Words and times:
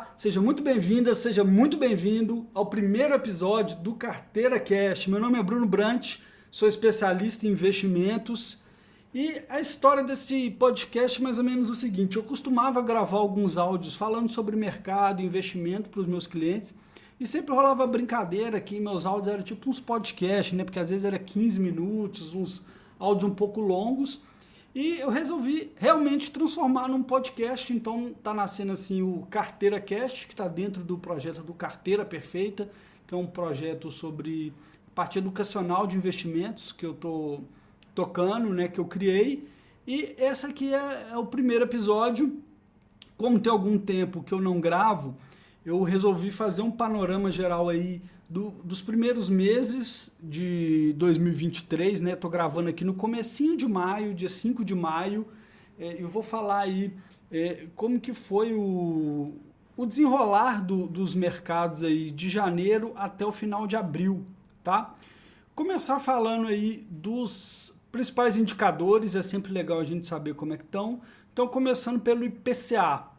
Olá, 0.00 0.14
seja 0.16 0.40
muito 0.40 0.62
bem-vinda, 0.62 1.14
seja 1.14 1.44
muito 1.44 1.76
bem-vindo 1.76 2.46
ao 2.54 2.64
primeiro 2.64 3.12
episódio 3.12 3.76
do 3.80 3.92
Carteira 3.92 4.58
Cash. 4.58 5.06
Meu 5.06 5.20
nome 5.20 5.38
é 5.38 5.42
Bruno 5.42 5.66
Brant, 5.66 6.16
sou 6.50 6.66
especialista 6.66 7.46
em 7.46 7.50
investimentos 7.50 8.56
e 9.12 9.42
a 9.46 9.60
história 9.60 10.02
desse 10.02 10.52
podcast 10.52 11.20
é 11.20 11.22
mais 11.22 11.36
ou 11.36 11.44
menos 11.44 11.68
o 11.68 11.74
seguinte: 11.74 12.16
eu 12.16 12.22
costumava 12.22 12.80
gravar 12.80 13.18
alguns 13.18 13.58
áudios 13.58 13.94
falando 13.94 14.30
sobre 14.30 14.56
mercado, 14.56 15.20
investimento 15.20 15.90
para 15.90 16.00
os 16.00 16.06
meus 16.06 16.26
clientes 16.26 16.74
e 17.20 17.26
sempre 17.26 17.54
rolava 17.54 17.86
brincadeira 17.86 18.58
que 18.58 18.80
meus 18.80 19.04
áudios 19.04 19.34
eram 19.34 19.42
tipo 19.42 19.68
uns 19.68 19.80
podcasts, 19.80 20.56
né? 20.56 20.64
Porque 20.64 20.78
às 20.78 20.88
vezes 20.88 21.04
era 21.04 21.18
15 21.18 21.60
minutos, 21.60 22.34
uns 22.34 22.62
áudios 22.98 23.30
um 23.30 23.34
pouco 23.34 23.60
longos. 23.60 24.22
E 24.74 25.00
eu 25.00 25.10
resolvi 25.10 25.72
realmente 25.76 26.30
transformar 26.30 26.86
num 26.86 27.02
podcast, 27.02 27.72
então 27.72 28.14
tá 28.22 28.32
nascendo 28.32 28.72
assim 28.72 29.02
o 29.02 29.26
Carteira 29.28 29.80
Cast, 29.80 30.28
que 30.28 30.32
está 30.32 30.46
dentro 30.46 30.84
do 30.84 30.96
projeto 30.96 31.42
do 31.42 31.52
Carteira 31.52 32.04
Perfeita, 32.04 32.70
que 33.06 33.12
é 33.12 33.16
um 33.16 33.26
projeto 33.26 33.90
sobre 33.90 34.52
parte 34.94 35.18
educacional 35.18 35.88
de 35.88 35.96
investimentos 35.96 36.70
que 36.70 36.86
eu 36.86 36.94
tô 36.94 37.40
tocando, 37.96 38.50
né, 38.50 38.68
que 38.68 38.78
eu 38.78 38.84
criei. 38.84 39.48
E 39.84 40.14
esse 40.16 40.46
aqui 40.46 40.72
é, 40.72 41.08
é 41.10 41.16
o 41.16 41.26
primeiro 41.26 41.64
episódio. 41.64 42.40
Como 43.16 43.40
tem 43.40 43.50
algum 43.50 43.76
tempo 43.76 44.22
que 44.22 44.32
eu 44.32 44.40
não 44.40 44.60
gravo, 44.60 45.16
eu 45.66 45.82
resolvi 45.82 46.30
fazer 46.30 46.62
um 46.62 46.70
panorama 46.70 47.28
geral 47.30 47.68
aí 47.68 48.00
do, 48.30 48.50
dos 48.62 48.80
primeiros 48.80 49.28
meses 49.28 50.14
de 50.22 50.92
2023, 50.96 52.00
né? 52.00 52.14
Tô 52.14 52.28
gravando 52.28 52.68
aqui 52.68 52.84
no 52.84 52.94
comecinho 52.94 53.56
de 53.56 53.66
maio, 53.66 54.14
dia 54.14 54.28
5 54.28 54.64
de 54.64 54.72
maio. 54.72 55.26
É, 55.76 56.00
eu 56.00 56.08
vou 56.08 56.22
falar 56.22 56.60
aí 56.60 56.94
é, 57.28 57.66
como 57.74 57.98
que 57.98 58.14
foi 58.14 58.54
o, 58.54 59.34
o 59.76 59.84
desenrolar 59.84 60.64
do, 60.64 60.86
dos 60.86 61.12
mercados 61.12 61.82
aí 61.82 62.12
de 62.12 62.30
janeiro 62.30 62.92
até 62.94 63.26
o 63.26 63.32
final 63.32 63.66
de 63.66 63.74
abril, 63.74 64.24
tá? 64.62 64.94
Começar 65.52 65.98
falando 65.98 66.46
aí 66.46 66.86
dos 66.88 67.74
principais 67.90 68.36
indicadores, 68.36 69.16
é 69.16 69.22
sempre 69.22 69.52
legal 69.52 69.80
a 69.80 69.84
gente 69.84 70.06
saber 70.06 70.34
como 70.34 70.54
é 70.54 70.56
que 70.56 70.62
estão. 70.62 71.00
Então, 71.32 71.48
começando 71.48 71.98
pelo 71.98 72.24
IPCA. 72.24 73.09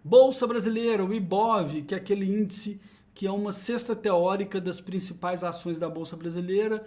Bolsa 0.04 0.46
Brasileira, 0.48 1.04
o 1.04 1.14
IBOV, 1.14 1.82
que 1.82 1.94
é 1.94 1.98
aquele 1.98 2.26
índice 2.26 2.80
que 3.14 3.26
é 3.26 3.32
uma 3.32 3.52
cesta 3.52 3.96
teórica 3.96 4.62
das 4.62 4.80
principais 4.80 5.44
ações 5.44 5.80
da 5.80 5.90
Bolsa 5.90 6.16
Brasileira, 6.16 6.86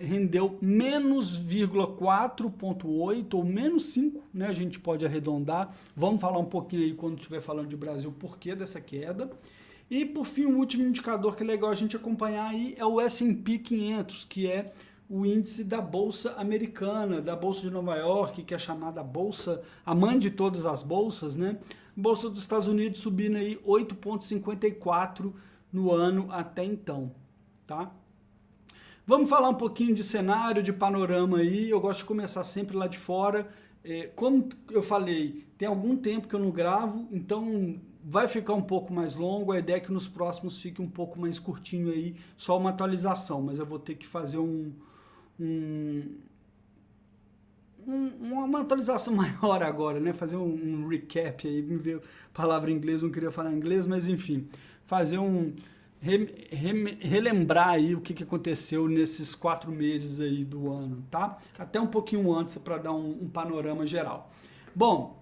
rendeu 0.00 0.58
menos 0.60 1.38
0,4,8 1.38 3.34
ou 3.34 3.44
menos 3.44 3.84
5, 3.84 4.22
né? 4.32 4.46
A 4.46 4.52
gente 4.52 4.80
pode 4.80 5.04
arredondar. 5.04 5.74
Vamos 5.94 6.20
falar 6.20 6.38
um 6.38 6.44
pouquinho 6.44 6.82
aí 6.82 6.94
quando 6.94 7.18
estiver 7.18 7.40
falando 7.40 7.68
de 7.68 7.76
Brasil, 7.76 8.10
por 8.10 8.38
que 8.38 8.54
dessa 8.54 8.80
queda. 8.80 9.30
E 9.90 10.04
por 10.04 10.24
fim, 10.24 10.46
o 10.46 10.56
último 10.56 10.84
indicador 10.84 11.36
que 11.36 11.42
é 11.42 11.46
legal 11.46 11.70
a 11.70 11.74
gente 11.74 11.96
acompanhar 11.96 12.48
aí 12.48 12.74
é 12.78 12.84
o 12.84 13.00
S&P 13.00 13.58
500, 13.58 14.24
que 14.24 14.46
é 14.46 14.72
o 15.08 15.26
índice 15.26 15.64
da 15.64 15.80
bolsa 15.80 16.34
americana, 16.36 17.20
da 17.20 17.34
bolsa 17.34 17.62
de 17.62 17.70
Nova 17.70 17.96
York, 17.96 18.44
que 18.44 18.54
é 18.54 18.58
chamada 18.58 19.02
bolsa, 19.02 19.60
a 19.84 19.92
mãe 19.92 20.18
de 20.18 20.30
todas 20.30 20.64
as 20.64 20.84
bolsas, 20.84 21.36
né? 21.36 21.58
Bolsa 21.96 22.30
dos 22.30 22.40
Estados 22.40 22.68
Unidos 22.68 23.00
subindo 23.00 23.36
aí 23.36 23.56
8.54 23.66 25.32
no 25.72 25.90
ano 25.90 26.28
até 26.30 26.64
então, 26.64 27.12
tá? 27.66 27.92
Vamos 29.10 29.28
falar 29.28 29.48
um 29.48 29.54
pouquinho 29.54 29.92
de 29.92 30.04
cenário, 30.04 30.62
de 30.62 30.72
panorama 30.72 31.38
aí. 31.38 31.68
Eu 31.68 31.80
gosto 31.80 31.98
de 31.98 32.04
começar 32.04 32.44
sempre 32.44 32.76
lá 32.76 32.86
de 32.86 32.96
fora. 32.96 33.48
É, 33.82 34.06
como 34.14 34.48
eu 34.70 34.84
falei, 34.84 35.44
tem 35.58 35.66
algum 35.66 35.96
tempo 35.96 36.28
que 36.28 36.34
eu 36.36 36.38
não 36.38 36.52
gravo, 36.52 37.08
então 37.10 37.80
vai 38.04 38.28
ficar 38.28 38.54
um 38.54 38.62
pouco 38.62 38.92
mais 38.92 39.16
longo. 39.16 39.50
A 39.50 39.58
ideia 39.58 39.78
é 39.78 39.80
que 39.80 39.90
nos 39.90 40.06
próximos 40.06 40.62
fique 40.62 40.80
um 40.80 40.88
pouco 40.88 41.18
mais 41.18 41.40
curtinho 41.40 41.90
aí, 41.90 42.14
só 42.36 42.56
uma 42.56 42.70
atualização, 42.70 43.42
mas 43.42 43.58
eu 43.58 43.66
vou 43.66 43.80
ter 43.80 43.96
que 43.96 44.06
fazer 44.06 44.38
um, 44.38 44.72
um, 45.40 46.04
um 47.88 48.44
uma 48.44 48.60
atualização 48.60 49.12
maior 49.18 49.60
agora, 49.60 49.98
né? 49.98 50.12
Fazer 50.12 50.36
um, 50.36 50.84
um 50.84 50.86
recap 50.86 51.48
aí, 51.48 51.60
me 51.60 51.78
ver 51.78 52.00
palavra 52.32 52.70
em 52.70 52.76
inglês, 52.76 53.02
não 53.02 53.10
queria 53.10 53.32
falar 53.32 53.52
inglês, 53.52 53.88
mas 53.88 54.06
enfim, 54.06 54.46
fazer 54.84 55.18
um 55.18 55.52
re, 56.00 56.48
re, 56.50 56.98
relembrar 57.00 57.70
aí 57.70 57.94
o 57.94 58.00
que, 58.00 58.14
que 58.14 58.22
aconteceu 58.22 58.88
nesses 58.88 59.34
quatro 59.34 59.70
meses 59.70 60.20
aí 60.20 60.44
do 60.44 60.72
ano, 60.72 61.04
tá? 61.10 61.38
Até 61.58 61.80
um 61.80 61.86
pouquinho 61.86 62.32
antes 62.34 62.56
para 62.58 62.78
dar 62.78 62.92
um, 62.92 63.10
um, 63.22 63.28
panorama 63.28 63.86
geral. 63.86 64.30
Bom, 64.74 65.20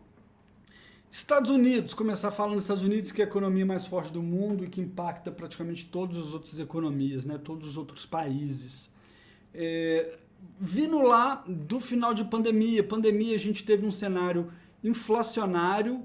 Estados 1.10 1.50
Unidos, 1.50 1.94
começar 1.94 2.30
falando 2.30 2.54
dos 2.54 2.64
Estados 2.64 2.84
Unidos, 2.84 3.10
que 3.10 3.20
é 3.20 3.24
a 3.24 3.28
economia 3.28 3.66
mais 3.66 3.84
forte 3.86 4.12
do 4.12 4.22
mundo 4.22 4.64
e 4.64 4.68
que 4.68 4.80
impacta 4.80 5.32
praticamente 5.32 5.86
todas 5.86 6.16
as 6.16 6.32
outras 6.32 6.58
economias, 6.58 7.24
né? 7.24 7.38
Todos 7.38 7.70
os 7.70 7.76
outros 7.76 8.06
países. 8.06 8.90
É, 9.52 10.18
vindo 10.60 11.00
lá 11.00 11.42
do 11.48 11.80
final 11.80 12.14
de 12.14 12.24
pandemia, 12.24 12.84
pandemia 12.84 13.34
a 13.34 13.38
gente 13.38 13.64
teve 13.64 13.84
um 13.84 13.90
cenário 13.90 14.52
inflacionário 14.84 16.04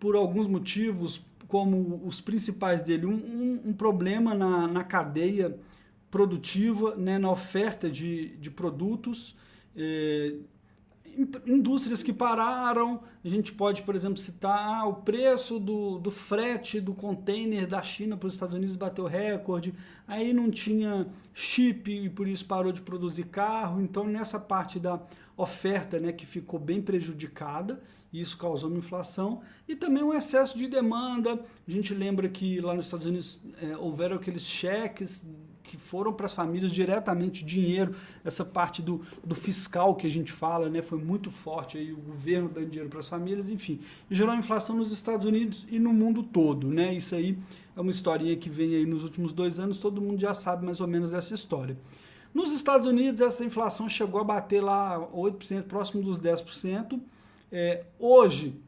por 0.00 0.16
alguns 0.16 0.48
motivos, 0.48 1.22
como 1.48 2.02
os 2.04 2.20
principais 2.20 2.80
dele, 2.80 3.06
um, 3.06 3.14
um, 3.14 3.62
um 3.66 3.72
problema 3.72 4.34
na, 4.34 4.66
na 4.66 4.84
cadeia 4.84 5.58
produtiva, 6.10 6.94
né, 6.96 7.18
na 7.18 7.30
oferta 7.30 7.90
de, 7.90 8.36
de 8.36 8.50
produtos, 8.50 9.36
eh, 9.76 10.34
indústrias 11.46 12.02
que 12.02 12.12
pararam, 12.12 13.00
a 13.24 13.28
gente 13.28 13.52
pode, 13.52 13.82
por 13.82 13.94
exemplo, 13.94 14.18
citar 14.18 14.58
ah, 14.58 14.86
o 14.86 14.94
preço 14.94 15.58
do, 15.58 15.98
do 15.98 16.10
frete 16.10 16.80
do 16.80 16.94
container 16.94 17.66
da 17.66 17.82
China 17.82 18.16
para 18.16 18.26
os 18.26 18.34
Estados 18.34 18.54
Unidos 18.54 18.76
bateu 18.76 19.06
recorde, 19.06 19.74
aí 20.06 20.32
não 20.32 20.50
tinha 20.50 21.06
chip 21.32 21.90
e 21.90 22.08
por 22.08 22.28
isso 22.28 22.44
parou 22.44 22.72
de 22.72 22.82
produzir 22.82 23.24
carro, 23.24 23.80
então 23.80 24.04
nessa 24.04 24.38
parte 24.38 24.78
da 24.78 25.00
oferta 25.36 25.98
né, 25.98 26.12
que 26.12 26.26
ficou 26.26 26.58
bem 26.58 26.80
prejudicada, 26.80 27.82
isso 28.12 28.36
causou 28.38 28.70
uma 28.70 28.78
inflação, 28.78 29.42
e 29.68 29.74
também 29.74 30.02
um 30.02 30.12
excesso 30.12 30.56
de 30.56 30.66
demanda, 30.66 31.44
a 31.66 31.70
gente 31.70 31.94
lembra 31.94 32.28
que 32.28 32.60
lá 32.60 32.74
nos 32.74 32.86
Estados 32.86 33.06
Unidos 33.06 33.40
é, 33.62 33.76
houveram 33.76 34.16
aqueles 34.16 34.42
cheques 34.42 35.24
que 35.66 35.76
foram 35.76 36.12
para 36.12 36.26
as 36.26 36.32
famílias 36.32 36.72
diretamente 36.72 37.44
dinheiro, 37.44 37.94
essa 38.24 38.44
parte 38.44 38.80
do, 38.80 39.02
do 39.24 39.34
fiscal 39.34 39.94
que 39.96 40.06
a 40.06 40.10
gente 40.10 40.30
fala, 40.30 40.70
né, 40.70 40.80
foi 40.80 40.98
muito 40.98 41.30
forte 41.30 41.76
aí 41.76 41.92
o 41.92 41.96
governo 41.96 42.48
dando 42.48 42.68
dinheiro 42.68 42.88
para 42.88 43.00
as 43.00 43.08
famílias, 43.08 43.50
enfim, 43.50 43.80
gerou 44.10 44.34
inflação 44.34 44.76
nos 44.76 44.92
Estados 44.92 45.26
Unidos 45.26 45.66
e 45.68 45.78
no 45.78 45.92
mundo 45.92 46.22
todo, 46.22 46.68
né? 46.68 46.94
Isso 46.94 47.14
aí 47.14 47.36
é 47.76 47.80
uma 47.80 47.90
historinha 47.90 48.36
que 48.36 48.48
vem 48.48 48.74
aí 48.74 48.86
nos 48.86 49.02
últimos 49.02 49.32
dois 49.32 49.58
anos, 49.58 49.78
todo 49.78 50.00
mundo 50.00 50.20
já 50.20 50.32
sabe 50.32 50.64
mais 50.64 50.80
ou 50.80 50.86
menos 50.86 51.10
dessa 51.10 51.34
história. 51.34 51.76
Nos 52.32 52.52
Estados 52.52 52.86
Unidos, 52.86 53.20
essa 53.20 53.44
inflação 53.44 53.88
chegou 53.88 54.20
a 54.20 54.24
bater 54.24 54.62
lá 54.62 55.00
8%, 55.12 55.62
próximo 55.62 56.02
dos 56.02 56.20
10%. 56.20 57.00
É, 57.50 57.84
hoje, 57.98 58.60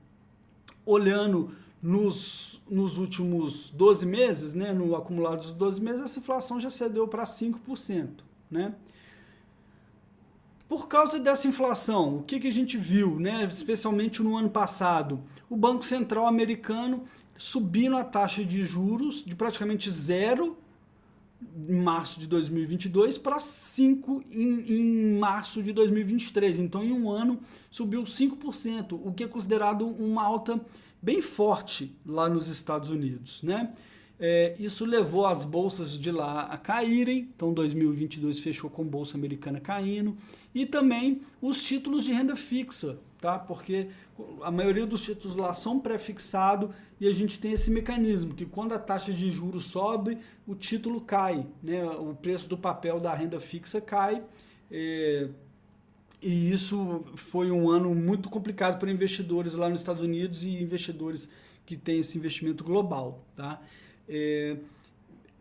olhando 0.87 1.51
nos, 1.83 2.61
nos 2.69 2.99
últimos 2.99 3.71
12 3.71 4.05
meses, 4.07 4.53
né, 4.53 4.73
no 4.73 4.97
acumulado 4.97 5.41
dos 5.41 5.53
12 5.53 5.81
meses, 5.81 6.01
essa 6.01 6.19
inflação 6.19 6.61
já 6.61 6.71
cedeu 6.71 7.07
para 7.07 7.25
5%. 7.25 8.09
Né? 8.51 8.75
Por 10.69 10.89
causa 10.89 11.19
dessa 11.19 11.47
inflação, 11.47 12.19
o 12.19 12.23
que, 12.23 12.41
que 12.41 12.49
a 12.49 12.53
gente 12.53 12.77
viu, 12.77 13.19
né, 13.19 13.45
especialmente 13.45 14.23
no 14.23 14.37
ano 14.37 14.51
passado? 14.51 15.21
O 15.49 15.57
Banco 15.57 15.85
Central 15.85 16.27
americano 16.27 17.05
subindo 17.37 17.97
a 17.97 18.05
taxa 18.05 18.45
de 18.45 18.65
juros 18.65 19.25
de 19.25 19.35
praticamente 19.37 19.91
zero 19.91 20.59
em 21.69 21.81
março 21.81 22.19
de 22.19 22.27
2022 22.27 23.19
para 23.19 23.39
5 23.41 24.25
em, 24.31 24.73
em, 24.73 25.19
março 25.19 25.63
de 25.63 25.73
2023. 25.73 26.59
Então, 26.59 26.83
em 26.83 26.93
um 26.93 27.11
ano, 27.11 27.39
subiu 27.71 28.03
5%, 28.03 29.01
o 29.03 29.13
que 29.13 29.25
é 29.25 29.29
considerado 29.29 29.87
uma 29.87 30.23
alta 30.23 30.61
bem 31.01 31.21
forte 31.21 31.95
lá 32.05 32.29
nos 32.29 32.49
Estados 32.49 32.91
Unidos, 32.91 33.43
né? 33.43 33.73
É, 34.21 34.57
isso 34.59 34.85
levou 34.85 35.27
as 35.27 35.45
bolsas 35.45 35.97
de 35.97 36.11
lá 36.11 36.43
a 36.43 36.59
caírem, 36.59 37.31
então 37.37 37.53
2022 37.53 38.41
fechou 38.41 38.69
com 38.69 38.85
bolsa 38.85 39.17
americana 39.17 39.61
caindo, 39.61 40.17
e 40.53 40.67
também 40.67 41.21
os 41.41 41.63
títulos 41.63 42.03
de 42.03 42.13
renda 42.13 42.35
fixa, 42.35 42.99
tá? 43.21 43.39
Porque 43.39 43.89
a 44.43 44.51
maioria 44.51 44.87
dos 44.87 45.03
títulos 45.03 45.37
lá 45.37 45.53
são 45.53 45.79
pré-fixados 45.79 46.71
e 47.01 47.09
a 47.09 47.13
gente 47.13 47.39
tem 47.39 47.53
esse 47.53 47.71
mecanismo 47.71 48.35
que 48.35 48.47
quando 48.47 48.73
a 48.73 48.79
taxa 48.79 49.13
de 49.13 49.31
juros 49.31 49.65
sobe, 49.65 50.19
o 50.47 50.55
título 50.55 51.01
cai, 51.01 51.47
né? 51.63 51.85
O 51.85 52.15
preço 52.15 52.49
do 52.49 52.57
papel 52.57 53.01
da 53.01 53.15
renda 53.15 53.41
fixa 53.41 53.81
cai. 53.81 54.23
É, 54.71 55.29
e 56.21 56.51
isso 56.51 57.05
foi 57.15 57.51
um 57.51 57.71
ano 57.71 57.95
muito 57.95 58.29
complicado 58.29 58.79
para 58.79 58.91
investidores 58.91 59.55
lá 59.55 59.69
nos 59.69 59.81
Estados 59.81 60.03
Unidos 60.03 60.45
e 60.45 60.61
investidores 60.61 61.29
que 61.65 61.77
têm 61.77 62.01
esse 62.01 62.19
investimento 62.19 62.65
global, 62.65 63.25
tá? 63.37 63.61
É, 64.09 64.57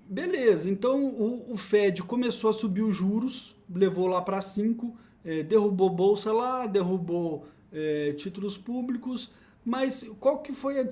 beleza, 0.08 0.70
então 0.70 1.04
o, 1.06 1.54
o, 1.54 1.58
Fed 1.58 2.04
começou 2.04 2.50
a 2.50 2.54
subir 2.54 2.82
os 2.82 2.96
juros, 2.96 3.56
levou 3.74 4.08
lá 4.08 4.22
para 4.22 4.42
5, 4.42 4.96
é, 5.24 5.42
derrubou 5.42 5.90
bolsa 5.90 6.32
lá, 6.32 6.68
derrubou 6.68 7.48
é, 7.72 8.14
títulos 8.14 8.58
públicos, 8.58 9.32
mas 9.64 10.10
qual 10.20 10.40
que 10.40 10.54
foi 10.54 10.80
a, 10.80 10.88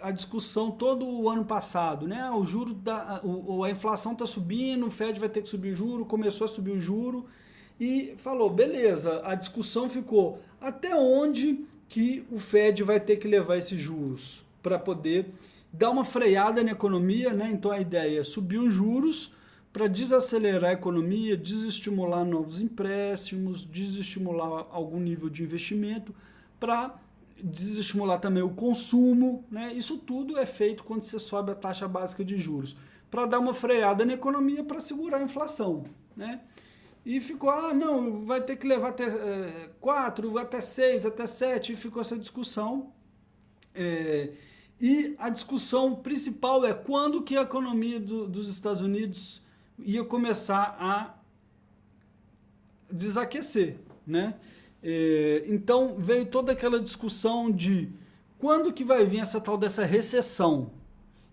a, 0.00 0.10
discussão 0.10 0.70
todo 0.70 1.06
o 1.06 1.28
ano 1.28 1.44
passado? 1.44 2.06
Né? 2.06 2.28
O 2.30 2.44
juro 2.44 2.74
da, 2.74 3.20
o, 3.22 3.62
a 3.64 3.70
inflação 3.70 4.12
está 4.12 4.26
subindo, 4.26 4.86
o 4.86 4.90
Fed 4.90 5.18
vai 5.20 5.28
ter 5.28 5.42
que 5.42 5.48
subir 5.48 5.72
o 5.72 5.74
juro, 5.74 6.04
começou 6.04 6.44
a 6.44 6.48
subir 6.48 6.72
o 6.72 6.80
juro 6.80 7.26
e 7.80 8.14
falou, 8.18 8.50
beleza, 8.50 9.22
a 9.24 9.34
discussão 9.34 9.88
ficou 9.88 10.40
até 10.60 10.94
onde 10.94 11.64
que 11.88 12.26
o 12.30 12.38
Fed 12.38 12.82
vai 12.82 13.00
ter 13.00 13.16
que 13.16 13.28
levar 13.28 13.56
esses 13.56 13.80
juros 13.80 14.44
para 14.62 14.78
poder 14.78 15.26
dar 15.72 15.90
uma 15.90 16.04
freada 16.04 16.62
na 16.62 16.72
economia, 16.72 17.32
né? 17.32 17.50
Então 17.52 17.70
a 17.70 17.80
ideia 17.80 18.20
é 18.20 18.24
subir 18.24 18.58
os 18.58 18.74
juros 18.74 19.32
para 19.72 19.86
desacelerar 19.86 20.70
a 20.70 20.74
economia, 20.74 21.36
desestimular 21.36 22.24
novos 22.24 22.60
empréstimos, 22.60 23.64
desestimular 23.64 24.66
algum 24.70 24.98
nível 24.98 25.28
de 25.28 25.42
investimento, 25.42 26.14
para 26.58 26.98
desestimular 27.42 28.18
também 28.18 28.42
o 28.42 28.50
consumo, 28.50 29.44
né? 29.50 29.72
Isso 29.72 29.98
tudo 29.98 30.38
é 30.38 30.46
feito 30.46 30.82
quando 30.82 31.02
você 31.02 31.18
sobe 31.18 31.52
a 31.52 31.54
taxa 31.54 31.86
básica 31.86 32.24
de 32.24 32.36
juros, 32.36 32.76
para 33.10 33.26
dar 33.26 33.38
uma 33.38 33.54
freada 33.54 34.04
na 34.04 34.14
economia 34.14 34.64
para 34.64 34.80
segurar 34.80 35.18
a 35.18 35.22
inflação, 35.22 35.84
né? 36.16 36.40
E 37.04 37.20
ficou, 37.20 37.48
ah, 37.48 37.72
não, 37.72 38.20
vai 38.20 38.40
ter 38.40 38.56
que 38.56 38.66
levar 38.66 38.88
até 38.88 39.04
é, 39.04 39.70
4, 39.80 40.36
até 40.38 40.60
6, 40.60 41.06
até 41.06 41.26
7, 41.26 41.72
e 41.72 41.76
ficou 41.76 42.02
essa 42.02 42.18
discussão. 42.18 42.92
É, 43.74 44.32
e 44.80 45.14
a 45.18 45.30
discussão 45.30 45.94
principal 45.94 46.66
é 46.66 46.74
quando 46.74 47.22
que 47.22 47.36
a 47.36 47.42
economia 47.42 47.98
do, 47.98 48.28
dos 48.28 48.50
Estados 48.50 48.82
Unidos 48.82 49.40
ia 49.78 50.04
começar 50.04 50.76
a 50.80 51.14
desaquecer, 52.90 53.78
né? 54.06 54.34
É, 54.82 55.44
então 55.46 55.96
veio 55.98 56.26
toda 56.26 56.52
aquela 56.52 56.80
discussão 56.80 57.50
de 57.50 57.90
quando 58.38 58.72
que 58.72 58.84
vai 58.84 59.04
vir 59.04 59.20
essa 59.20 59.40
tal 59.40 59.58
dessa 59.58 59.84
recessão 59.84 60.70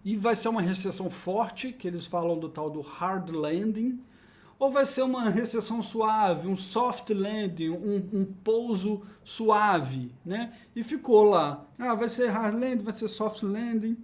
e 0.04 0.18
vai 0.18 0.36
ser 0.36 0.50
uma 0.50 0.62
recessão 0.62 1.10
forte 1.10 1.72
que 1.72 1.88
eles 1.88 2.06
falam 2.06 2.40
do 2.40 2.50
tal 2.50 2.70
do 2.70 2.82
hard 2.82 3.30
landing 3.30 4.00
ou 4.58 4.72
vai 4.72 4.86
ser 4.86 5.02
uma 5.02 5.30
recessão 5.30 5.84
suave, 5.84 6.48
um 6.48 6.56
soft 6.56 7.10
landing, 7.10 7.70
um, 7.70 8.10
um 8.14 8.26
pouso 8.26 9.02
suave, 9.24 10.12
né? 10.26 10.54
E 10.76 10.84
ficou 10.84 11.24
lá. 11.24 11.66
Ah, 11.78 11.94
vai 11.94 12.08
ser 12.08 12.28
hard 12.28 12.56
landing, 12.56 12.84
vai 12.84 12.94
ser 12.94 13.08
soft 13.08 13.44
landing. 13.44 13.98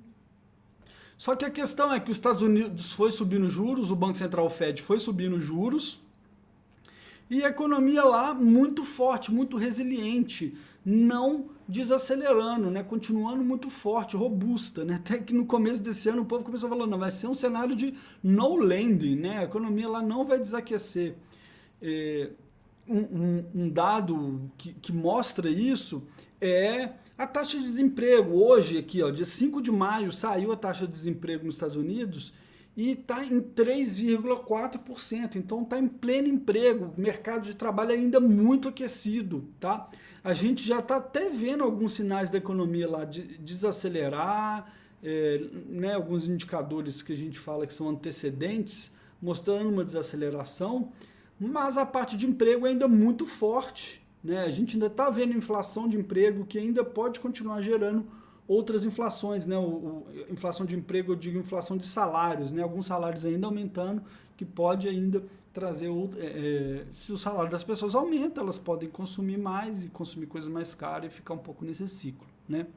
Só 1.21 1.35
que 1.35 1.45
a 1.45 1.51
questão 1.51 1.93
é 1.93 1.99
que 1.99 2.09
os 2.09 2.17
Estados 2.17 2.41
Unidos 2.41 2.93
foi 2.93 3.11
subindo 3.11 3.47
juros, 3.47 3.91
o 3.91 3.95
Banco 3.95 4.17
Central 4.17 4.49
Fed 4.49 4.81
foi 4.81 4.99
subindo 4.99 5.39
juros, 5.39 6.01
e 7.29 7.43
a 7.43 7.49
economia 7.49 8.03
lá 8.03 8.33
muito 8.33 8.83
forte, 8.83 9.31
muito 9.31 9.55
resiliente, 9.55 10.57
não 10.83 11.51
desacelerando, 11.67 12.71
né? 12.71 12.81
continuando 12.81 13.43
muito 13.43 13.69
forte, 13.69 14.17
robusta. 14.17 14.83
Né? 14.83 14.95
Até 14.95 15.19
que 15.19 15.31
no 15.31 15.45
começo 15.45 15.83
desse 15.83 16.09
ano 16.09 16.23
o 16.23 16.25
povo 16.25 16.43
começou 16.43 16.67
falar, 16.67 16.87
não, 16.87 16.97
vai 16.97 17.11
ser 17.11 17.27
um 17.27 17.35
cenário 17.35 17.75
de 17.75 17.93
no 18.23 18.55
landing, 18.55 19.17
né? 19.17 19.37
a 19.37 19.43
economia 19.43 19.87
lá 19.87 20.01
não 20.01 20.25
vai 20.25 20.39
desaquecer. 20.39 21.15
É, 21.79 22.31
um, 22.89 22.97
um, 22.97 23.45
um, 23.53 23.69
dado 23.69 24.51
que, 24.57 24.73
que 24.73 24.91
mostra 24.91 25.51
isso 25.51 26.01
é 26.41 26.93
a 27.21 27.27
taxa 27.27 27.55
de 27.59 27.63
desemprego. 27.63 28.35
Hoje, 28.35 28.79
aqui, 28.79 29.03
ó, 29.03 29.11
dia 29.11 29.25
5 29.25 29.61
de 29.61 29.71
maio, 29.71 30.11
saiu 30.11 30.51
a 30.51 30.55
taxa 30.55 30.87
de 30.87 30.91
desemprego 30.91 31.45
nos 31.45 31.53
Estados 31.53 31.75
Unidos 31.77 32.33
e 32.75 32.93
está 32.93 33.23
em 33.23 33.39
3,4%. 33.39 35.35
Então 35.35 35.61
está 35.61 35.77
em 35.77 35.87
pleno 35.87 36.27
emprego, 36.27 36.91
mercado 36.97 37.43
de 37.43 37.53
trabalho 37.53 37.91
ainda 37.91 38.19
muito 38.19 38.69
aquecido, 38.69 39.47
tá? 39.59 39.87
A 40.23 40.33
gente 40.33 40.67
já 40.67 40.79
está 40.79 40.95
até 40.95 41.29
vendo 41.29 41.63
alguns 41.63 41.93
sinais 41.93 42.31
da 42.31 42.39
economia 42.39 42.89
lá 42.89 43.05
de 43.05 43.21
desacelerar, 43.37 44.73
é, 45.03 45.43
né, 45.69 45.93
alguns 45.93 46.27
indicadores 46.27 47.03
que 47.03 47.13
a 47.13 47.17
gente 47.17 47.37
fala 47.37 47.67
que 47.67 47.73
são 47.73 47.87
antecedentes, 47.87 48.91
mostrando 49.21 49.69
uma 49.69 49.85
desaceleração, 49.85 50.91
mas 51.39 51.77
a 51.77 51.85
parte 51.85 52.17
de 52.17 52.25
emprego 52.25 52.65
ainda 52.65 52.87
muito 52.87 53.27
forte. 53.27 54.00
Né? 54.23 54.39
A 54.39 54.51
gente 54.51 54.75
ainda 54.75 54.87
está 54.87 55.09
vendo 55.09 55.35
inflação 55.35 55.87
de 55.87 55.97
emprego 55.97 56.45
que 56.45 56.57
ainda 56.57 56.83
pode 56.83 57.19
continuar 57.19 57.61
gerando 57.61 58.05
outras 58.47 58.85
inflações, 58.85 59.45
né? 59.45 59.57
O, 59.57 59.61
o, 59.61 60.07
inflação 60.29 60.65
de 60.65 60.75
emprego, 60.75 61.13
eu 61.13 61.15
digo 61.15 61.39
inflação 61.39 61.77
de 61.77 61.85
salários, 61.85 62.51
né? 62.51 62.61
Alguns 62.61 62.85
salários 62.85 63.25
ainda 63.25 63.47
aumentando, 63.47 64.03
que 64.35 64.45
pode 64.45 64.87
ainda 64.87 65.23
trazer 65.53 65.89
é, 66.17 66.25
é, 66.25 66.85
se 66.93 67.11
o 67.11 67.17
salário 67.17 67.49
das 67.49 67.63
pessoas 67.63 67.95
aumenta, 67.95 68.41
elas 68.41 68.57
podem 68.57 68.89
consumir 68.89 69.37
mais 69.37 69.83
e 69.83 69.89
consumir 69.89 70.25
coisas 70.25 70.49
mais 70.49 70.73
caras 70.73 71.11
e 71.11 71.15
ficar 71.15 71.33
um 71.33 71.39
pouco 71.39 71.65
nesse 71.65 71.87
ciclo, 71.87 72.27
né? 72.47 72.67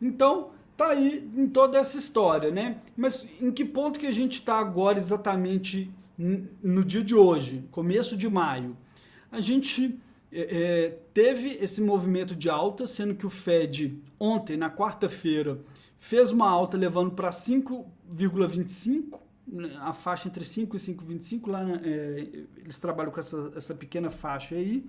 Então, 0.00 0.50
tá 0.76 0.88
aí 0.88 1.30
em 1.36 1.48
toda 1.48 1.78
essa 1.78 1.96
história, 1.96 2.50
né? 2.50 2.80
Mas 2.96 3.26
em 3.40 3.50
que 3.50 3.64
ponto 3.64 3.98
que 3.98 4.06
a 4.06 4.12
gente 4.12 4.34
está 4.34 4.58
agora 4.58 4.98
exatamente 4.98 5.90
no 6.16 6.84
dia 6.84 7.02
de 7.02 7.14
hoje, 7.14 7.64
começo 7.70 8.16
de 8.16 8.28
maio? 8.28 8.76
A 9.34 9.40
gente 9.40 9.98
é, 10.32 10.40
é, 10.40 10.98
teve 11.12 11.58
esse 11.60 11.80
movimento 11.80 12.34
de 12.34 12.48
alta, 12.48 12.86
sendo 12.86 13.14
que 13.14 13.26
o 13.26 13.30
Fed 13.30 14.00
ontem, 14.18 14.56
na 14.56 14.70
quarta-feira, 14.70 15.60
fez 15.98 16.32
uma 16.32 16.48
alta 16.48 16.76
levando 16.76 17.10
para 17.12 17.30
5,25, 17.30 19.20
né, 19.46 19.76
a 19.80 19.92
faixa 19.92 20.28
entre 20.28 20.44
5 20.44 20.76
e 20.76 20.78
5,25, 20.78 21.50
lá 21.50 21.62
é, 21.82 22.28
eles 22.56 22.78
trabalham 22.78 23.12
com 23.12 23.20
essa, 23.20 23.52
essa 23.56 23.74
pequena 23.74 24.08
faixa 24.08 24.54
aí, 24.54 24.84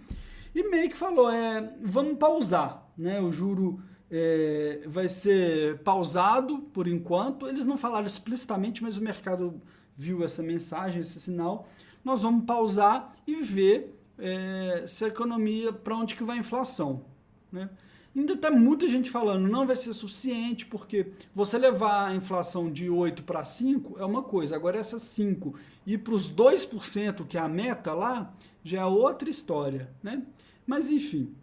e 0.54 0.70
meio 0.70 0.90
que 0.90 0.96
falou, 0.96 1.30
é, 1.30 1.74
vamos 1.84 2.18
pausar, 2.18 2.88
né? 2.98 3.20
O 3.20 3.30
juro 3.30 3.82
é, 4.10 4.84
vai 4.88 5.10
ser 5.10 5.80
pausado 5.80 6.60
por 6.60 6.88
enquanto. 6.88 7.48
Eles 7.48 7.66
não 7.66 7.78
falaram 7.78 8.06
explicitamente, 8.06 8.82
mas 8.82 8.98
o 8.98 9.02
mercado 9.02 9.62
viu 9.98 10.24
essa 10.24 10.42
mensagem, 10.42 11.02
esse 11.02 11.20
sinal. 11.20 11.68
Nós 12.06 12.22
vamos 12.22 12.46
pausar 12.46 13.16
e 13.28 13.36
ver 13.36 13.95
é, 14.18 14.86
se 14.88 15.06
a 15.06 15.08
economia, 15.08 15.72
para 15.72 15.96
onde 15.96 16.16
que 16.16 16.24
vai 16.24 16.38
a 16.38 16.40
inflação. 16.40 17.06
Né? 17.52 17.70
Ainda 18.16 18.34
está 18.34 18.50
muita 18.50 18.88
gente 18.88 19.10
falando, 19.10 19.48
não 19.50 19.68
vai 19.68 19.76
ser 19.76 19.92
suficiente, 19.92 20.66
porque 20.66 21.08
você 21.34 21.58
levar 21.58 22.08
a 22.08 22.16
inflação 22.16 22.72
de 22.72 22.90
8 22.90 23.24
para 23.24 23.44
5 23.44 24.00
é 24.00 24.06
uma 24.06 24.24
coisa, 24.24 24.56
agora 24.56 24.80
essa 24.80 24.98
5 24.98 25.54
ir 25.86 25.98
para 25.98 26.14
os 26.14 26.32
2%, 26.32 27.28
que 27.28 27.38
é 27.38 27.42
a 27.42 27.50
meta 27.50 27.94
lá, 27.94 28.34
já 28.64 28.82
é 28.82 28.86
outra 28.86 29.30
história. 29.30 29.90
Né? 30.02 30.24
Mas 30.66 30.90
enfim, 30.90 31.36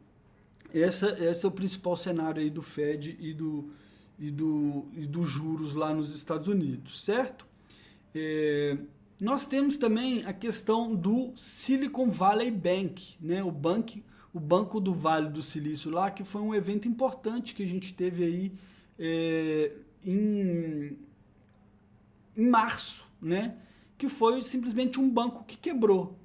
essa, 0.73 1.11
esse 1.23 1.45
é 1.45 1.49
o 1.49 1.52
principal 1.52 1.95
cenário 1.95 2.41
aí 2.41 2.49
do 2.49 2.62
Fed 2.62 3.19
e 3.21 3.35
do, 3.35 3.71
e 4.19 4.31
do, 4.31 4.87
e 4.95 5.07
dos 5.07 5.29
juros 5.29 5.75
lá 5.75 5.93
nos 5.93 6.14
Estados 6.14 6.49
Unidos, 6.49 7.05
certo? 7.05 7.47
É, 8.14 8.79
nós 9.23 9.47
temos 9.47 9.76
também 9.76 10.25
a 10.25 10.33
questão 10.33 10.97
do 10.97 11.33
Silicon 11.37 12.11
Valley 12.11 12.50
Bank, 12.50 13.14
né? 13.21 13.41
o, 13.41 13.52
banco, 13.52 14.00
o 14.35 14.41
Banco 14.41 14.81
do 14.81 14.93
Vale 14.93 15.29
do 15.29 15.41
Silício 15.41 15.93
lá, 15.93 16.11
que 16.11 16.25
foi 16.25 16.43
um 16.43 16.52
evento 16.52 16.88
importante 16.88 17.55
que 17.55 17.62
a 17.62 17.67
gente 17.67 17.95
teve 17.95 18.25
aí 18.25 18.52
é, 18.99 19.76
em, 20.05 20.99
em 22.37 22.50
março, 22.50 23.07
né? 23.21 23.55
que 23.97 24.09
foi 24.09 24.43
simplesmente 24.43 24.99
um 24.99 25.09
banco 25.09 25.45
que 25.45 25.57
quebrou. 25.57 26.19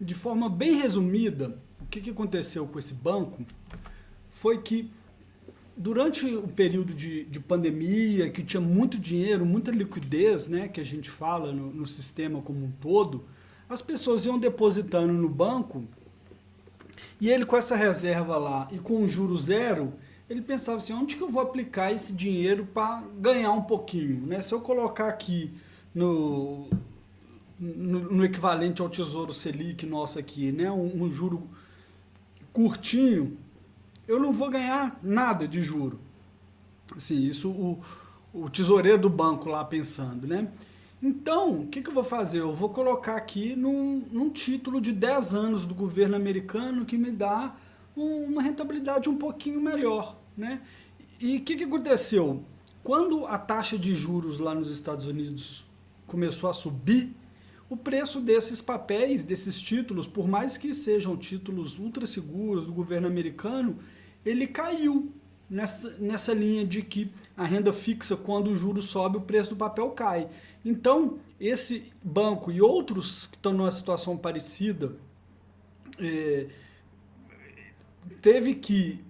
De 0.00 0.14
forma 0.14 0.48
bem 0.48 0.76
resumida, 0.76 1.60
o 1.80 1.86
que, 1.86 2.00
que 2.00 2.10
aconteceu 2.10 2.68
com 2.68 2.78
esse 2.78 2.94
banco 2.94 3.44
foi 4.30 4.62
que 4.62 4.92
durante 5.76 6.26
o 6.26 6.46
período 6.46 6.94
de, 6.94 7.24
de, 7.24 7.40
pandemia, 7.40 8.30
que 8.30 8.42
tinha 8.42 8.60
muito 8.60 8.98
dinheiro, 8.98 9.44
muita 9.44 9.70
liquidez, 9.70 10.46
né, 10.46 10.68
que 10.68 10.80
a 10.80 10.84
gente 10.84 11.10
fala 11.10 11.52
no, 11.52 11.72
no, 11.72 11.86
sistema 11.86 12.40
como 12.40 12.64
um 12.64 12.70
todo, 12.80 13.24
as 13.68 13.82
pessoas 13.82 14.24
iam 14.24 14.38
depositando 14.38 15.12
no 15.12 15.28
banco 15.28 15.84
E 17.20 17.28
ele 17.30 17.44
com 17.44 17.56
essa 17.56 17.74
reserva 17.74 18.36
lá 18.36 18.68
e 18.70 18.78
com 18.78 19.02
o 19.02 19.08
juro 19.08 19.36
zero, 19.36 19.94
ele 20.28 20.40
pensava 20.40 20.78
assim, 20.78 20.92
onde 20.92 21.16
que 21.16 21.22
eu 21.22 21.28
vou 21.28 21.42
aplicar 21.42 21.92
esse 21.92 22.12
dinheiro 22.12 22.66
para 22.72 23.02
ganhar 23.18 23.52
um 23.52 23.62
pouquinho? 23.62 24.26
Né? 24.26 24.40
Se 24.42 24.54
eu 24.54 24.60
colocar 24.60 25.08
aqui 25.08 25.50
no, 25.94 26.68
no, 27.58 28.12
no, 28.12 28.24
equivalente 28.24 28.80
ao 28.80 28.88
Tesouro 28.88 29.34
Selic 29.34 29.84
nosso 29.84 30.18
aqui, 30.18 30.50
né? 30.52 30.70
um, 30.70 31.04
um 31.04 31.10
juro 31.10 31.42
curtinho, 32.52 33.36
eu 34.06 34.20
não 34.20 34.32
vou 34.32 34.50
ganhar 34.50 34.98
nada 35.02 35.46
de 35.46 35.62
juro. 35.62 35.98
Assim, 36.96 37.22
isso 37.22 37.50
o, 37.50 37.82
o 38.32 38.50
tesoureiro 38.50 38.98
do 38.98 39.10
banco 39.10 39.48
lá 39.48 39.64
pensando, 39.64 40.26
né? 40.26 40.50
Então, 41.02 41.60
o 41.60 41.66
que, 41.66 41.82
que 41.82 41.90
eu 41.90 41.94
vou 41.94 42.04
fazer? 42.04 42.40
Eu 42.40 42.54
vou 42.54 42.70
colocar 42.70 43.16
aqui 43.16 43.54
num, 43.54 44.04
num 44.10 44.30
título 44.30 44.80
de 44.80 44.92
10 44.92 45.34
anos 45.34 45.66
do 45.66 45.74
governo 45.74 46.16
americano 46.16 46.84
que 46.84 46.96
me 46.96 47.10
dá 47.10 47.54
um, 47.96 48.24
uma 48.24 48.42
rentabilidade 48.42 49.08
um 49.08 49.16
pouquinho 49.16 49.60
melhor, 49.60 50.16
né? 50.36 50.62
E 51.20 51.36
o 51.36 51.40
que, 51.42 51.56
que 51.56 51.64
aconteceu? 51.64 52.42
Quando 52.82 53.26
a 53.26 53.38
taxa 53.38 53.78
de 53.78 53.94
juros 53.94 54.38
lá 54.38 54.54
nos 54.54 54.70
Estados 54.70 55.06
Unidos 55.06 55.64
começou 56.06 56.48
a 56.48 56.52
subir, 56.52 57.14
o 57.68 57.76
preço 57.76 58.20
desses 58.20 58.60
papéis, 58.60 59.22
desses 59.22 59.60
títulos, 59.60 60.06
por 60.06 60.28
mais 60.28 60.56
que 60.56 60.74
sejam 60.74 61.16
títulos 61.16 61.78
ultra 61.78 62.06
seguros 62.06 62.66
do 62.66 62.72
governo 62.72 63.06
americano, 63.06 63.78
ele 64.24 64.46
caiu 64.46 65.12
nessa, 65.48 65.96
nessa 65.98 66.32
linha 66.32 66.64
de 66.64 66.82
que 66.82 67.10
a 67.36 67.44
renda 67.44 67.72
fixa, 67.72 68.16
quando 68.16 68.48
o 68.48 68.56
juro 68.56 68.82
sobe, 68.82 69.18
o 69.18 69.22
preço 69.22 69.50
do 69.50 69.56
papel 69.56 69.90
cai. 69.90 70.28
Então, 70.64 71.18
esse 71.40 71.92
banco 72.02 72.50
e 72.50 72.60
outros 72.60 73.26
que 73.26 73.36
estão 73.36 73.52
numa 73.52 73.70
situação 73.70 74.16
parecida, 74.16 74.96
é, 75.98 76.46
teve 78.20 78.54
que 78.54 79.02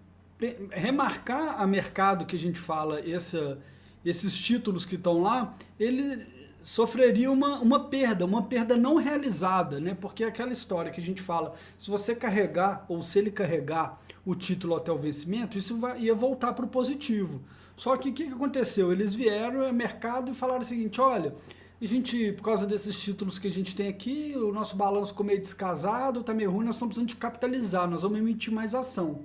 remarcar 0.71 1.61
a 1.61 1.67
mercado 1.67 2.27
que 2.27 2.37
a 2.37 2.39
gente 2.39 2.59
fala, 2.59 3.01
essa, 3.01 3.59
esses 4.05 4.39
títulos 4.39 4.85
que 4.85 4.97
estão 4.97 5.23
lá, 5.23 5.57
ele 5.79 6.27
sofreria 6.65 7.31
uma, 7.31 7.61
uma 7.61 7.79
perda, 7.79 8.25
uma 8.25 8.43
perda 8.43 8.75
não 8.77 8.97
realizada, 8.97 9.79
né? 9.79 9.95
Porque 9.95 10.25
é 10.25 10.27
aquela 10.27 10.51
história 10.51 10.91
que 10.91 11.01
a 11.01 11.05
gente 11.05 11.21
fala, 11.21 11.53
se 11.79 11.91
você 11.91 12.15
carregar 12.15 12.87
ou 12.89 13.03
se 13.03 13.19
ele 13.19 13.31
carregar 13.31 14.01
o 14.25 14.35
título 14.35 14.75
até 14.75 14.91
o 14.91 14.97
vencimento, 14.97 15.59
isso 15.59 15.77
vai, 15.77 16.01
ia 16.01 16.15
voltar 16.15 16.55
para 16.55 16.65
o 16.65 16.69
positivo. 16.69 17.43
Só 17.77 17.97
que 17.99 18.09
o 18.09 18.13
que, 18.13 18.27
que 18.27 18.33
aconteceu? 18.33 18.91
Eles 18.91 19.15
vieram 19.15 19.67
ao 19.67 19.73
mercado 19.73 20.31
e 20.31 20.35
falaram 20.35 20.63
o 20.63 20.65
seguinte: 20.65 21.01
olha, 21.01 21.35
a 21.81 21.87
gente, 21.87 22.33
por 22.33 22.45
causa 22.45 22.67
desses 22.67 22.99
títulos 22.99 23.39
que 23.39 23.47
a 23.47 23.51
gente 23.51 23.77
tem 23.77 23.89
aqui, 23.89 24.33
o 24.35 24.51
nosso 24.51 24.75
balanço 24.75 25.11
ficou 25.11 25.27
meio 25.27 25.41
descasado, 25.41 26.21
está 26.21 26.33
meio 26.33 26.51
ruim, 26.51 26.65
nós 26.65 26.77
estamos 26.77 26.95
precisando 26.95 27.09
de 27.09 27.17
capitalizar, 27.17 27.89
nós 27.89 28.01
vamos 28.01 28.19
emitir 28.19 28.53
mais 28.53 28.75
ação. 28.75 29.21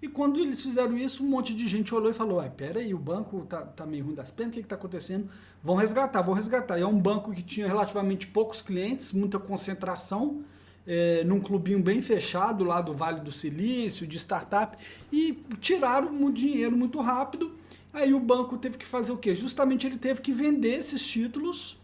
E 0.00 0.08
quando 0.08 0.38
eles 0.38 0.62
fizeram 0.62 0.96
isso, 0.96 1.24
um 1.24 1.28
monte 1.28 1.54
de 1.54 1.66
gente 1.66 1.94
olhou 1.94 2.10
e 2.10 2.14
falou: 2.14 2.38
ah, 2.40 2.50
peraí, 2.50 2.92
o 2.92 2.98
banco 2.98 3.46
tá, 3.46 3.62
tá 3.62 3.86
meio 3.86 4.04
ruim 4.04 4.14
das 4.14 4.30
pernas, 4.30 4.52
o 4.52 4.58
que 4.58 4.60
está 4.60 4.76
acontecendo? 4.76 5.28
Vão 5.62 5.76
resgatar, 5.76 6.22
vão 6.22 6.34
resgatar. 6.34 6.78
E 6.78 6.82
é 6.82 6.86
um 6.86 6.98
banco 6.98 7.32
que 7.32 7.42
tinha 7.42 7.66
relativamente 7.66 8.26
poucos 8.26 8.60
clientes, 8.60 9.12
muita 9.12 9.38
concentração, 9.38 10.44
é, 10.86 11.24
num 11.24 11.40
clubinho 11.40 11.82
bem 11.82 12.02
fechado 12.02 12.62
lá 12.62 12.80
do 12.80 12.94
Vale 12.94 13.20
do 13.20 13.32
Silício, 13.32 14.06
de 14.06 14.18
startup, 14.18 14.76
e 15.10 15.42
tiraram 15.60 16.24
o 16.24 16.30
dinheiro 16.30 16.76
muito 16.76 17.00
rápido. 17.00 17.56
Aí 17.92 18.12
o 18.12 18.20
banco 18.20 18.58
teve 18.58 18.76
que 18.76 18.86
fazer 18.86 19.10
o 19.12 19.16
quê? 19.16 19.34
Justamente 19.34 19.86
ele 19.86 19.96
teve 19.96 20.20
que 20.20 20.30
vender 20.30 20.74
esses 20.74 21.04
títulos 21.04 21.80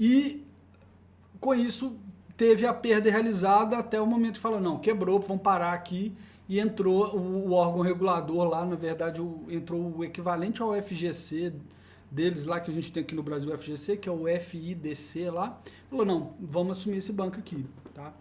e 0.00 0.42
com 1.38 1.54
isso 1.54 1.98
teve 2.34 2.66
a 2.66 2.72
perda 2.72 3.10
realizada 3.10 3.76
até 3.76 4.00
o 4.00 4.06
momento 4.06 4.36
que 4.36 4.40
falou, 4.40 4.58
não, 4.58 4.78
quebrou, 4.78 5.20
vamos 5.20 5.42
parar 5.42 5.74
aqui 5.74 6.16
e 6.48 6.60
entrou 6.60 7.16
o, 7.16 7.52
órgão 7.52 7.80
regulador 7.80 8.48
lá, 8.48 8.64
na 8.64 8.76
verdade, 8.76 9.20
o, 9.20 9.44
entrou 9.48 9.96
o 9.96 10.04
equivalente 10.04 10.60
ao 10.60 10.74
FGC 10.74 11.52
deles 12.10 12.44
lá, 12.44 12.60
que 12.60 12.70
a 12.70 12.74
gente 12.74 12.92
tem 12.92 13.02
aqui 13.02 13.14
no 13.14 13.22
Brasil, 13.22 13.52
o 13.52 13.58
FGC, 13.58 13.96
que 13.96 14.08
é 14.08 14.12
o 14.12 14.24
FIDC 14.40 15.30
lá, 15.30 15.60
falou, 15.90 16.04
não, 16.04 16.34
vamos 16.40 16.78
assumir 16.78 16.98
esse 16.98 17.12
banco 17.12 17.38
aqui, 17.38 17.64
tá? 17.92 18.12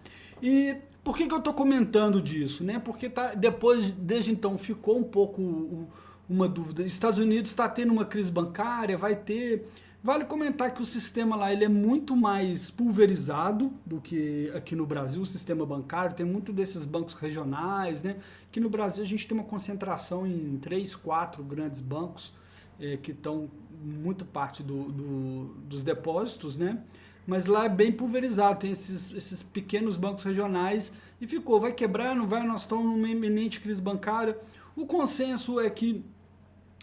E 0.41 0.77
por 1.03 1.17
que, 1.17 1.27
que 1.27 1.33
eu 1.33 1.37
estou 1.37 1.53
comentando 1.53 2.21
disso? 2.21 2.63
Né? 2.63 2.79
Porque 2.79 3.09
tá, 3.09 3.33
depois, 3.33 3.91
desde 3.91 4.31
então, 4.31 4.57
ficou 4.57 4.97
um 4.97 5.03
pouco 5.03 5.87
uma 6.29 6.47
dúvida. 6.47 6.83
Estados 6.83 7.19
Unidos 7.19 7.51
está 7.51 7.67
tendo 7.67 7.91
uma 7.91 8.05
crise 8.05 8.31
bancária, 8.31 8.97
vai 8.97 9.15
ter 9.15 9.67
Vale 10.03 10.25
comentar 10.25 10.73
que 10.73 10.81
o 10.81 10.85
sistema 10.85 11.33
lá 11.33 11.53
ele 11.53 11.63
é 11.63 11.69
muito 11.69 12.13
mais 12.13 12.69
pulverizado 12.69 13.71
do 13.85 14.01
que 14.01 14.51
aqui 14.53 14.75
no 14.75 14.85
Brasil, 14.85 15.21
o 15.21 15.25
sistema 15.25 15.65
bancário. 15.65 16.13
Tem 16.13 16.25
muito 16.25 16.51
desses 16.51 16.85
bancos 16.85 17.13
regionais, 17.13 18.03
né? 18.03 18.17
Aqui 18.49 18.59
no 18.59 18.69
Brasil 18.69 19.01
a 19.01 19.05
gente 19.07 19.25
tem 19.25 19.37
uma 19.37 19.45
concentração 19.45 20.27
em 20.27 20.57
três, 20.57 20.93
quatro 20.93 21.41
grandes 21.41 21.79
bancos 21.79 22.33
é, 22.77 22.97
que 22.97 23.11
estão 23.11 23.49
muito 23.81 24.25
parte 24.25 24.61
do, 24.61 24.91
do, 24.91 25.45
dos 25.69 25.81
depósitos, 25.83 26.57
né? 26.57 26.83
Mas 27.25 27.45
lá 27.45 27.63
é 27.63 27.69
bem 27.69 27.89
pulverizado, 27.89 28.59
tem 28.59 28.71
esses, 28.71 29.09
esses 29.11 29.41
pequenos 29.41 29.95
bancos 29.95 30.25
regionais 30.25 30.91
e 31.21 31.25
ficou, 31.25 31.61
vai 31.61 31.71
quebrar, 31.71 32.13
não 32.13 32.27
vai, 32.27 32.45
nós 32.45 32.61
estamos 32.61 32.83
numa 32.83 33.07
iminente 33.07 33.61
crise 33.61 33.81
bancária. 33.81 34.37
O 34.75 34.85
consenso 34.85 35.61
é 35.61 35.69
que 35.69 36.03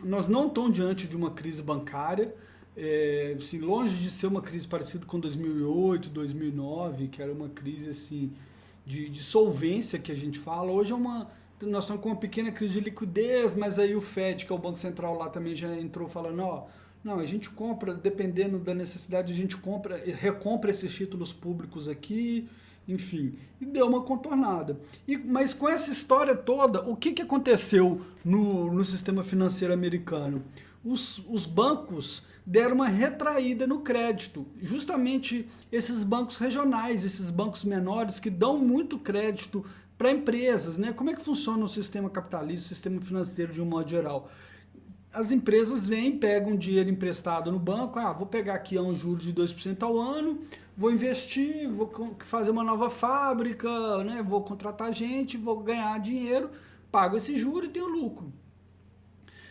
nós 0.03 0.27
não 0.27 0.47
estamos 0.47 0.73
diante 0.73 1.07
de 1.07 1.15
uma 1.15 1.31
crise 1.31 1.63
bancária, 1.63 2.35
é, 2.77 3.37
assim, 3.39 3.59
longe 3.59 4.03
de 4.03 4.11
ser 4.11 4.27
uma 4.27 4.41
crise 4.41 4.67
parecida 4.67 5.05
com 5.07 5.19
2008, 5.19 6.09
2009, 6.09 7.09
que 7.09 7.21
era 7.23 7.33
uma 7.33 7.49
crise 7.49 7.91
assim 7.91 8.33
de, 8.87 9.09
de 9.09 9.23
solvência 9.23 9.99
que 9.99 10.11
a 10.11 10.17
gente 10.17 10.39
fala, 10.39 10.71
hoje 10.71 10.93
é 10.93 10.95
uma 10.95 11.29
nós 11.67 11.85
estamos 11.85 12.03
com 12.03 12.09
uma 12.09 12.17
pequena 12.17 12.51
crise 12.51 12.75
de 12.75 12.81
liquidez, 12.81 13.55
mas 13.55 13.79
aí 13.79 13.95
o 13.95 14.01
Fed, 14.01 14.47
que 14.47 14.53
é 14.53 14.55
o 14.55 14.59
Banco 14.59 14.79
Central 14.79 15.19
lá 15.19 15.29
também 15.29 15.55
já 15.55 15.77
entrou 15.77 16.09
falando, 16.09 16.41
ó, 16.41 16.67
não, 17.05 17.19
a 17.19 17.25
gente 17.25 17.51
compra, 17.51 17.95
dependendo 17.95 18.59
da 18.59 18.75
necessidade, 18.75 19.33
a 19.33 19.37
gente 19.37 19.57
compra, 19.57 20.03
recompra 20.05 20.71
esses 20.71 20.93
títulos 20.93 21.33
públicos 21.33 21.89
aqui, 21.89 22.49
enfim, 22.87 23.35
e 23.61 23.67
deu 23.67 23.87
uma 23.87 24.03
contornada. 24.03 24.79
E, 25.07 25.17
mas 25.17 25.55
com 25.55 25.69
essa 25.69 25.91
história 25.91 26.35
toda, 26.35 26.83
o 26.89 26.97
que, 26.97 27.13
que 27.13 27.23
aconteceu 27.23 28.01
no, 28.25 28.73
no 28.73 28.85
sistema 28.85 29.23
financeiro 29.23 29.73
americano? 29.73 30.43
Os, 30.85 31.23
os 31.29 31.47
bancos 31.47 32.23
deram 32.51 32.75
uma 32.75 32.89
retraída 32.89 33.65
no 33.65 33.79
crédito. 33.79 34.45
Justamente 34.61 35.49
esses 35.71 36.03
bancos 36.03 36.37
regionais, 36.37 37.05
esses 37.05 37.31
bancos 37.31 37.63
menores 37.63 38.19
que 38.19 38.29
dão 38.29 38.59
muito 38.59 38.99
crédito 38.99 39.65
para 39.97 40.11
empresas, 40.11 40.77
né? 40.77 40.93
Como 40.93 41.11
é 41.11 41.15
que 41.15 41.23
funciona 41.23 41.65
o 41.65 41.69
sistema 41.69 42.11
capitalista, 42.11 42.67
o 42.67 42.69
sistema 42.69 43.01
financeiro 43.01 43.53
de 43.53 43.63
um 43.63 43.65
modo 43.65 43.89
geral? 43.89 44.29
As 45.13 45.31
empresas 45.31 45.87
vêm, 45.87 46.19
pegam 46.19 46.57
dinheiro 46.57 46.91
emprestado 46.91 47.53
no 47.53 47.59
banco, 47.59 48.01
ah, 48.01 48.13
vou 48.13 48.27
pegar 48.27 48.55
aqui 48.55 48.77
a 48.77 48.83
um 48.83 48.97
juro 48.97 49.19
de 49.19 49.33
2% 49.33 49.81
ao 49.85 49.97
ano, 49.97 50.41
vou 50.77 50.91
investir, 50.91 51.71
vou 51.71 51.89
fazer 52.19 52.51
uma 52.51 52.65
nova 52.65 52.91
fábrica, 52.91 54.03
né? 54.03 54.25
vou 54.27 54.43
contratar 54.43 54.93
gente, 54.93 55.37
vou 55.37 55.61
ganhar 55.61 56.01
dinheiro, 56.01 56.51
pago 56.91 57.17
esse 57.17 57.37
juro 57.37 57.67
e 57.67 57.69
tenho 57.69 57.87
lucro. 57.87 58.33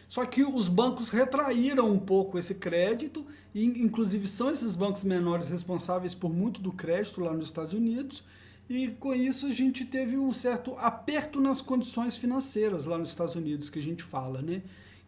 Só 0.09 0.25
que 0.25 0.43
os 0.43 0.67
bancos 0.67 1.09
retraíram 1.09 1.87
um 1.87 1.99
pouco 1.99 2.39
esse 2.39 2.55
crédito, 2.55 3.23
e 3.53 3.63
inclusive 3.63 4.27
são 4.27 4.49
esses 4.49 4.75
bancos 4.75 5.03
menores 5.03 5.47
responsáveis 5.47 6.15
por 6.15 6.33
muito 6.33 6.59
do 6.59 6.71
crédito 6.71 7.21
lá 7.21 7.31
nos 7.31 7.45
Estados 7.45 7.75
Unidos, 7.75 8.23
e 8.67 8.87
com 8.87 9.13
isso 9.13 9.45
a 9.45 9.51
gente 9.51 9.85
teve 9.85 10.17
um 10.17 10.33
certo 10.33 10.75
aperto 10.77 11.39
nas 11.39 11.61
condições 11.61 12.17
financeiras 12.17 12.85
lá 12.85 12.97
nos 12.97 13.09
Estados 13.09 13.35
Unidos, 13.35 13.69
que 13.69 13.79
a 13.79 13.83
gente 13.83 14.03
fala, 14.03 14.41
né? 14.41 14.63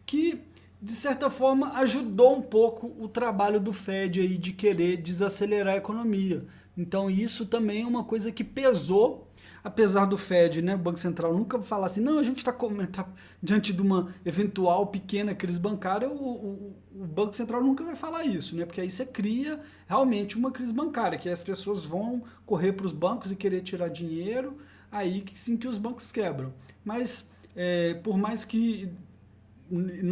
Que 0.06 0.40
de 0.80 0.92
certa 0.92 1.28
forma 1.30 1.72
ajudou 1.74 2.36
um 2.36 2.42
pouco 2.42 2.92
o 2.98 3.08
trabalho 3.08 3.60
do 3.60 3.72
Fed 3.72 4.20
aí 4.20 4.36
de 4.36 4.52
querer 4.52 4.96
desacelerar 4.96 5.74
a 5.74 5.78
economia. 5.78 6.44
Então 6.76 7.08
isso 7.08 7.46
também 7.46 7.82
é 7.82 7.86
uma 7.86 8.02
coisa 8.02 8.32
que 8.32 8.42
pesou 8.42 9.28
apesar 9.62 10.06
do 10.06 10.18
Fed, 10.18 10.60
né, 10.60 10.74
o 10.74 10.78
Banco 10.78 10.98
Central, 10.98 11.32
nunca 11.32 11.60
falar 11.62 11.86
assim, 11.86 12.00
não, 12.00 12.18
a 12.18 12.22
gente 12.22 12.38
está 12.38 12.52
tá 12.52 13.08
diante 13.42 13.72
de 13.72 13.80
uma 13.80 14.12
eventual 14.24 14.88
pequena 14.88 15.34
crise 15.34 15.60
bancária, 15.60 16.08
o, 16.08 16.14
o, 16.14 16.76
o, 16.94 17.06
Banco 17.06 17.34
Central 17.34 17.62
nunca 17.62 17.84
vai 17.84 17.94
falar 17.94 18.24
isso, 18.24 18.56
né, 18.56 18.64
porque 18.64 18.80
aí 18.80 18.90
você 18.90 19.06
cria 19.06 19.60
realmente 19.86 20.36
uma 20.36 20.50
crise 20.50 20.72
bancária, 20.72 21.16
que 21.16 21.28
as 21.28 21.42
pessoas 21.42 21.84
vão 21.84 22.22
correr 22.44 22.72
para 22.72 22.86
os 22.86 22.92
bancos 22.92 23.30
e 23.30 23.36
querer 23.36 23.60
tirar 23.60 23.88
dinheiro, 23.88 24.58
aí 24.90 25.20
que 25.20 25.38
sim 25.38 25.56
que 25.56 25.68
os 25.68 25.78
bancos 25.78 26.10
quebram. 26.10 26.52
Mas, 26.84 27.26
é, 27.54 27.94
por 27.94 28.18
mais 28.18 28.44
que 28.44 28.92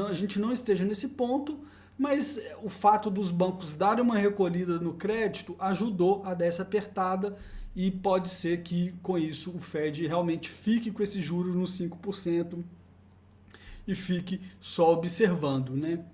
a 0.08 0.12
gente 0.14 0.38
não 0.38 0.52
esteja 0.52 0.84
nesse 0.84 1.06
ponto, 1.08 1.60
mas 1.98 2.40
o 2.62 2.70
fato 2.70 3.10
dos 3.10 3.30
bancos 3.30 3.74
darem 3.74 4.02
uma 4.02 4.16
recolhida 4.16 4.78
no 4.78 4.94
crédito 4.94 5.54
ajudou 5.58 6.22
a 6.24 6.32
dar 6.32 6.46
essa 6.46 6.62
apertada 6.62 7.36
e 7.74 7.90
pode 7.90 8.28
ser 8.28 8.62
que 8.62 8.92
com 9.02 9.16
isso 9.16 9.50
o 9.50 9.60
Fed 9.60 10.06
realmente 10.06 10.48
fique 10.48 10.90
com 10.90 11.02
esses 11.02 11.24
juros 11.24 11.54
nos 11.54 11.78
5% 11.78 12.62
e 13.86 13.94
fique 13.94 14.40
só 14.60 14.92
observando, 14.92 15.76
né? 15.76 16.04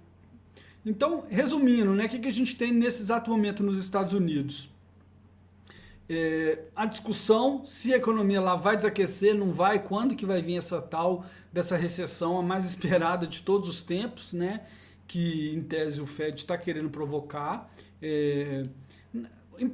Então, 0.84 1.24
resumindo, 1.28 1.94
né, 1.94 2.04
o 2.04 2.08
que, 2.08 2.18
que 2.18 2.28
a 2.28 2.32
gente 2.32 2.54
tem 2.54 2.72
nesse 2.72 3.02
exato 3.02 3.30
momento 3.30 3.62
nos 3.62 3.76
Estados 3.76 4.12
Unidos? 4.14 4.70
é, 6.08 6.60
a 6.74 6.86
discussão 6.86 7.64
se 7.66 7.92
a 7.92 7.96
economia 7.96 8.40
lá 8.40 8.54
vai 8.54 8.76
desaquecer, 8.76 9.34
não 9.34 9.52
vai, 9.52 9.82
quando 9.82 10.14
que 10.14 10.24
vai 10.24 10.40
vir 10.40 10.56
essa 10.56 10.80
tal 10.80 11.24
dessa 11.52 11.76
recessão 11.76 12.38
a 12.38 12.42
mais 12.42 12.64
esperada 12.66 13.26
de 13.26 13.42
todos 13.42 13.68
os 13.68 13.82
tempos, 13.82 14.32
né? 14.32 14.62
Que 15.06 15.52
em 15.54 15.62
tese 15.62 16.00
o 16.00 16.06
Fed 16.06 16.40
está 16.40 16.56
querendo 16.56 16.90
provocar. 16.90 17.70
É, 18.00 18.64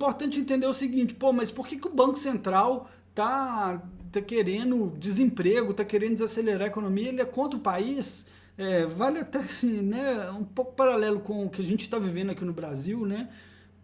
importante 0.03 0.41
entender 0.41 0.67
o 0.67 0.75
seguinte, 0.75 1.15
pô, 1.15 1.33
mas 1.33 1.53
por 1.53 1.67
que, 1.67 1.77
que 1.77 1.87
o 1.87 1.95
Banco 1.95 2.19
Central 2.19 2.91
tá, 3.15 3.81
tá 4.11 4.21
querendo 4.21 4.93
desemprego, 4.99 5.73
tá 5.73 5.85
querendo 5.85 6.15
desacelerar 6.15 6.63
a 6.63 6.67
economia? 6.67 7.09
Ele 7.09 7.21
é 7.21 7.25
contra 7.25 7.57
o 7.57 7.63
país? 7.63 8.27
É, 8.59 8.85
vale 8.85 9.21
até 9.21 9.39
assim, 9.39 9.81
né? 9.81 10.29
Um 10.33 10.43
pouco 10.43 10.73
paralelo 10.73 11.21
com 11.21 11.47
o 11.47 11.51
que 11.51 11.63
a 11.63 11.65
gente 11.65 11.83
está 11.83 12.01
vivendo 12.01 12.31
aqui 12.31 12.45
no 12.45 12.53
Brasil, 12.53 13.07
né? 13.07 13.29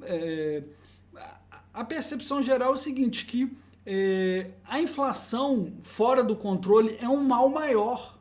É, 0.02 0.64
a 1.72 1.84
percepção 1.84 2.42
geral 2.42 2.70
é 2.70 2.75
o 2.75 2.76
seguinte, 2.76 3.25
que 3.25 3.56
é, 3.87 4.50
a 4.64 4.80
inflação 4.80 5.72
fora 5.82 6.25
do 6.25 6.34
controle 6.34 6.98
é 7.00 7.08
um 7.08 7.22
mal 7.22 7.48
maior. 7.48 8.18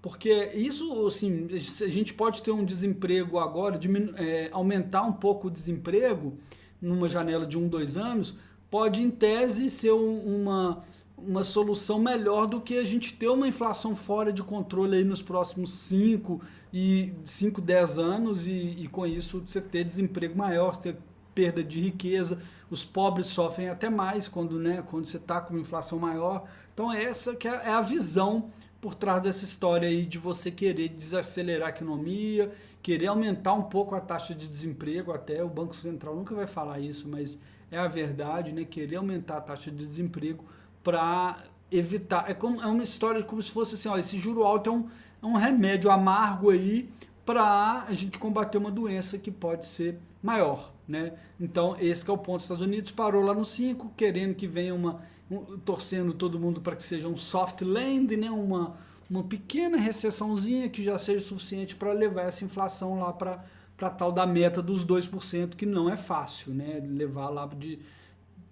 Porque 0.00 0.50
isso, 0.54 1.06
assim, 1.06 1.46
a 1.52 1.88
gente 1.88 2.12
pode 2.12 2.42
ter 2.42 2.50
um 2.50 2.64
desemprego 2.64 3.38
agora, 3.38 3.78
é, 4.16 4.48
aumentar 4.50 5.02
um 5.02 5.12
pouco 5.12 5.46
o 5.46 5.50
desemprego 5.50 6.36
numa 6.82 7.08
janela 7.08 7.46
de 7.46 7.56
um, 7.56 7.68
dois 7.68 7.96
anos, 7.96 8.36
pode, 8.68 9.00
em 9.00 9.10
tese, 9.10 9.70
ser 9.70 9.92
um, 9.92 10.18
uma, 10.18 10.82
uma 11.16 11.44
solução 11.44 11.98
melhor 11.98 12.46
do 12.46 12.60
que 12.60 12.76
a 12.76 12.84
gente 12.84 13.14
ter 13.14 13.28
uma 13.28 13.46
inflação 13.46 13.94
fora 13.94 14.32
de 14.32 14.42
controle 14.42 14.96
aí 14.96 15.04
nos 15.04 15.22
próximos 15.22 15.72
5 15.72 16.42
e 16.72 17.14
5, 17.24 17.60
10 17.60 17.98
anos 17.98 18.46
e, 18.48 18.76
e 18.78 18.88
com 18.88 19.06
isso 19.06 19.42
você 19.46 19.60
ter 19.60 19.84
desemprego 19.84 20.36
maior, 20.36 20.76
ter 20.76 20.96
perda 21.34 21.62
de 21.62 21.80
riqueza, 21.80 22.42
os 22.70 22.84
pobres 22.84 23.26
sofrem 23.26 23.68
até 23.68 23.88
mais 23.88 24.28
quando, 24.28 24.58
né, 24.58 24.82
quando 24.90 25.06
você 25.06 25.16
está 25.16 25.40
com 25.40 25.54
uma 25.54 25.60
inflação 25.60 25.98
maior. 25.98 26.44
Então 26.74 26.92
essa 26.92 27.34
que 27.34 27.48
é, 27.48 27.52
é 27.52 27.70
a 27.70 27.80
visão 27.80 28.50
por 28.80 28.94
trás 28.96 29.22
dessa 29.22 29.44
história 29.44 29.88
aí 29.88 30.04
de 30.04 30.18
você 30.18 30.50
querer 30.50 30.88
desacelerar 30.88 31.68
a 31.68 31.70
economia, 31.70 32.52
querer 32.82 33.06
aumentar 33.06 33.52
um 33.52 33.62
pouco 33.62 33.94
a 33.94 34.00
taxa 34.00 34.34
de 34.34 34.48
desemprego, 34.48 35.12
até 35.12 35.42
o 35.42 35.48
Banco 35.48 35.74
Central 35.74 36.16
nunca 36.16 36.34
vai 36.34 36.46
falar 36.46 36.80
isso, 36.80 37.08
mas 37.08 37.38
é 37.70 37.78
a 37.78 37.88
verdade, 37.88 38.52
né? 38.52 38.64
Querer 38.64 38.96
aumentar 38.96 39.38
a 39.38 39.40
taxa 39.40 39.70
de 39.70 39.86
desemprego 39.86 40.44
para 40.82 41.38
evitar. 41.70 42.28
É, 42.28 42.34
como, 42.34 42.60
é 42.60 42.66
uma 42.66 42.82
história 42.82 43.22
como 43.22 43.40
se 43.40 43.50
fosse 43.50 43.76
assim: 43.76 43.88
ó, 43.88 43.96
esse 43.96 44.18
juro 44.18 44.42
alto 44.42 44.68
é 44.68 44.72
um, 44.72 44.88
é 45.22 45.26
um 45.26 45.36
remédio 45.36 45.90
amargo 45.90 46.50
aí 46.50 46.90
para 47.24 47.84
a 47.88 47.94
gente 47.94 48.18
combater 48.18 48.58
uma 48.58 48.70
doença 48.70 49.16
que 49.16 49.30
pode 49.30 49.66
ser 49.66 49.98
maior. 50.22 50.72
Né? 50.86 51.12
Então, 51.40 51.76
esse 51.78 52.08
é 52.08 52.12
o 52.12 52.18
ponto. 52.18 52.38
Os 52.38 52.44
Estados 52.44 52.62
Unidos 52.62 52.90
parou 52.90 53.22
lá 53.22 53.32
no 53.32 53.44
5, 53.44 53.92
querendo 53.96 54.34
que 54.34 54.46
venha 54.46 54.74
uma. 54.74 55.00
Um, 55.30 55.56
torcendo 55.60 56.12
todo 56.12 56.38
mundo 56.38 56.60
para 56.60 56.76
que 56.76 56.82
seja 56.82 57.08
um 57.08 57.16
soft 57.16 57.62
land, 57.62 58.14
né? 58.18 58.30
uma, 58.30 58.76
uma 59.12 59.22
pequena 59.22 59.76
recessãozinha 59.76 60.70
que 60.70 60.82
já 60.82 60.98
seja 60.98 61.24
suficiente 61.24 61.76
para 61.76 61.92
levar 61.92 62.22
essa 62.22 62.44
inflação 62.44 62.98
lá 62.98 63.12
para 63.12 63.44
para 63.76 63.90
tal 63.90 64.12
da 64.12 64.24
meta 64.24 64.62
dos 64.62 64.84
2%, 64.84 65.56
que 65.56 65.66
não 65.66 65.90
é 65.90 65.96
fácil, 65.96 66.54
né? 66.54 66.80
Levar 66.86 67.30
lá 67.30 67.46
de 67.46 67.80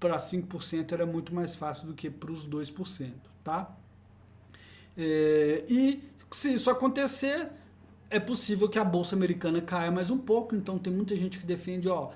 para 0.01 0.17
5% 0.17 0.93
era 0.93 1.07
muito 1.07 1.33
mais 1.33 1.55
fácil 1.55 1.87
do 1.87 1.95
que 1.95 2.11
para 2.11 2.33
os 2.33 2.45
2%, 2.49 3.13
tá? 3.45 3.71
É, 4.97 5.65
e 5.69 6.03
se 6.33 6.53
isso 6.53 6.69
acontecer, 6.69 7.49
é 8.09 8.19
possível 8.19 8.69
que 8.69 8.79
a 8.79 8.85
bolsa 8.85 9.15
americana 9.15 9.61
caia 9.61 9.91
mais 9.91 10.11
um 10.11 10.19
pouco, 10.19 10.57
então 10.57 10.79
tem 10.79 10.93
muita 10.93 11.15
gente 11.17 11.39
que 11.39 11.47
defende, 11.47 11.89
ó, 11.89 12.11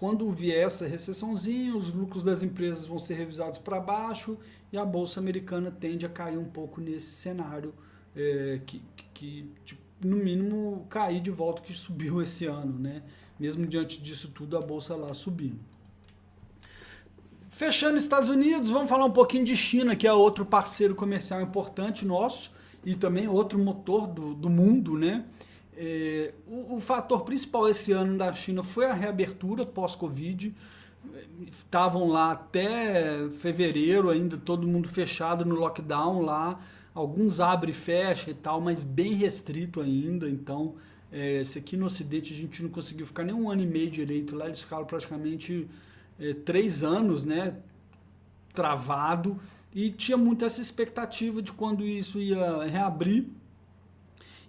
quando 0.00 0.30
vier 0.30 0.64
essa 0.64 0.86
recessãozinha, 0.86 1.76
os 1.76 1.92
lucros 1.92 2.22
das 2.22 2.42
empresas 2.42 2.86
vão 2.86 2.98
ser 2.98 3.16
revisados 3.16 3.58
para 3.58 3.78
baixo 3.78 4.38
e 4.72 4.78
a 4.78 4.82
bolsa 4.82 5.20
americana 5.20 5.70
tende 5.70 6.06
a 6.06 6.08
cair 6.08 6.38
um 6.38 6.46
pouco 6.46 6.80
nesse 6.80 7.12
cenário 7.12 7.74
é, 8.16 8.62
que, 8.64 8.82
que 9.12 9.50
tipo, 9.62 9.82
no 10.02 10.16
mínimo 10.16 10.86
cair 10.88 11.20
de 11.20 11.30
volta 11.30 11.60
que 11.60 11.74
subiu 11.76 12.22
esse 12.22 12.46
ano, 12.46 12.78
né? 12.78 13.02
Mesmo 13.38 13.66
diante 13.66 14.00
disso 14.00 14.28
tudo, 14.34 14.56
a 14.56 14.62
bolsa 14.62 14.96
lá 14.96 15.12
subindo. 15.12 15.60
Fechando 17.50 17.98
Estados 17.98 18.30
Unidos, 18.30 18.70
vamos 18.70 18.88
falar 18.88 19.04
um 19.04 19.12
pouquinho 19.12 19.44
de 19.44 19.54
China, 19.54 19.94
que 19.94 20.06
é 20.06 20.12
outro 20.14 20.46
parceiro 20.46 20.94
comercial 20.94 21.42
importante 21.42 22.06
nosso 22.06 22.50
e 22.82 22.94
também 22.94 23.28
outro 23.28 23.58
motor 23.58 24.06
do, 24.06 24.34
do 24.34 24.48
mundo, 24.48 24.96
né? 24.96 25.26
É, 25.82 26.34
o, 26.46 26.76
o, 26.76 26.80
fator 26.80 27.22
principal 27.22 27.66
esse 27.66 27.90
ano 27.90 28.18
da 28.18 28.30
China 28.34 28.62
foi 28.62 28.84
a 28.84 28.92
reabertura 28.92 29.64
pós-Covid. 29.64 30.54
Estavam 31.50 32.06
lá 32.06 32.32
até 32.32 33.26
fevereiro, 33.30 34.10
ainda 34.10 34.36
todo 34.36 34.68
mundo 34.68 34.86
fechado 34.90 35.42
no 35.42 35.54
lockdown 35.54 36.20
lá. 36.20 36.60
Alguns 36.94 37.40
abre 37.40 37.70
e 37.70 37.74
fecha 37.74 38.30
e 38.30 38.34
tal, 38.34 38.60
mas 38.60 38.84
bem 38.84 39.14
restrito 39.14 39.80
ainda. 39.80 40.28
Então, 40.28 40.74
é, 41.10 41.40
esse 41.40 41.58
aqui 41.58 41.78
no 41.78 41.86
Ocidente 41.86 42.34
a 42.34 42.36
gente 42.36 42.62
não 42.62 42.68
conseguiu 42.68 43.06
ficar 43.06 43.24
nem 43.24 43.34
um 43.34 43.50
ano 43.50 43.62
e 43.62 43.66
meio 43.66 43.90
direito 43.90 44.36
lá. 44.36 44.44
Eles 44.44 44.60
ficaram 44.60 44.84
praticamente 44.84 45.66
é, 46.20 46.34
três 46.34 46.82
anos, 46.82 47.24
né? 47.24 47.56
Travado 48.52 49.40
e 49.74 49.88
tinha 49.88 50.18
muito 50.18 50.44
essa 50.44 50.60
expectativa 50.60 51.40
de 51.40 51.52
quando 51.52 51.86
isso 51.86 52.18
ia 52.18 52.64
reabrir 52.64 53.28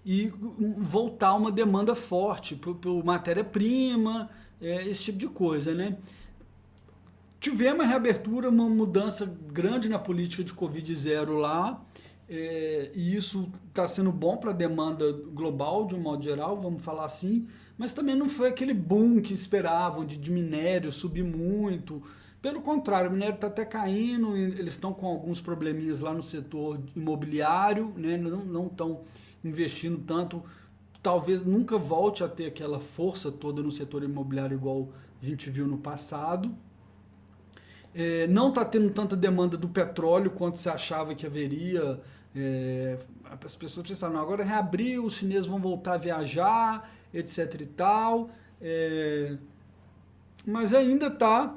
e 0.05 0.31
voltar 0.77 1.33
uma 1.35 1.51
demanda 1.51 1.95
forte 1.95 2.55
por, 2.55 3.03
matéria-prima, 3.03 4.29
é, 4.59 4.87
esse 4.87 5.05
tipo 5.05 5.17
de 5.17 5.27
coisa, 5.27 5.73
né? 5.73 5.97
Tivemos 7.39 7.85
a 7.85 7.87
reabertura, 7.87 8.49
uma 8.49 8.69
mudança 8.69 9.25
grande 9.51 9.89
na 9.89 9.97
política 9.97 10.43
de 10.43 10.53
Covid 10.53 10.95
zero 10.95 11.37
lá, 11.37 11.83
é, 12.29 12.91
e 12.93 13.15
isso 13.15 13.51
está 13.67 13.87
sendo 13.87 14.11
bom 14.11 14.37
para 14.37 14.51
a 14.51 14.53
demanda 14.53 15.11
global, 15.11 15.85
de 15.85 15.95
um 15.95 15.99
modo 15.99 16.23
geral, 16.23 16.59
vamos 16.59 16.83
falar 16.83 17.05
assim, 17.05 17.47
mas 17.77 17.93
também 17.93 18.15
não 18.15 18.29
foi 18.29 18.49
aquele 18.49 18.73
boom 18.73 19.21
que 19.21 19.33
esperavam 19.33 20.05
de, 20.05 20.17
de 20.17 20.31
minério 20.31 20.91
subir 20.91 21.23
muito, 21.23 22.01
pelo 22.41 22.61
contrário, 22.61 23.09
o 23.09 23.13
minério 23.13 23.35
está 23.35 23.47
até 23.47 23.63
caindo, 23.63 24.35
eles 24.35 24.73
estão 24.73 24.91
com 24.93 25.05
alguns 25.05 25.39
probleminhas 25.39 25.99
lá 25.99 26.11
no 26.11 26.23
setor 26.23 26.79
imobiliário, 26.95 27.93
né? 27.95 28.17
não 28.17 28.65
estão 28.65 29.01
investindo 29.43 29.99
tanto. 29.99 30.43
Talvez 31.01 31.43
nunca 31.43 31.77
volte 31.77 32.23
a 32.23 32.27
ter 32.27 32.45
aquela 32.45 32.79
força 32.79 33.31
toda 33.31 33.61
no 33.61 33.71
setor 33.71 34.03
imobiliário 34.03 34.55
igual 34.55 34.89
a 35.21 35.25
gente 35.25 35.49
viu 35.49 35.67
no 35.67 35.77
passado. 35.77 36.55
É, 37.93 38.27
não 38.27 38.49
está 38.49 38.63
tendo 38.63 38.89
tanta 38.89 39.15
demanda 39.15 39.57
do 39.57 39.67
petróleo 39.67 40.31
quanto 40.31 40.57
se 40.57 40.69
achava 40.69 41.13
que 41.13 41.25
haveria. 41.25 41.99
É, 42.35 42.97
as 43.43 43.55
pessoas 43.55 43.87
pensaram, 43.87 44.19
agora 44.19 44.43
reabriu, 44.43 45.05
os 45.05 45.15
chineses 45.15 45.47
vão 45.47 45.59
voltar 45.59 45.95
a 45.95 45.97
viajar, 45.97 46.89
etc 47.13 47.61
e 47.61 47.65
tal. 47.65 48.29
É, 48.61 49.37
mas 50.45 50.73
ainda 50.73 51.07
está 51.07 51.55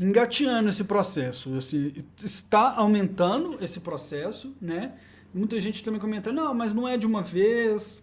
engateando 0.00 0.68
esse 0.68 0.84
processo. 0.84 1.56
Assim, 1.56 1.92
está 2.22 2.74
aumentando 2.74 3.56
esse 3.62 3.80
processo, 3.80 4.54
né? 4.60 4.94
Muita 5.34 5.60
gente 5.60 5.82
também 5.82 6.00
comenta, 6.00 6.32
não, 6.32 6.54
mas 6.54 6.72
não 6.72 6.86
é 6.86 6.96
de 6.96 7.06
uma 7.06 7.22
vez. 7.22 8.02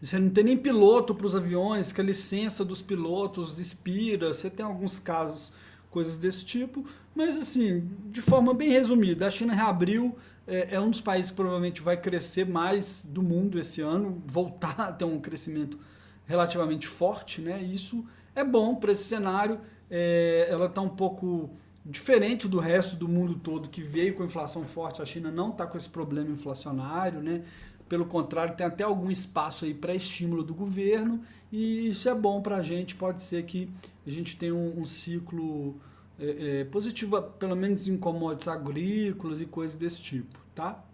Você 0.00 0.18
não 0.18 0.30
tem 0.30 0.42
nem 0.42 0.56
piloto 0.56 1.14
para 1.14 1.26
os 1.26 1.36
aviões, 1.36 1.92
que 1.92 2.00
a 2.00 2.04
licença 2.04 2.64
dos 2.64 2.80
pilotos 2.80 3.58
expira. 3.58 4.32
Você 4.32 4.48
tem 4.48 4.64
alguns 4.64 4.98
casos, 4.98 5.52
coisas 5.90 6.16
desse 6.16 6.44
tipo. 6.44 6.86
Mas, 7.14 7.36
assim, 7.36 7.86
de 8.06 8.22
forma 8.22 8.54
bem 8.54 8.70
resumida, 8.70 9.26
a 9.26 9.30
China 9.30 9.52
reabriu. 9.52 10.16
É, 10.46 10.76
é 10.76 10.80
um 10.80 10.90
dos 10.90 11.02
países 11.02 11.30
que 11.30 11.36
provavelmente 11.36 11.82
vai 11.82 12.00
crescer 12.00 12.46
mais 12.46 13.06
do 13.06 13.22
mundo 13.22 13.58
esse 13.58 13.82
ano, 13.82 14.22
voltar 14.26 14.80
a 14.80 14.92
ter 14.92 15.04
um 15.04 15.20
crescimento 15.20 15.78
relativamente 16.26 16.88
forte, 16.88 17.42
né? 17.42 17.62
Isso 17.62 18.02
é 18.34 18.42
bom 18.42 18.74
para 18.74 18.92
esse 18.92 19.04
cenário 19.04 19.60
é, 19.90 20.46
ela 20.48 20.66
está 20.66 20.80
um 20.80 20.88
pouco 20.88 21.50
diferente 21.90 22.46
do 22.46 22.58
resto 22.58 22.94
do 22.94 23.08
mundo 23.08 23.34
todo 23.34 23.68
que 23.68 23.82
veio 23.82 24.14
com 24.14 24.24
inflação 24.24 24.64
forte. 24.64 25.02
A 25.02 25.04
China 25.04 25.30
não 25.30 25.50
está 25.50 25.66
com 25.66 25.76
esse 25.76 25.88
problema 25.88 26.30
inflacionário, 26.30 27.20
né? 27.20 27.42
Pelo 27.88 28.06
contrário, 28.06 28.54
tem 28.54 28.64
até 28.64 28.84
algum 28.84 29.10
espaço 29.10 29.64
aí 29.64 29.74
para 29.74 29.92
estímulo 29.94 30.44
do 30.44 30.54
governo 30.54 31.20
e 31.50 31.88
isso 31.88 32.08
é 32.08 32.14
bom 32.14 32.40
para 32.40 32.58
a 32.58 32.62
gente. 32.62 32.94
Pode 32.94 33.20
ser 33.20 33.42
que 33.44 33.68
a 34.06 34.10
gente 34.10 34.36
tenha 34.36 34.54
um, 34.54 34.80
um 34.80 34.86
ciclo 34.86 35.80
é, 36.18 36.60
é, 36.60 36.64
positivo, 36.64 37.20
pelo 37.20 37.56
menos 37.56 37.88
em 37.88 37.96
commodities 37.96 38.46
agrícolas 38.46 39.40
e 39.40 39.46
coisas 39.46 39.76
desse 39.76 40.00
tipo, 40.00 40.38
tá? 40.54 40.84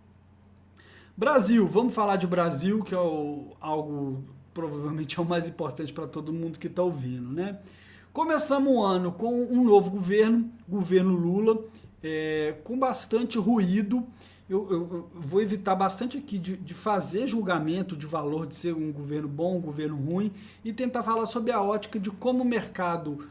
Brasil, 1.15 1.67
vamos 1.69 1.95
falar 1.95 2.17
de 2.17 2.27
Brasil, 2.27 2.83
que 2.83 2.95
é 2.95 2.99
o, 2.99 3.55
algo 3.61 4.25
provavelmente 4.55 5.19
é 5.19 5.23
o 5.23 5.25
mais 5.25 5.47
importante 5.47 5.93
para 5.93 6.07
todo 6.07 6.33
mundo 6.33 6.59
que 6.59 6.67
está 6.67 6.83
ouvindo, 6.83 7.31
né? 7.31 7.59
Começamos 8.17 8.73
o 8.73 8.83
ano 8.83 9.13
com 9.13 9.43
um 9.43 9.63
novo 9.63 9.91
governo, 9.91 10.51
governo 10.67 11.13
Lula, 11.13 11.63
é, 12.03 12.55
com 12.65 12.79
bastante 12.79 13.37
ruído. 13.37 14.07
Eu, 14.49 14.67
eu, 14.71 14.81
eu, 14.91 15.11
vou 15.13 15.43
evitar 15.43 15.75
bastante 15.75 16.17
aqui 16.17 16.39
de, 16.39 16.57
de, 16.57 16.73
fazer 16.73 17.27
julgamento 17.27 17.95
de 17.95 18.07
valor 18.07 18.47
de 18.47 18.57
ser 18.57 18.75
um 18.75 18.91
governo 18.91 19.29
bom, 19.29 19.59
um 19.59 19.61
governo 19.61 19.97
ruim, 19.97 20.33
e 20.65 20.73
tentar 20.73 21.03
falar 21.03 21.27
sobre 21.27 21.53
a 21.53 21.61
ótica 21.61 22.01
de 22.01 22.11
como 22.11 22.43
o 22.43 22.47
mercado 22.47 23.29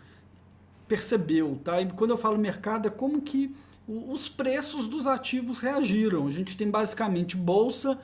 percebeu, 0.88 1.60
tá? 1.64 1.82
E 1.82 1.88
quando 1.88 2.12
eu 2.12 2.18
falo 2.18 2.38
mercado, 2.38 2.88
é 2.88 2.92
como 2.92 3.24
que 3.24 3.56
os 3.88 4.30
preços 4.30 4.86
dos 4.86 5.08
ativos 5.08 5.62
reagiram. 5.62 6.28
A 6.28 6.30
gente 6.30 6.56
tem 6.56 6.70
basicamente 6.70 7.36
bolsa, 7.36 7.98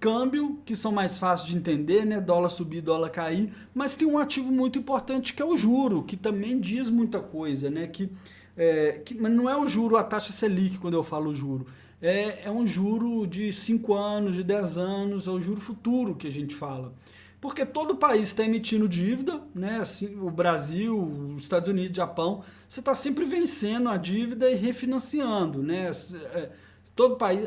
câmbio, 0.00 0.58
que 0.64 0.74
são 0.74 0.90
mais 0.90 1.18
fáceis 1.18 1.50
de 1.50 1.56
entender, 1.56 2.06
né? 2.06 2.20
Dólar 2.20 2.48
subir, 2.48 2.80
dólar 2.80 3.10
cair, 3.10 3.52
mas 3.74 3.94
tem 3.94 4.08
um 4.08 4.18
ativo 4.18 4.50
muito 4.50 4.78
importante 4.78 5.34
que 5.34 5.42
é 5.42 5.44
o 5.44 5.56
juro, 5.56 6.02
que 6.02 6.16
também 6.16 6.58
diz 6.58 6.88
muita 6.88 7.20
coisa, 7.20 7.70
né? 7.70 7.86
Que, 7.86 8.10
é, 8.56 9.00
que 9.04 9.14
mas 9.14 9.30
não 9.30 9.48
é 9.48 9.56
o 9.56 9.66
juro, 9.66 9.96
a 9.96 10.02
taxa 10.02 10.32
Selic, 10.32 10.78
quando 10.78 10.94
eu 10.94 11.02
falo 11.02 11.34
juro. 11.34 11.66
É, 12.02 12.46
é 12.46 12.50
um 12.50 12.66
juro 12.66 13.26
de 13.26 13.52
5 13.52 13.92
anos, 13.92 14.34
de 14.34 14.42
10 14.42 14.78
anos, 14.78 15.26
é 15.28 15.30
o 15.30 15.40
juro 15.40 15.60
futuro 15.60 16.14
que 16.14 16.26
a 16.26 16.32
gente 16.32 16.54
fala 16.54 16.94
porque 17.40 17.64
todo 17.64 17.96
país 17.96 18.28
está 18.28 18.44
emitindo 18.44 18.86
dívida, 18.86 19.40
né? 19.54 19.78
Assim, 19.80 20.20
o 20.20 20.30
Brasil, 20.30 20.98
os 21.34 21.42
Estados 21.42 21.70
Unidos, 21.70 21.96
Japão, 21.96 22.44
você 22.68 22.80
está 22.80 22.94
sempre 22.94 23.24
vencendo 23.24 23.88
a 23.88 23.96
dívida 23.96 24.50
e 24.50 24.54
refinanciando, 24.54 25.62
né? 25.62 25.90
É, 26.34 26.50
todo 26.94 27.16
país, 27.16 27.42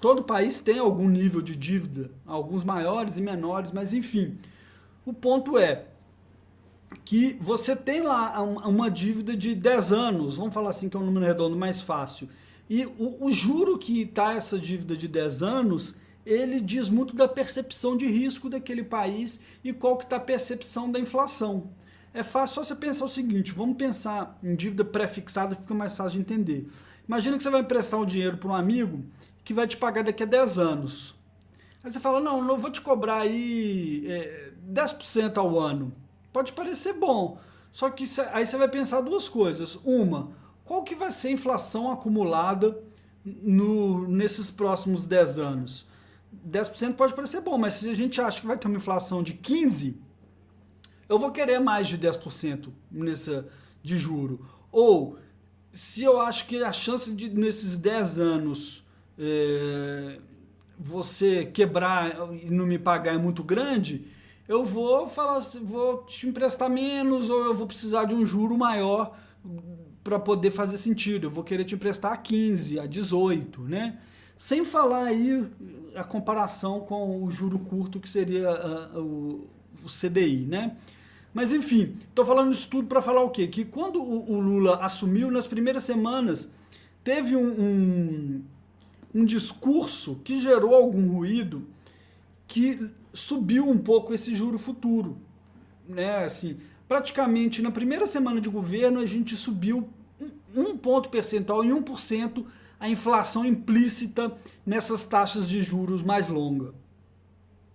todo 0.00 0.22
país 0.22 0.60
tem 0.60 0.78
algum 0.78 1.08
nível 1.08 1.40
de 1.40 1.56
dívida, 1.56 2.10
alguns 2.26 2.64
maiores 2.64 3.16
e 3.16 3.20
menores, 3.20 3.72
mas 3.72 3.92
enfim. 3.92 4.38
O 5.04 5.12
ponto 5.12 5.58
é 5.58 5.86
que 7.04 7.36
você 7.40 7.74
tem 7.74 8.02
lá 8.02 8.40
uma 8.42 8.90
dívida 8.90 9.36
de 9.36 9.54
10 9.54 9.92
anos, 9.92 10.36
vamos 10.36 10.54
falar 10.54 10.70
assim 10.70 10.88
que 10.88 10.96
é 10.96 11.00
um 11.00 11.04
número 11.04 11.26
redondo 11.26 11.56
mais 11.56 11.80
fácil, 11.80 12.28
e 12.68 12.86
o, 12.86 13.26
o 13.26 13.32
juro 13.32 13.78
que 13.78 14.02
está 14.02 14.34
essa 14.34 14.58
dívida 14.58 14.96
de 14.96 15.08
10 15.08 15.42
anos 15.42 15.96
ele 16.28 16.60
diz 16.60 16.90
muito 16.90 17.16
da 17.16 17.26
percepção 17.26 17.96
de 17.96 18.06
risco 18.06 18.50
daquele 18.50 18.84
país 18.84 19.40
e 19.64 19.72
qual 19.72 19.96
que 19.96 20.04
está 20.04 20.16
a 20.16 20.20
percepção 20.20 20.90
da 20.90 21.00
inflação. 21.00 21.70
É 22.12 22.22
fácil 22.22 22.56
só 22.56 22.64
você 22.64 22.74
pensar 22.74 23.06
o 23.06 23.08
seguinte, 23.08 23.52
vamos 23.52 23.78
pensar 23.78 24.38
em 24.42 24.54
dívida 24.54 24.84
pré-fixada, 24.84 25.56
fica 25.56 25.72
mais 25.72 25.94
fácil 25.94 26.18
de 26.18 26.20
entender. 26.20 26.68
Imagina 27.06 27.38
que 27.38 27.42
você 27.42 27.48
vai 27.48 27.62
emprestar 27.62 27.98
um 27.98 28.04
dinheiro 28.04 28.36
para 28.36 28.50
um 28.50 28.54
amigo 28.54 29.02
que 29.48 29.54
vai 29.54 29.66
te 29.66 29.78
pagar 29.78 30.04
daqui 30.04 30.24
a 30.24 30.26
10 30.26 30.58
anos. 30.58 31.14
Aí 31.82 31.90
você 31.90 31.98
fala, 31.98 32.20
não, 32.20 32.44
não 32.44 32.58
vou 32.58 32.70
te 32.70 32.82
cobrar 32.82 33.20
aí 33.20 34.04
é, 34.06 34.52
10% 34.70 35.38
ao 35.38 35.58
ano. 35.58 35.90
Pode 36.30 36.52
parecer 36.52 36.92
bom, 36.92 37.38
só 37.72 37.88
que 37.88 38.04
aí 38.34 38.44
você 38.44 38.58
vai 38.58 38.68
pensar 38.68 39.00
duas 39.00 39.26
coisas. 39.26 39.78
Uma, 39.82 40.32
qual 40.66 40.84
que 40.84 40.94
vai 40.94 41.10
ser 41.10 41.28
a 41.28 41.30
inflação 41.30 41.90
acumulada 41.90 42.78
no, 43.24 44.06
nesses 44.06 44.50
próximos 44.50 45.06
10 45.06 45.38
anos? 45.38 45.86
10% 46.46 46.92
pode 46.92 47.14
parecer 47.14 47.40
bom, 47.40 47.56
mas 47.56 47.72
se 47.72 47.88
a 47.88 47.94
gente 47.94 48.20
acha 48.20 48.42
que 48.42 48.46
vai 48.46 48.58
ter 48.58 48.68
uma 48.68 48.76
inflação 48.76 49.22
de 49.22 49.32
15%, 49.32 49.94
eu 51.08 51.18
vou 51.18 51.32
querer 51.32 51.58
mais 51.58 51.88
de 51.88 51.96
10% 51.96 52.68
nessa, 52.90 53.48
de 53.82 53.96
juro. 53.96 54.46
Ou, 54.70 55.16
se 55.72 56.04
eu 56.04 56.20
acho 56.20 56.46
que 56.46 56.62
a 56.62 56.70
chance 56.70 57.10
de, 57.10 57.30
nesses 57.30 57.78
10 57.78 58.18
anos, 58.18 58.86
é, 59.18 60.18
você 60.78 61.44
quebrar 61.44 62.32
e 62.42 62.50
não 62.50 62.66
me 62.66 62.78
pagar 62.78 63.14
é 63.14 63.18
muito 63.18 63.42
grande, 63.42 64.06
eu 64.46 64.64
vou 64.64 65.06
falar, 65.06 65.40
vou 65.62 66.04
te 66.04 66.26
emprestar 66.26 66.70
menos 66.70 67.28
ou 67.28 67.44
eu 67.44 67.54
vou 67.54 67.66
precisar 67.66 68.04
de 68.04 68.14
um 68.14 68.24
juro 68.24 68.56
maior 68.56 69.16
para 70.02 70.18
poder 70.18 70.50
fazer 70.50 70.78
sentido. 70.78 71.26
Eu 71.26 71.30
vou 71.30 71.44
querer 71.44 71.64
te 71.64 71.74
emprestar 71.74 72.12
a 72.12 72.16
15, 72.16 72.80
a 72.80 72.86
18, 72.86 73.62
né? 73.62 73.98
Sem 74.38 74.64
falar 74.64 75.04
aí 75.04 75.46
a 75.94 76.04
comparação 76.04 76.80
com 76.80 77.22
o 77.22 77.30
juro 77.30 77.58
curto, 77.58 78.00
que 78.00 78.08
seria 78.08 78.48
uh, 78.50 79.00
o, 79.00 79.48
o, 79.84 79.88
CDI, 79.88 80.46
né? 80.46 80.76
Mas 81.34 81.52
enfim, 81.52 81.96
estou 82.08 82.24
falando 82.24 82.52
isso 82.52 82.68
tudo 82.68 82.86
para 82.86 83.02
falar 83.02 83.22
o 83.22 83.30
quê? 83.30 83.48
Que 83.48 83.64
quando 83.64 84.00
o, 84.00 84.32
o, 84.32 84.40
Lula 84.40 84.76
assumiu, 84.76 85.30
nas 85.30 85.46
primeiras 85.46 85.84
semanas, 85.84 86.50
teve 87.04 87.36
um, 87.36 87.48
um, 87.48 88.42
um 89.14 89.24
discurso 89.24 90.20
que 90.22 90.40
gerou 90.40 90.74
algum 90.74 91.12
ruído 91.12 91.66
que 92.46 92.90
subiu 93.12 93.68
um 93.68 93.78
pouco 93.78 94.14
esse 94.14 94.34
juro 94.34 94.58
futuro. 94.58 95.18
Né? 95.88 96.24
Assim, 96.24 96.58
praticamente 96.86 97.62
na 97.62 97.70
primeira 97.70 98.06
semana 98.06 98.40
de 98.40 98.48
governo 98.48 99.00
a 99.00 99.06
gente 99.06 99.36
subiu 99.36 99.88
um, 100.54 100.76
ponto 100.76 101.08
percentual 101.08 101.64
em 101.64 101.70
1% 101.70 102.44
a 102.80 102.88
inflação 102.88 103.44
implícita 103.44 104.36
nessas 104.64 105.04
taxas 105.04 105.48
de 105.48 105.62
juros 105.62 106.02
mais 106.02 106.28
longas. 106.28 106.74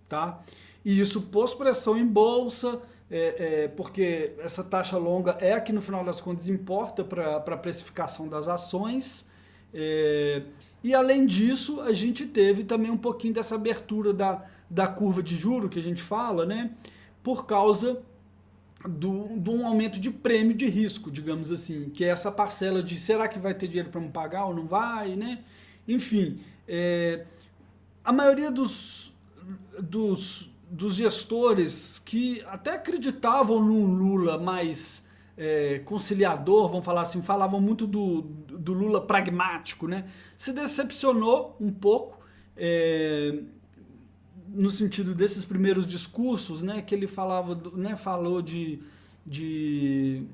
Tá? 0.08 0.42
E 0.84 0.98
isso 0.98 1.22
pôs 1.22 1.54
pressão 1.54 1.96
em 1.96 2.06
bolsa, 2.06 2.80
é, 3.10 3.64
é, 3.64 3.68
porque 3.68 4.34
essa 4.38 4.64
taxa 4.64 4.96
longa 4.96 5.36
é 5.40 5.52
a 5.52 5.60
que 5.60 5.72
no 5.72 5.80
final 5.80 6.04
das 6.04 6.20
contas 6.20 6.48
importa 6.48 7.04
para 7.04 7.36
a 7.36 7.56
precificação 7.56 8.28
das 8.28 8.48
ações. 8.48 9.26
É, 9.72 10.42
e 10.84 10.94
além 10.94 11.24
disso, 11.24 11.80
a 11.80 11.94
gente 11.94 12.26
teve 12.26 12.62
também 12.62 12.90
um 12.90 12.96
pouquinho 12.98 13.32
dessa 13.32 13.54
abertura 13.54 14.12
da, 14.12 14.44
da 14.68 14.86
curva 14.86 15.22
de 15.22 15.34
juro 15.34 15.66
que 15.66 15.78
a 15.78 15.82
gente 15.82 16.02
fala, 16.02 16.44
né? 16.44 16.72
Por 17.22 17.46
causa 17.46 18.02
do, 18.86 19.40
de 19.40 19.48
um 19.48 19.66
aumento 19.66 19.98
de 19.98 20.10
prêmio 20.10 20.54
de 20.54 20.66
risco, 20.66 21.10
digamos 21.10 21.50
assim, 21.50 21.88
que 21.88 22.04
é 22.04 22.08
essa 22.08 22.30
parcela 22.30 22.82
de 22.82 22.98
será 22.98 23.26
que 23.26 23.38
vai 23.38 23.54
ter 23.54 23.66
dinheiro 23.66 23.88
para 23.88 23.98
me 23.98 24.10
pagar 24.10 24.44
ou 24.44 24.54
não 24.54 24.66
vai, 24.66 25.16
né? 25.16 25.42
Enfim, 25.88 26.38
é, 26.68 27.24
a 28.04 28.12
maioria 28.12 28.50
dos, 28.50 29.10
dos, 29.80 30.50
dos 30.70 30.96
gestores 30.96 31.98
que 31.98 32.42
até 32.46 32.72
acreditavam 32.72 33.58
num 33.58 33.86
Lula 33.86 34.36
mais 34.36 35.02
é, 35.34 35.80
conciliador, 35.86 36.68
vamos 36.68 36.84
falar 36.84 37.00
assim, 37.00 37.22
falavam 37.22 37.58
muito 37.58 37.86
do, 37.86 38.20
do 38.64 38.72
Lula 38.72 39.00
pragmático, 39.00 39.86
né? 39.86 40.08
Se 40.36 40.52
decepcionou 40.52 41.56
um 41.60 41.70
pouco. 41.70 42.24
É, 42.56 43.40
no 44.48 44.70
sentido 44.70 45.14
desses 45.14 45.44
primeiros 45.44 45.84
discursos, 45.84 46.62
né, 46.62 46.80
que 46.80 46.94
ele 46.94 47.08
falava, 47.08 47.60
né, 47.74 47.96
falou 47.96 48.40
de, 48.40 48.78
de 49.26 50.24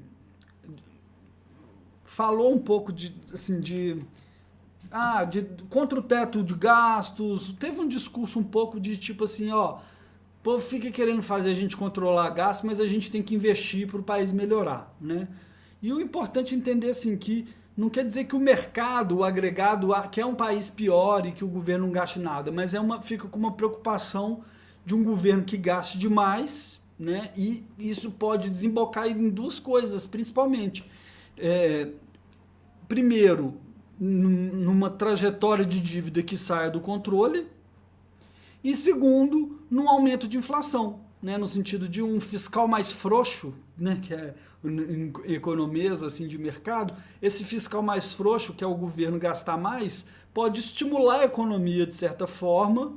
falou 2.05 2.53
um 2.53 2.59
pouco 2.59 2.93
de 2.93 3.14
assim 3.33 3.61
de 3.61 4.03
ah, 4.90 5.25
de 5.25 5.43
contra 5.71 5.99
o 5.99 6.03
teto 6.03 6.43
de 6.43 6.55
gastos, 6.55 7.55
teve 7.55 7.81
um 7.81 7.88
discurso 7.88 8.38
um 8.38 8.45
pouco 8.45 8.79
de 8.79 8.97
tipo 8.97 9.25
assim, 9.25 9.51
ó, 9.51 9.77
o 9.77 10.43
povo 10.43 10.59
fica 10.59 10.90
querendo 10.90 11.23
fazer 11.23 11.51
a 11.51 11.55
gente 11.55 11.77
controlar 11.77 12.29
gastos, 12.31 12.66
mas 12.66 12.81
a 12.81 12.87
gente 12.87 13.11
tem 13.11 13.23
que 13.23 13.35
investir 13.35 13.87
para 13.87 14.01
o 14.01 14.03
país 14.03 14.33
melhorar, 14.33 14.95
né? 15.01 15.29
E 15.81 15.93
o 15.93 16.01
importante 16.01 16.55
é 16.55 16.59
entender 16.59 16.90
assim 16.90 17.16
que 17.16 17.47
não 17.81 17.88
quer 17.88 18.05
dizer 18.05 18.25
que 18.25 18.37
o 18.37 18.38
mercado, 18.38 19.16
o 19.16 19.25
agregado, 19.25 19.88
quer 20.11 20.27
um 20.27 20.35
país 20.35 20.71
pior 20.71 21.25
e 21.25 21.33
que 21.33 21.43
o 21.43 21.49
governo 21.49 21.87
não 21.87 21.93
gaste 21.93 22.19
nada, 22.19 22.53
mas 22.53 22.75
é 22.75 22.81
uma, 22.81 23.01
fica 23.01 23.27
com 23.27 23.38
uma 23.38 23.53
preocupação 23.53 24.45
de 24.85 24.95
um 24.95 25.03
governo 25.03 25.43
que 25.45 25.57
gaste 25.57 25.97
demais, 25.97 26.79
né? 26.99 27.31
E 27.35 27.64
isso 27.79 28.11
pode 28.11 28.51
desembocar 28.51 29.07
em 29.07 29.31
duas 29.31 29.59
coisas, 29.59 30.07
principalmente. 30.07 30.85
É, 31.38 31.88
primeiro, 32.87 33.59
numa 33.99 34.90
trajetória 34.90 35.64
de 35.64 35.81
dívida 35.81 36.23
que 36.23 36.37
saia 36.37 36.71
do 36.71 36.83
controle, 36.83 37.47
e 38.62 38.75
segundo, 38.75 39.59
num 39.71 39.88
aumento 39.88 40.29
de 40.29 40.37
inflação 40.37 41.01
né, 41.23 41.37
no 41.37 41.47
sentido 41.47 41.88
de 41.88 42.03
um 42.03 42.21
fiscal 42.21 42.66
mais 42.66 42.90
frouxo, 42.90 43.53
né, 43.81 43.99
que 44.01 44.12
é 44.12 44.35
economias 45.25 46.03
assim 46.03 46.27
de 46.29 46.37
mercado, 46.37 46.95
esse 47.23 47.43
fiscal 47.45 47.83
mais 47.83 48.12
frouxo, 48.12 48.53
que 48.53 48.62
é 48.62 48.66
o 48.66 48.75
governo 48.75 49.19
gastar 49.19 49.57
mais, 49.57 50.05
pode 50.35 50.61
estimular 50.61 51.21
a 51.21 51.25
economia 51.25 51.87
de 51.87 51.95
certa 51.95 52.27
forma 52.27 52.93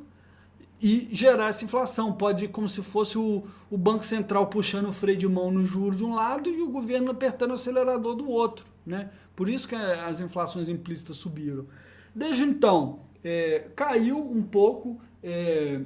e 0.81 1.07
gerar 1.13 1.47
essa 1.47 1.63
inflação. 1.63 2.11
Pode 2.11 2.49
como 2.49 2.67
se 2.67 2.81
fosse 2.83 3.17
o, 3.17 3.43
o 3.71 3.77
Banco 3.77 4.03
Central 4.03 4.47
puxando 4.47 4.89
o 4.89 4.93
freio 4.93 5.17
de 5.17 5.27
mão 5.27 5.49
no 5.49 5.65
juro 5.65 5.95
de 5.95 6.03
um 6.03 6.13
lado 6.13 6.49
e 6.49 6.61
o 6.61 6.69
governo 6.69 7.11
apertando 7.11 7.51
o 7.51 7.53
acelerador 7.53 8.15
do 8.15 8.29
outro. 8.29 8.65
Né? 8.85 9.09
Por 9.33 9.47
isso 9.47 9.67
que 9.67 9.75
as 9.75 10.19
inflações 10.19 10.67
implícitas 10.67 11.15
subiram. 11.15 11.65
Desde 12.13 12.43
então, 12.43 12.99
é, 13.23 13.67
caiu 13.73 14.19
um 14.19 14.43
pouco. 14.43 14.99
É, 15.23 15.79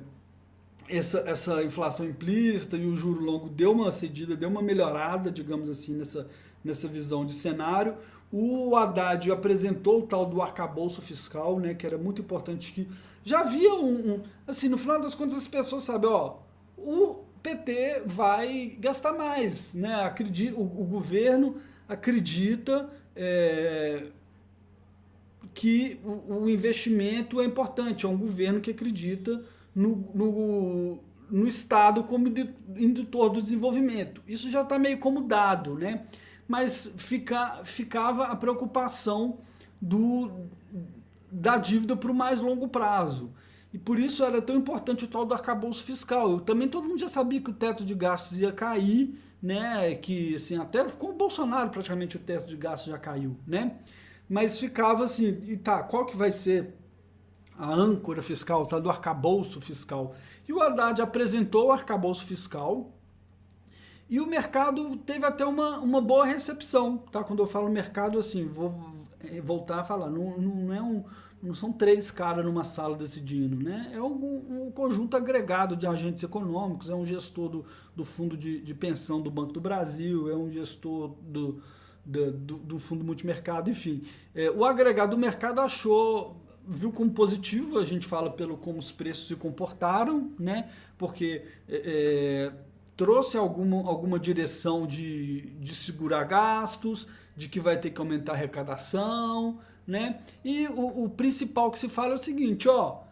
essa, 0.89 1.19
essa 1.19 1.63
inflação 1.63 2.05
implícita 2.05 2.77
e 2.77 2.85
o 2.85 2.95
juro 2.95 3.23
longo 3.23 3.49
deu 3.49 3.71
uma 3.71 3.91
cedida, 3.91 4.35
deu 4.35 4.49
uma 4.49 4.61
melhorada, 4.61 5.29
digamos 5.31 5.69
assim, 5.69 5.95
nessa, 5.95 6.27
nessa 6.63 6.87
visão 6.87 7.25
de 7.25 7.33
cenário. 7.33 7.95
O 8.31 8.75
Haddad 8.75 9.31
apresentou 9.31 9.99
o 9.99 10.07
tal 10.07 10.25
do 10.25 10.41
arcabouço 10.41 11.01
fiscal, 11.01 11.59
né, 11.59 11.73
que 11.73 11.85
era 11.85 11.97
muito 11.97 12.21
importante 12.21 12.73
que 12.73 12.87
já 13.23 13.39
havia 13.39 13.73
um, 13.73 14.13
um 14.13 14.23
assim, 14.45 14.69
no 14.69 14.77
final 14.77 14.99
das 14.99 15.13
contas 15.13 15.37
as 15.37 15.47
pessoas 15.47 15.83
sabem, 15.83 16.09
ó, 16.09 16.37
o 16.77 17.23
PT 17.43 18.03
vai 18.05 18.77
gastar 18.79 19.13
mais, 19.13 19.73
né? 19.73 19.95
Acredita, 20.03 20.55
o, 20.57 20.63
o 20.63 20.85
governo 20.85 21.57
acredita 21.87 22.89
é, 23.15 24.07
que 25.53 25.99
o, 26.03 26.43
o 26.43 26.49
investimento 26.49 27.41
é 27.41 27.45
importante, 27.45 28.05
é 28.05 28.09
um 28.09 28.17
governo 28.17 28.59
que 28.61 28.71
acredita 28.71 29.43
no, 29.77 30.09
no, 30.13 30.99
no 31.29 31.47
Estado 31.47 32.03
como 32.03 32.27
indutor 32.75 33.29
do 33.29 33.41
desenvolvimento. 33.41 34.21
Isso 34.27 34.49
já 34.49 34.63
está 34.63 34.77
meio 34.77 34.97
como 34.97 35.21
dado, 35.21 35.75
né? 35.75 36.05
mas 36.47 36.93
fica, 36.97 37.61
ficava 37.63 38.25
a 38.25 38.35
preocupação 38.35 39.39
do, 39.81 40.31
da 41.31 41.57
dívida 41.57 41.95
para 41.95 42.11
o 42.11 42.15
mais 42.15 42.39
longo 42.39 42.67
prazo. 42.67 43.33
E 43.73 43.77
por 43.77 43.99
isso 43.99 44.23
era 44.23 44.41
tão 44.41 44.55
importante 44.55 45.03
o 45.03 45.07
tal 45.07 45.25
do 45.25 45.33
arcabouço 45.33 45.83
fiscal. 45.83 46.31
Eu, 46.31 46.39
também 46.39 46.69
todo 46.69 46.87
mundo 46.87 46.99
já 46.99 47.09
sabia 47.09 47.41
que 47.41 47.49
o 47.49 47.53
teto 47.53 47.83
de 47.83 47.93
gastos 47.93 48.39
ia 48.39 48.51
cair, 48.51 49.19
né? 49.43 49.93
Que 49.95 50.35
assim, 50.35 50.57
até 50.57 50.85
com 50.85 51.07
o 51.07 51.13
Bolsonaro 51.13 51.69
praticamente 51.69 52.15
o 52.15 52.19
teto 52.19 52.47
de 52.47 52.55
gastos 52.55 52.91
já 52.91 52.97
caiu, 52.97 53.35
né? 53.45 53.75
Mas 54.29 54.57
ficava 54.57 55.03
assim, 55.03 55.37
e 55.47 55.57
tá, 55.57 55.83
qual 55.83 56.05
que 56.05 56.15
vai 56.15 56.31
ser 56.31 56.73
a 57.57 57.73
âncora 57.73 58.21
fiscal, 58.21 58.65
tá, 58.65 58.79
do 58.79 58.89
arcabouço 58.89 59.59
fiscal? 59.59 60.15
E 60.47 60.53
o 60.53 60.61
Haddad 60.61 61.01
apresentou 61.01 61.67
o 61.67 61.71
arcabouço 61.71 62.25
fiscal, 62.25 62.93
e 64.09 64.21
o 64.21 64.27
mercado 64.27 64.95
teve 64.97 65.25
até 65.25 65.45
uma, 65.45 65.79
uma 65.79 65.99
boa 65.99 66.25
recepção, 66.25 66.97
tá? 66.97 67.23
Quando 67.23 67.39
eu 67.39 67.47
falo 67.47 67.69
mercado, 67.69 68.17
assim, 68.17 68.47
vou 68.47 68.73
voltar 69.43 69.81
a 69.81 69.83
falar, 69.83 70.09
não, 70.09 70.37
não 70.37 70.73
é 70.73 70.81
um 70.81 71.03
não 71.41 71.53
são 71.53 71.71
três 71.71 72.09
caras 72.09 72.43
numa 72.43 72.63
sala 72.63 72.97
decidindo, 72.97 73.63
né? 73.63 73.91
É 73.93 74.01
um, 74.01 74.65
um, 74.65 74.71
conjunto 74.71 75.15
agregado 75.15 75.75
de 75.75 75.85
agentes 75.85 76.23
econômicos, 76.23 76.89
é 76.89 76.95
um 76.95 77.05
gestor 77.05 77.49
do, 77.49 77.65
do 77.95 78.03
fundo 78.03 78.35
de, 78.35 78.59
de 78.59 78.73
pensão 78.73 79.21
do 79.21 79.29
Banco 79.29 79.53
do 79.53 79.61
Brasil, 79.61 80.29
é 80.29 80.35
um 80.35 80.49
gestor 80.49 81.15
do, 81.21 81.61
do, 82.03 82.57
do 82.57 82.79
fundo 82.79 83.03
multimercado, 83.03 83.69
enfim. 83.69 84.01
É, 84.33 84.49
o 84.49 84.65
agregado 84.65 85.11
do 85.11 85.17
mercado 85.17 85.61
achou, 85.61 86.41
viu 86.67 86.91
como 86.91 87.11
positivo, 87.11 87.79
a 87.79 87.85
gente 87.85 88.05
fala 88.05 88.29
pelo 88.29 88.57
como 88.57 88.77
os 88.77 88.91
preços 88.91 89.27
se 89.27 89.35
comportaram, 89.35 90.31
né? 90.37 90.69
Porque 90.97 91.43
é, 91.67 92.51
é 92.51 92.51
trouxe 92.97 93.37
alguma, 93.37 93.87
alguma 93.87 94.19
direção 94.19 94.87
de, 94.87 95.41
de 95.59 95.75
segurar 95.75 96.23
gastos, 96.23 97.07
de 97.35 97.47
que 97.47 97.59
vai 97.59 97.79
ter 97.79 97.91
que 97.91 98.01
aumentar 98.01 98.31
a 98.31 98.35
arrecadação, 98.35 99.59
né? 99.85 100.19
E 100.43 100.67
o, 100.67 101.05
o 101.05 101.09
principal 101.09 101.69
que 101.71 101.77
se 101.77 101.87
fala 101.87 102.13
é 102.13 102.15
o 102.15 102.19
seguinte, 102.19 102.67
ó, 102.67 103.03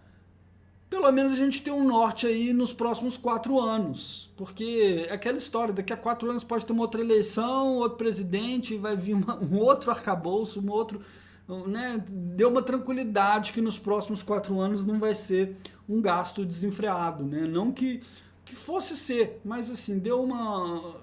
pelo 0.90 1.12
menos 1.12 1.34
a 1.34 1.36
gente 1.36 1.62
tem 1.62 1.72
um 1.74 1.88
norte 1.88 2.26
aí 2.26 2.52
nos 2.52 2.74
próximos 2.74 3.16
quatro 3.16 3.60
anos. 3.60 4.32
Porque 4.36 5.06
é 5.08 5.14
aquela 5.14 5.38
história, 5.38 5.74
daqui 5.74 5.94
a 5.94 5.98
quatro 5.98 6.30
anos 6.30 6.44
pode 6.44 6.66
ter 6.66 6.74
uma 6.74 6.82
outra 6.82 7.02
eleição, 7.02 7.76
outro 7.76 7.98
presidente, 7.98 8.78
vai 8.78 8.96
vir 8.96 9.14
uma, 9.14 9.38
um 9.38 9.60
outro 9.60 9.92
arcabouço, 9.92 10.60
um 10.60 10.72
outro. 10.72 11.02
Né? 11.48 12.04
Deu 12.08 12.50
uma 12.50 12.62
tranquilidade 12.62 13.54
que 13.54 13.62
nos 13.62 13.78
próximos 13.78 14.24
quatro 14.24 14.60
anos 14.60 14.84
não 14.84 15.00
vai 15.00 15.14
ser 15.14 15.56
um 15.88 16.02
gasto 16.02 16.46
desenfreado. 16.46 17.24
Né? 17.24 17.42
Não 17.48 17.72
que, 17.72 18.02
que 18.44 18.56
fosse 18.56 18.96
ser, 18.96 19.40
mas 19.44 19.70
assim, 19.70 20.00
deu 20.00 20.24
uma. 20.24 20.96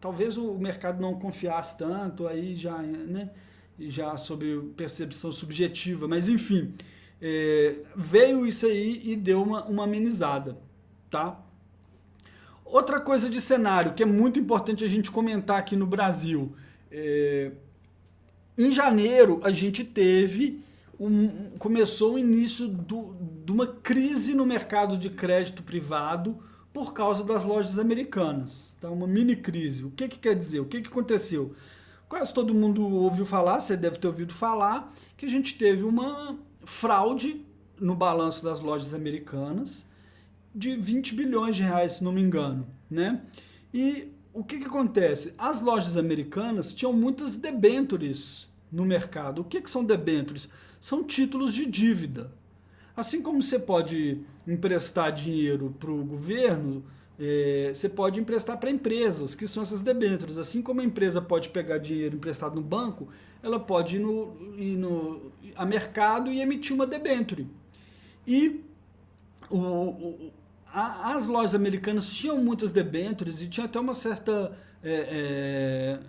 Talvez 0.00 0.36
o 0.36 0.54
mercado 0.54 1.00
não 1.00 1.14
confiasse 1.14 1.76
tanto, 1.78 2.26
aí 2.26 2.54
já. 2.54 2.78
Né? 2.78 3.30
já 3.78 4.16
sobre 4.16 4.58
percepção 4.76 5.30
subjetiva, 5.30 6.08
mas 6.08 6.28
enfim, 6.28 6.72
é, 7.20 7.76
veio 7.94 8.46
isso 8.46 8.66
aí 8.66 9.02
e 9.04 9.16
deu 9.16 9.42
uma, 9.42 9.64
uma 9.64 9.84
amenizada, 9.84 10.58
tá? 11.10 11.40
Outra 12.64 13.00
coisa 13.00 13.30
de 13.30 13.40
cenário 13.40 13.94
que 13.94 14.02
é 14.02 14.06
muito 14.06 14.40
importante 14.40 14.84
a 14.84 14.88
gente 14.88 15.10
comentar 15.10 15.58
aqui 15.58 15.76
no 15.76 15.86
Brasil, 15.86 16.54
é, 16.90 17.52
em 18.56 18.72
janeiro 18.72 19.40
a 19.42 19.50
gente 19.50 19.84
teve 19.84 20.62
um, 20.98 21.50
começou 21.58 22.14
o 22.14 22.18
início 22.18 22.68
do, 22.68 23.14
de 23.44 23.52
uma 23.52 23.66
crise 23.66 24.34
no 24.34 24.46
mercado 24.46 24.96
de 24.96 25.10
crédito 25.10 25.62
privado 25.62 26.38
por 26.72 26.92
causa 26.92 27.24
das 27.24 27.44
lojas 27.44 27.78
americanas, 27.78 28.76
tá? 28.80 28.90
Uma 28.90 29.06
mini 29.06 29.36
crise. 29.36 29.84
O 29.84 29.90
que, 29.90 30.08
que 30.08 30.18
quer 30.18 30.34
dizer? 30.34 30.60
O 30.60 30.66
que, 30.66 30.80
que 30.80 30.88
aconteceu? 30.88 31.54
quase 32.08 32.32
todo 32.32 32.54
mundo 32.54 32.86
ouviu 32.86 33.26
falar, 33.26 33.60
você 33.60 33.76
deve 33.76 33.98
ter 33.98 34.06
ouvido 34.06 34.32
falar, 34.32 34.92
que 35.16 35.26
a 35.26 35.28
gente 35.28 35.56
teve 35.56 35.84
uma 35.84 36.38
fraude 36.64 37.44
no 37.80 37.94
balanço 37.94 38.42
das 38.42 38.60
lojas 38.60 38.94
americanas 38.94 39.86
de 40.54 40.76
20 40.76 41.14
bilhões 41.14 41.56
de 41.56 41.62
reais, 41.62 41.92
se 41.92 42.04
não 42.04 42.12
me 42.12 42.22
engano, 42.22 42.66
né? 42.90 43.22
E 43.74 44.08
o 44.36 44.44
que, 44.44 44.58
que 44.58 44.66
acontece? 44.66 45.32
As 45.38 45.62
lojas 45.62 45.96
americanas 45.96 46.74
tinham 46.74 46.92
muitas 46.92 47.36
debentures 47.36 48.46
no 48.70 48.84
mercado. 48.84 49.40
O 49.40 49.44
que, 49.44 49.62
que 49.62 49.70
são 49.70 49.82
debentures? 49.82 50.46
São 50.78 51.02
títulos 51.02 51.54
de 51.54 51.64
dívida. 51.64 52.30
Assim 52.94 53.22
como 53.22 53.42
você 53.42 53.58
pode 53.58 54.20
emprestar 54.46 55.10
dinheiro 55.10 55.74
para 55.80 55.90
o 55.90 56.04
governo, 56.04 56.84
é, 57.18 57.70
você 57.72 57.88
pode 57.88 58.20
emprestar 58.20 58.58
para 58.58 58.68
empresas, 58.68 59.34
que 59.34 59.48
são 59.48 59.62
essas 59.62 59.80
debêntures. 59.80 60.36
Assim 60.36 60.60
como 60.60 60.82
a 60.82 60.84
empresa 60.84 61.22
pode 61.22 61.48
pegar 61.48 61.78
dinheiro 61.78 62.16
emprestado 62.16 62.56
no 62.56 62.62
banco, 62.62 63.08
ela 63.42 63.58
pode 63.58 63.96
ir 63.96 64.00
no, 64.00 64.36
ir 64.54 64.76
no 64.76 65.32
a 65.54 65.64
mercado 65.64 66.30
e 66.30 66.42
emitir 66.42 66.74
uma 66.74 66.86
debênture. 66.86 67.46
E 68.26 68.60
o, 69.48 69.56
o, 69.56 70.32
a, 70.76 71.14
as 71.14 71.26
lojas 71.26 71.54
americanas 71.54 72.12
tinham 72.12 72.36
muitas 72.44 72.70
debêntures 72.70 73.40
e 73.40 73.48
tinha 73.48 73.64
até 73.64 73.80
uma 73.80 73.94
certa. 73.94 74.54
É, 74.84 75.08
é, 75.10 76.00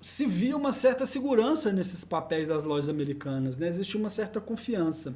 se 0.00 0.24
via 0.24 0.56
uma 0.56 0.72
certa 0.72 1.04
segurança 1.04 1.70
nesses 1.70 2.02
papéis 2.02 2.48
das 2.48 2.64
lojas 2.64 2.88
americanas, 2.88 3.58
né? 3.58 3.68
existia 3.68 4.00
uma 4.00 4.08
certa 4.08 4.40
confiança. 4.40 5.14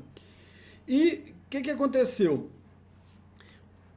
E 0.87 1.33
o 1.47 1.49
que, 1.49 1.63
que 1.63 1.71
aconteceu? 1.71 2.51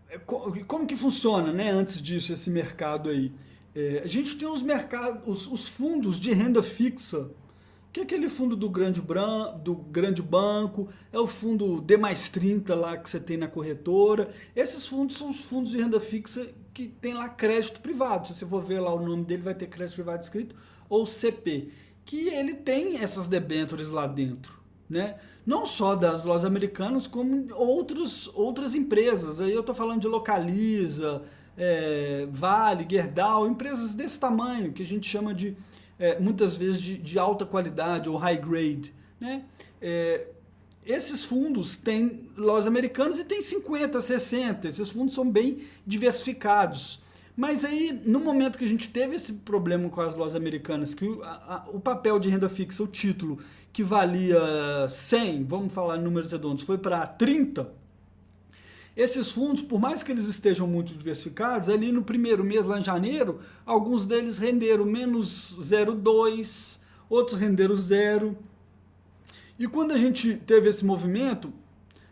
É, 0.09 0.17
como 0.17 0.87
que 0.87 0.95
funciona, 0.95 1.51
né, 1.51 1.69
antes 1.69 2.01
disso, 2.01 2.31
esse 2.31 2.49
mercado 2.49 3.09
aí? 3.09 3.33
É, 3.75 4.01
a 4.05 4.07
gente 4.07 4.37
tem 4.37 4.47
os 4.47 4.61
mercados, 4.61 5.21
os, 5.25 5.51
os, 5.51 5.67
fundos 5.67 6.21
de 6.21 6.31
renda 6.31 6.63
fixa, 6.63 7.29
que 8.05 8.13
é 8.13 8.17
aquele 8.17 8.29
fundo 8.29 8.55
do 8.55 8.69
grande, 8.69 9.01
do 9.63 9.75
grande 9.75 10.21
banco, 10.21 10.89
é 11.11 11.19
o 11.19 11.27
fundo 11.27 11.81
D 11.81 11.97
mais 11.97 12.29
30 12.29 12.75
lá 12.75 12.97
que 12.97 13.09
você 13.09 13.19
tem 13.19 13.37
na 13.37 13.47
corretora. 13.47 14.29
Esses 14.55 14.85
fundos 14.85 15.17
são 15.17 15.29
os 15.29 15.41
fundos 15.43 15.71
de 15.71 15.77
renda 15.77 15.99
fixa 15.99 16.47
que 16.73 16.87
tem 16.87 17.13
lá 17.13 17.27
crédito 17.29 17.81
privado. 17.81 18.27
Se 18.27 18.33
você 18.33 18.45
for 18.45 18.61
ver 18.61 18.79
lá 18.79 18.93
o 18.93 19.05
nome 19.05 19.25
dele, 19.25 19.43
vai 19.43 19.55
ter 19.55 19.67
crédito 19.67 19.95
privado 19.95 20.23
escrito, 20.23 20.55
ou 20.89 21.05
CP. 21.05 21.69
Que 22.05 22.29
ele 22.29 22.53
tem 22.53 22.99
essas 22.99 23.27
debêntures 23.27 23.89
lá 23.89 24.07
dentro 24.07 24.57
né? 24.89 25.15
Não 25.45 25.65
só 25.65 25.95
das 25.95 26.23
lojas 26.23 26.45
americanas, 26.45 27.07
como 27.07 27.53
outros, 27.53 28.29
outras 28.33 28.75
empresas. 28.75 29.41
Aí 29.41 29.51
eu 29.51 29.61
estou 29.61 29.75
falando 29.75 30.01
de 30.01 30.07
Localiza, 30.07 31.23
é, 31.57 32.27
Vale, 32.29 32.85
Gerdau, 32.89 33.47
empresas 33.47 33.93
desse 33.93 34.19
tamanho, 34.19 34.71
que 34.71 34.83
a 34.83 34.85
gente 34.85 35.09
chama 35.09 35.33
de, 35.33 35.55
é, 35.99 36.19
muitas 36.19 36.55
vezes, 36.55 36.81
de, 36.81 36.97
de, 36.97 37.19
alta 37.19 37.45
qualidade 37.45 38.09
ou 38.09 38.17
high 38.17 38.37
grade. 38.37 38.93
Né? 39.19 39.43
É, 39.81 40.27
esses 40.85 41.25
fundos 41.25 41.75
têm 41.75 42.29
lojas 42.37 42.67
americanas 42.67 43.19
e 43.19 43.23
tem 43.23 43.41
50, 43.41 43.99
60. 43.99 44.67
Esses 44.67 44.89
fundos 44.89 45.13
são 45.13 45.29
bem 45.29 45.63
diversificados. 45.85 47.01
Mas 47.35 47.63
aí, 47.63 48.01
no 48.03 48.19
momento 48.19 48.57
que 48.57 48.65
a 48.65 48.67
gente 48.67 48.89
teve 48.89 49.15
esse 49.15 49.33
problema 49.33 49.89
com 49.89 50.01
as 50.01 50.15
lojas 50.15 50.35
americanas, 50.35 50.93
que 50.93 51.05
o, 51.05 51.23
a, 51.23 51.67
o 51.71 51.79
papel 51.79 52.17
de 52.17 52.29
renda 52.29 52.49
fixa, 52.49 52.81
o 52.81 52.87
título, 52.87 53.37
que 53.71 53.83
valia 53.83 54.89
100, 54.89 55.43
vamos 55.43 55.71
falar 55.71 55.97
em 55.97 56.01
números 56.01 56.31
redondos, 56.31 56.63
foi 56.63 56.79
para 56.79 57.05
30, 57.05 57.71
esses 58.97 59.29
fundos, 59.29 59.61
por 59.61 59.79
mais 59.79 60.01
que 60.01 60.11
eles 60.11 60.25
estejam 60.25 60.65
muito 60.65 60.91
diversificados, 60.91 61.69
ali 61.69 61.91
no 61.91 62.03
primeiro 62.03 62.43
mês, 62.43 62.65
lá 62.65 62.79
em 62.79 62.81
janeiro, 62.81 63.39
alguns 63.63 64.07
deles 64.07 64.39
renderam 64.39 64.85
menos 64.85 65.55
0,2, 65.59 66.79
outros 67.07 67.39
renderam 67.39 67.75
zero. 67.75 68.35
E 69.59 69.67
quando 69.67 69.91
a 69.91 69.99
gente 69.99 70.35
teve 70.35 70.67
esse 70.67 70.83
movimento, 70.83 71.53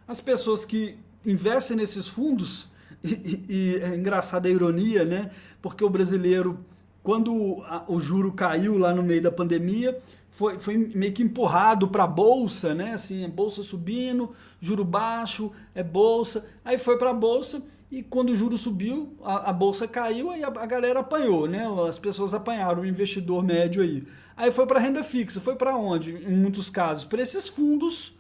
as 0.08 0.22
pessoas 0.22 0.64
que 0.64 0.96
investem 1.26 1.76
nesses 1.76 2.08
fundos, 2.08 2.70
e, 3.04 3.14
e, 3.14 3.46
e 3.50 3.76
é 3.78 3.96
engraçada 3.96 4.48
a 4.48 4.52
ironia, 4.52 5.04
né? 5.04 5.32
Porque 5.64 5.84
o 5.84 5.90
brasileiro, 5.90 6.64
quando 7.06 7.62
a, 7.68 7.86
o 7.88 8.00
juro 8.00 8.34
caiu 8.34 8.80
lá 8.80 8.92
no 8.92 9.04
meio 9.04 9.22
da 9.22 9.32
pandemia, 9.32 9.96
foi, 10.28 10.58
foi 10.58 10.76
meio 10.76 11.14
que 11.14 11.22
empurrado 11.22 11.88
para 11.88 12.04
a 12.04 12.08
bolsa, 12.08 12.74
né? 12.74 12.94
Assim, 12.94 13.24
a 13.24 13.28
bolsa 13.28 13.62
subindo, 13.62 14.32
juro 14.60 14.84
baixo, 14.84 15.52
é 15.76 15.84
bolsa. 15.84 16.44
Aí 16.66 16.80
foi 16.80 16.98
para 16.98 17.12
a 17.12 17.14
bolsa 17.14 17.62
e 17.92 18.02
quando 18.02 18.32
o 18.32 18.36
juro 18.36 18.58
subiu, 18.58 19.16
a, 19.24 19.52
a 19.52 19.54
bolsa 19.54 19.88
caiu, 19.88 20.32
aí 20.32 20.44
a, 20.44 20.48
a, 20.48 20.66
galera 20.66 21.02
apanhou, 21.02 21.48
né? 21.48 21.64
As 21.88 22.00
pessoas 22.00 22.34
apanharam, 22.34 22.82
o 22.82 22.88
investidor 22.88 23.44
médio 23.44 23.84
aí. 23.84 24.04
Aí 24.36 24.52
foi 24.52 24.66
para 24.66 24.80
renda 24.80 25.04
fixa, 25.04 25.40
foi 25.40 25.56
para 25.56 25.78
onde? 25.78 26.12
Em 26.12 26.36
muitos 26.36 26.72
casos, 26.72 27.06
para 27.06 27.22
esses 27.22 27.48
fundos 27.48 28.15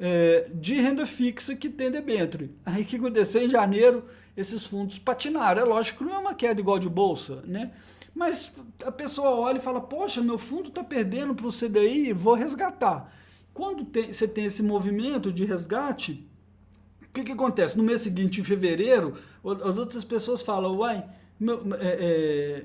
é, 0.00 0.50
de 0.54 0.74
renda 0.80 1.04
fixa 1.04 1.54
que 1.54 1.68
tem 1.68 1.90
debênture. 1.90 2.50
Aí 2.64 2.82
o 2.82 2.84
que 2.86 2.96
aconteceu 2.96 3.42
em 3.42 3.50
janeiro? 3.50 4.04
Esses 4.34 4.66
fundos 4.66 4.98
patinaram. 4.98 5.60
É 5.60 5.64
lógico 5.64 6.02
não 6.02 6.14
é 6.14 6.18
uma 6.18 6.34
queda 6.34 6.60
igual 6.60 6.78
de 6.78 6.88
bolsa, 6.88 7.42
né? 7.44 7.70
Mas 8.14 8.50
a 8.84 8.90
pessoa 8.90 9.30
olha 9.30 9.58
e 9.58 9.62
fala: 9.62 9.80
Poxa, 9.80 10.22
meu 10.22 10.38
fundo 10.38 10.68
está 10.68 10.82
perdendo 10.82 11.34
para 11.34 11.46
o 11.46 11.52
CDI, 11.52 12.14
vou 12.14 12.34
resgatar. 12.34 13.12
Quando 13.52 13.84
tem, 13.84 14.10
você 14.12 14.26
tem 14.26 14.46
esse 14.46 14.62
movimento 14.62 15.30
de 15.30 15.44
resgate, 15.44 16.26
o 17.02 17.12
que, 17.12 17.24
que 17.24 17.32
acontece? 17.32 17.76
No 17.76 17.84
mês 17.84 18.00
seguinte, 18.00 18.40
em 18.40 18.44
fevereiro, 18.44 19.14
as 19.44 19.76
outras 19.76 20.04
pessoas 20.04 20.40
falam: 20.40 20.76
Uai, 20.78 21.04
meu, 21.38 21.62
é, 21.78 21.86
é, 21.86 22.64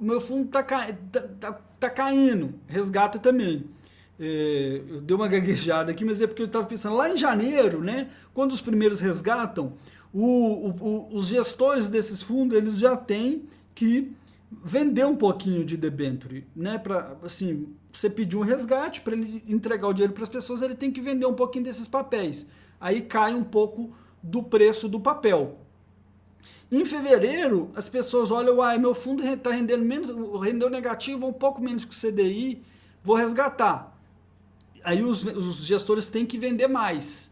meu 0.00 0.20
fundo 0.20 0.46
está 0.46 0.62
tá, 0.62 0.92
tá, 1.40 1.52
tá 1.78 1.90
caindo, 1.90 2.54
resgata 2.66 3.18
também. 3.18 3.66
É, 4.18 4.82
eu 4.88 5.00
dei 5.00 5.16
uma 5.16 5.26
gaguejada 5.28 5.92
aqui, 5.92 6.04
mas 6.04 6.20
é 6.20 6.26
porque 6.26 6.42
eu 6.42 6.46
estava 6.46 6.66
pensando, 6.66 6.96
lá 6.96 7.10
em 7.10 7.16
janeiro, 7.16 7.80
né, 7.82 8.10
quando 8.32 8.52
os 8.52 8.60
primeiros 8.60 9.00
resgatam, 9.00 9.74
o, 10.12 10.68
o, 10.68 10.70
o, 10.80 11.16
os 11.16 11.26
gestores 11.26 11.88
desses 11.88 12.22
fundos 12.22 12.56
eles 12.56 12.78
já 12.78 12.96
têm 12.96 13.44
que 13.74 14.12
vender 14.62 15.06
um 15.06 15.16
pouquinho 15.16 15.64
de 15.64 15.76
debenture, 15.76 16.46
né? 16.54 16.76
Para 16.76 17.16
assim, 17.22 17.74
você 17.90 18.10
pedir 18.10 18.36
um 18.36 18.42
resgate 18.42 19.00
para 19.00 19.14
ele 19.14 19.42
entregar 19.46 19.88
o 19.88 19.92
dinheiro 19.92 20.12
para 20.12 20.24
as 20.24 20.28
pessoas, 20.28 20.60
ele 20.60 20.74
tem 20.74 20.90
que 20.90 21.00
vender 21.00 21.24
um 21.24 21.34
pouquinho 21.34 21.64
desses 21.64 21.88
papéis. 21.88 22.46
Aí 22.80 23.00
cai 23.00 23.34
um 23.34 23.44
pouco 23.44 23.94
do 24.22 24.42
preço 24.42 24.88
do 24.88 25.00
papel. 25.00 25.58
Em 26.70 26.84
fevereiro, 26.84 27.70
as 27.76 27.88
pessoas 27.88 28.30
olham, 28.30 28.56
uai, 28.56 28.78
meu 28.78 28.94
fundo 28.94 29.22
está 29.22 29.50
rendendo 29.50 29.84
menos, 29.84 30.10
rendeu 30.42 30.70
negativo 30.70 31.26
um 31.26 31.32
pouco 31.32 31.60
menos 31.60 31.84
que 31.84 31.94
o 31.94 31.98
CDI, 32.12 32.62
vou 33.02 33.16
resgatar. 33.16 33.91
Aí 34.84 35.02
os, 35.02 35.24
os 35.24 35.64
gestores 35.64 36.08
têm 36.08 36.26
que 36.26 36.38
vender 36.38 36.68
mais. 36.68 37.30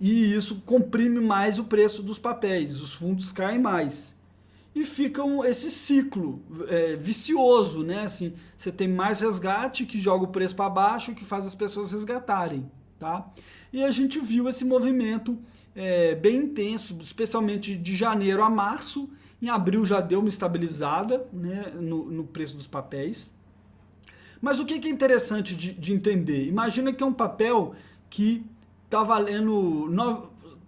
E 0.00 0.34
isso 0.34 0.62
comprime 0.64 1.20
mais 1.20 1.58
o 1.58 1.64
preço 1.64 2.02
dos 2.02 2.18
papéis, 2.18 2.80
os 2.80 2.94
fundos 2.94 3.32
caem 3.32 3.60
mais. 3.60 4.16
E 4.74 4.84
fica 4.84 5.22
um, 5.22 5.44
esse 5.44 5.70
ciclo 5.70 6.42
é, 6.68 6.96
vicioso, 6.96 7.82
né? 7.82 8.04
Assim, 8.04 8.32
você 8.56 8.70
tem 8.70 8.88
mais 8.88 9.20
resgate 9.20 9.84
que 9.84 10.00
joga 10.00 10.24
o 10.24 10.28
preço 10.28 10.54
para 10.54 10.70
baixo, 10.70 11.14
que 11.14 11.24
faz 11.24 11.44
as 11.44 11.54
pessoas 11.54 11.90
resgatarem, 11.92 12.70
tá? 12.98 13.28
E 13.72 13.82
a 13.82 13.90
gente 13.90 14.18
viu 14.20 14.48
esse 14.48 14.64
movimento 14.64 15.38
é, 15.74 16.14
bem 16.14 16.36
intenso, 16.36 16.96
especialmente 17.00 17.76
de 17.76 17.96
janeiro 17.96 18.42
a 18.42 18.48
março. 18.48 19.10
Em 19.42 19.48
abril 19.48 19.84
já 19.84 20.00
deu 20.00 20.20
uma 20.20 20.28
estabilizada 20.28 21.26
né, 21.32 21.72
no, 21.74 22.10
no 22.10 22.24
preço 22.24 22.56
dos 22.56 22.66
papéis. 22.66 23.32
Mas 24.40 24.58
o 24.58 24.64
que 24.64 24.74
é 24.74 24.90
interessante 24.90 25.54
de, 25.54 25.72
de 25.72 25.92
entender? 25.92 26.46
Imagina 26.46 26.92
que 26.92 27.02
é 27.02 27.06
um 27.06 27.12
papel 27.12 27.74
que 28.08 28.44
está 28.84 29.02
valendo 29.02 29.88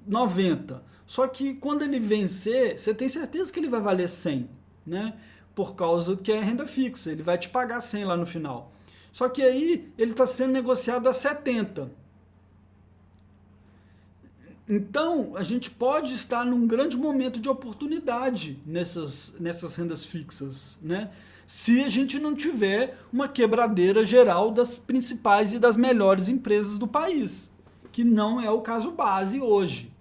90. 0.07 0.83
Só 1.07 1.27
que 1.27 1.55
quando 1.55 1.83
ele 1.83 1.99
vencer, 1.99 2.79
você 2.79 2.95
tem 2.95 3.09
certeza 3.09 3.53
que 3.53 3.59
ele 3.59 3.69
vai 3.69 3.81
valer 3.81 4.09
100, 4.09 4.49
né? 4.87 5.15
Por 5.55 5.75
causa 5.75 6.17
que 6.17 6.33
é 6.33 6.41
renda 6.41 6.67
fixa, 6.67 7.11
ele 7.11 7.23
vai 7.23 7.37
te 7.37 7.49
pagar 7.49 7.81
100 7.81 8.05
lá 8.05 8.17
no 8.17 8.25
final. 8.25 8.73
Só 9.13 9.29
que 9.29 9.43
aí 9.43 9.93
ele 9.99 10.13
está 10.13 10.27
sendo 10.27 10.53
negociado 10.53 11.09
a 11.09 11.13
70. 11.13 11.91
Então, 14.69 15.37
a 15.37 15.43
gente 15.43 15.71
pode 15.71 16.15
estar 16.15 16.47
num 16.47 16.67
grande 16.67 16.97
momento 16.97 17.39
de 17.39 17.49
oportunidade 17.49 18.59
nessas, 18.65 19.35
nessas 19.39 19.75
rendas 19.77 20.05
fixas, 20.05 20.79
né? 20.81 21.11
Se 21.55 21.85
a 21.85 21.89
gente 21.91 22.19
não 22.19 22.35
tiver 22.35 22.97
uma 23.13 23.29
quebradeira 23.29 24.07
geral 24.07 24.51
das 24.51 24.79
principais 24.79 25.53
e 25.53 25.59
das 25.59 25.77
melhores 25.77 26.31
empresas 26.31 26.79
do 26.79 26.89
país 26.89 27.53
que 27.93 28.03
não 28.03 28.41
é 28.41 28.51
o 28.51 28.63
caso 28.63 28.91
base 28.91 29.39
hoje, 29.39 29.93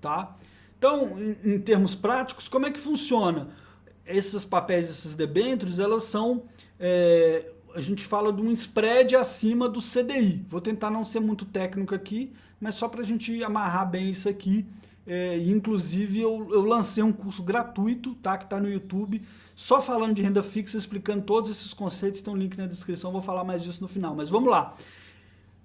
tá? 0.00 0.34
Então, 0.76 1.16
em, 1.16 1.54
em 1.54 1.60
termos 1.60 1.94
práticos, 1.94 2.48
como 2.48 2.66
é 2.66 2.72
que 2.72 2.80
funciona? 2.80 3.50
Esses 4.04 4.44
papéis, 4.44 4.90
esses 4.90 5.14
debêntures, 5.14 5.78
elas 5.78 6.02
são 6.02 6.42
é, 6.78 7.52
a 7.72 7.80
gente 7.80 8.04
fala 8.04 8.32
de 8.32 8.42
um 8.42 8.50
spread 8.50 9.14
acima 9.14 9.68
do 9.68 9.78
CDI. 9.78 10.44
Vou 10.48 10.60
tentar 10.60 10.90
não 10.90 11.04
ser 11.04 11.20
muito 11.20 11.44
técnico 11.44 11.94
aqui, 11.94 12.32
mas 12.60 12.74
só 12.74 12.88
para 12.88 13.02
a 13.02 13.04
gente 13.04 13.44
amarrar 13.44 13.88
bem 13.88 14.10
isso 14.10 14.28
aqui. 14.28 14.66
É, 15.06 15.38
inclusive, 15.38 16.20
eu, 16.20 16.48
eu, 16.50 16.62
lancei 16.62 17.02
um 17.02 17.12
curso 17.12 17.42
gratuito, 17.42 18.14
tá? 18.16 18.36
Que 18.36 18.44
está 18.44 18.58
no 18.58 18.68
YouTube, 18.68 19.22
só 19.54 19.80
falando 19.80 20.14
de 20.14 20.22
renda 20.22 20.42
fixa, 20.42 20.76
explicando 20.76 21.22
todos 21.22 21.48
esses 21.48 21.72
conceitos. 21.72 22.20
Tem 22.20 22.34
um 22.34 22.36
link 22.36 22.58
na 22.58 22.66
descrição, 22.66 23.12
vou 23.12 23.22
falar 23.22 23.44
mais 23.44 23.62
disso 23.62 23.80
no 23.80 23.86
final. 23.86 24.16
Mas 24.16 24.28
vamos 24.28 24.50
lá. 24.50 24.74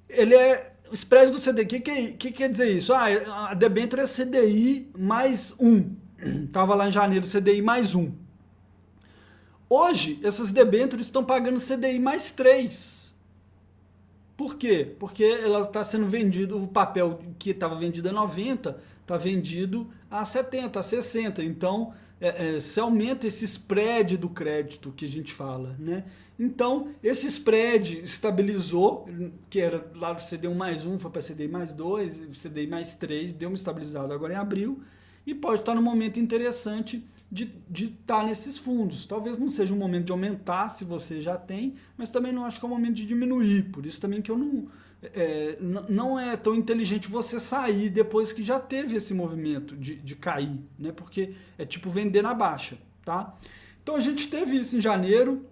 Ele 0.08 0.36
é 0.36 0.74
spread 0.94 1.32
do 1.32 1.40
CDI, 1.40 1.64
o 1.64 1.68
que, 1.68 1.80
que, 1.80 2.08
que, 2.14 2.32
quer 2.32 2.50
dizer 2.50 2.70
isso? 2.70 2.94
Ah, 2.94 3.50
a 3.50 3.54
debênture 3.56 4.02
é 4.02 4.06
CDI 4.06 4.92
mais 4.96 5.56
1. 5.60 5.96
Estava 6.46 6.76
lá 6.76 6.88
em 6.88 6.92
janeiro, 6.92 7.26
CDI 7.26 7.64
mais 7.64 7.96
1. 7.96 8.14
Hoje, 9.68 10.20
essas 10.22 10.52
debêntures 10.52 11.06
estão 11.08 11.24
pagando 11.24 11.60
CDI 11.60 11.98
mais 11.98 12.32
3. 12.32 13.11
Por 14.42 14.56
quê? 14.56 14.96
Porque 14.98 15.24
ela 15.24 15.62
está 15.62 15.84
sendo 15.84 16.08
vendido, 16.08 16.64
o 16.64 16.68
papel 16.68 17.20
que 17.38 17.52
estava 17.52 17.76
vendido 17.76 18.10
a 18.10 18.12
90 18.12 18.76
está 19.00 19.16
vendido 19.16 19.88
a 20.10 20.26
70, 20.26 20.80
a 20.80 20.82
60. 20.82 21.44
Então, 21.44 21.94
é, 22.20 22.56
é, 22.56 22.60
se 22.60 22.80
aumenta 22.80 23.28
esse 23.28 23.46
spread 23.46 24.18
do 24.18 24.28
crédito 24.28 24.92
que 24.98 25.06
a 25.06 25.08
gente 25.08 25.32
fala, 25.32 25.76
né? 25.78 26.06
Então, 26.40 26.90
esse 27.04 27.28
spread 27.28 28.02
estabilizou, 28.02 29.08
que 29.48 29.62
era 29.62 29.86
lá 29.96 30.12
do 30.12 30.22
CDI 30.24 30.56
mais 30.56 30.88
1, 30.88 30.98
foi 30.98 31.12
para 31.12 31.22
CDI 31.22 31.48
mais 31.48 31.72
2, 31.72 32.26
CDI 32.36 32.66
mais 32.66 32.96
3, 32.96 33.34
deu 33.34 33.48
uma 33.48 33.56
estabilizada 33.56 34.12
agora 34.12 34.34
em 34.34 34.38
abril, 34.38 34.82
e 35.24 35.36
pode 35.36 35.60
estar 35.60 35.76
no 35.76 35.84
momento 35.84 36.20
interessante 36.20 37.06
de 37.32 37.54
estar 37.70 38.20
tá 38.20 38.24
nesses 38.24 38.58
fundos. 38.58 39.06
Talvez 39.06 39.38
não 39.38 39.50
seja 39.50 39.74
um 39.74 39.78
momento 39.78 40.08
de 40.08 40.12
aumentar 40.12 40.70
se 40.70 40.84
você 40.84 41.22
já 41.22 41.38
tem, 41.38 41.76
mas 41.98 42.10
também 42.10 42.34
não 42.34 42.44
acho 42.44 42.60
que 42.60 42.66
é 42.66 42.68
um 42.68 42.72
momento 42.72 42.96
de 42.96 43.06
diminuir. 43.06 43.72
Por 43.72 43.86
isso 43.86 44.02
também 44.02 44.22
que 44.22 44.30
eu 44.30 44.38
não, 44.38 44.68
é, 45.02 45.58
não 45.88 46.20
é 46.20 46.36
tão 46.36 46.54
inteligente 46.54 47.10
você 47.10 47.40
sair 47.40 47.90
depois 47.90 48.34
que 48.34 48.44
já 48.44 48.60
teve 48.60 48.98
esse 48.98 49.14
movimento 49.14 49.78
de, 49.78 49.96
de 49.96 50.16
cair, 50.16 50.60
né? 50.78 50.92
Porque 50.92 51.34
é 51.58 51.66
tipo 51.66 51.90
vender 51.90 52.22
na 52.22 52.34
baixa, 52.34 52.78
tá? 53.06 53.36
Então 53.82 53.96
a 53.96 54.02
gente 54.02 54.28
teve 54.28 54.58
isso 54.58 54.76
em 54.76 54.82
janeiro, 54.82 55.46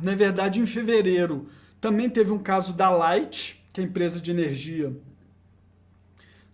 na 0.00 0.14
verdade 0.14 0.60
em 0.60 0.66
fevereiro 0.66 1.48
também 1.82 2.08
teve 2.08 2.30
um 2.30 2.38
caso 2.38 2.72
da 2.72 2.88
Light, 2.88 3.60
que 3.72 3.80
é 3.80 3.84
a 3.84 3.86
empresa 3.86 4.20
de 4.20 4.30
energia 4.30 4.96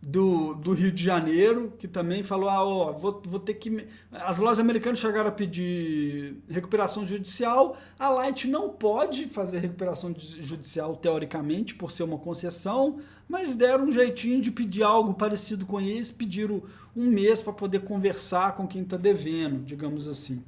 do, 0.00 0.54
do 0.54 0.72
Rio 0.72 0.92
de 0.92 1.04
Janeiro, 1.04 1.72
que 1.78 1.88
também 1.88 2.22
falou: 2.22 2.48
ah, 2.48 2.64
ó, 2.64 2.92
vou, 2.92 3.20
vou 3.24 3.40
ter 3.40 3.54
que. 3.54 3.86
As 4.12 4.38
lojas 4.38 4.58
americanas 4.58 4.98
chegaram 4.98 5.28
a 5.28 5.32
pedir 5.32 6.36
recuperação 6.48 7.04
judicial. 7.04 7.76
A 7.98 8.08
Light 8.08 8.46
não 8.46 8.70
pode 8.70 9.26
fazer 9.26 9.58
recuperação 9.58 10.14
judicial, 10.16 10.96
teoricamente, 10.96 11.74
por 11.74 11.90
ser 11.90 12.04
uma 12.04 12.18
concessão, 12.18 13.00
mas 13.28 13.54
deram 13.54 13.84
um 13.84 13.92
jeitinho 13.92 14.40
de 14.40 14.50
pedir 14.50 14.84
algo 14.84 15.14
parecido 15.14 15.66
com 15.66 15.80
esse, 15.80 16.12
pediram 16.12 16.62
um 16.94 17.06
mês 17.10 17.42
para 17.42 17.52
poder 17.52 17.80
conversar 17.80 18.54
com 18.54 18.66
quem 18.66 18.82
está 18.82 18.96
devendo, 18.96 19.64
digamos 19.64 20.06
assim. 20.06 20.42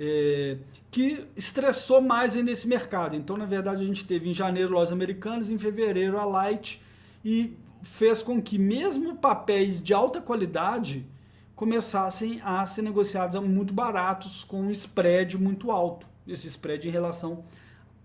É, 0.00 0.58
que 0.90 1.26
estressou 1.36 2.00
mais 2.00 2.36
aí 2.36 2.42
nesse 2.42 2.68
mercado. 2.68 3.16
Então, 3.16 3.36
na 3.36 3.46
verdade, 3.46 3.82
a 3.82 3.86
gente 3.86 4.04
teve 4.04 4.28
em 4.28 4.34
janeiro 4.34 4.72
lojas 4.72 4.92
americanas, 4.92 5.50
em 5.50 5.58
fevereiro 5.58 6.18
a 6.18 6.24
Light, 6.24 6.80
e 7.24 7.56
fez 7.82 8.22
com 8.22 8.40
que 8.40 8.58
mesmo 8.58 9.16
papéis 9.16 9.80
de 9.80 9.94
alta 9.94 10.20
qualidade 10.20 11.06
começassem 11.54 12.40
a 12.44 12.64
ser 12.66 12.82
negociados 12.82 13.34
a 13.34 13.40
muito 13.40 13.74
baratos 13.74 14.44
com 14.44 14.62
um 14.62 14.70
spread 14.70 15.36
muito 15.36 15.70
alto, 15.70 16.06
esse 16.26 16.46
spread 16.46 16.86
em 16.86 16.90
relação 16.90 17.44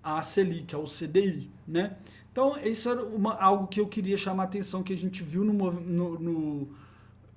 à 0.04 0.22
Selic, 0.22 0.74
ao 0.74 0.86
CDI, 0.86 1.52
né? 1.68 1.96
Então, 2.32 2.58
isso 2.64 2.90
era 2.90 3.04
uma, 3.04 3.36
algo 3.36 3.68
que 3.68 3.80
eu 3.80 3.88
queria 3.88 4.18
chamar 4.18 4.44
a 4.44 4.46
atenção, 4.48 4.82
que 4.82 4.92
a 4.92 4.98
gente 4.98 5.22
viu 5.22 5.44
no, 5.44 5.54
no, 5.54 6.20
no, 6.20 6.68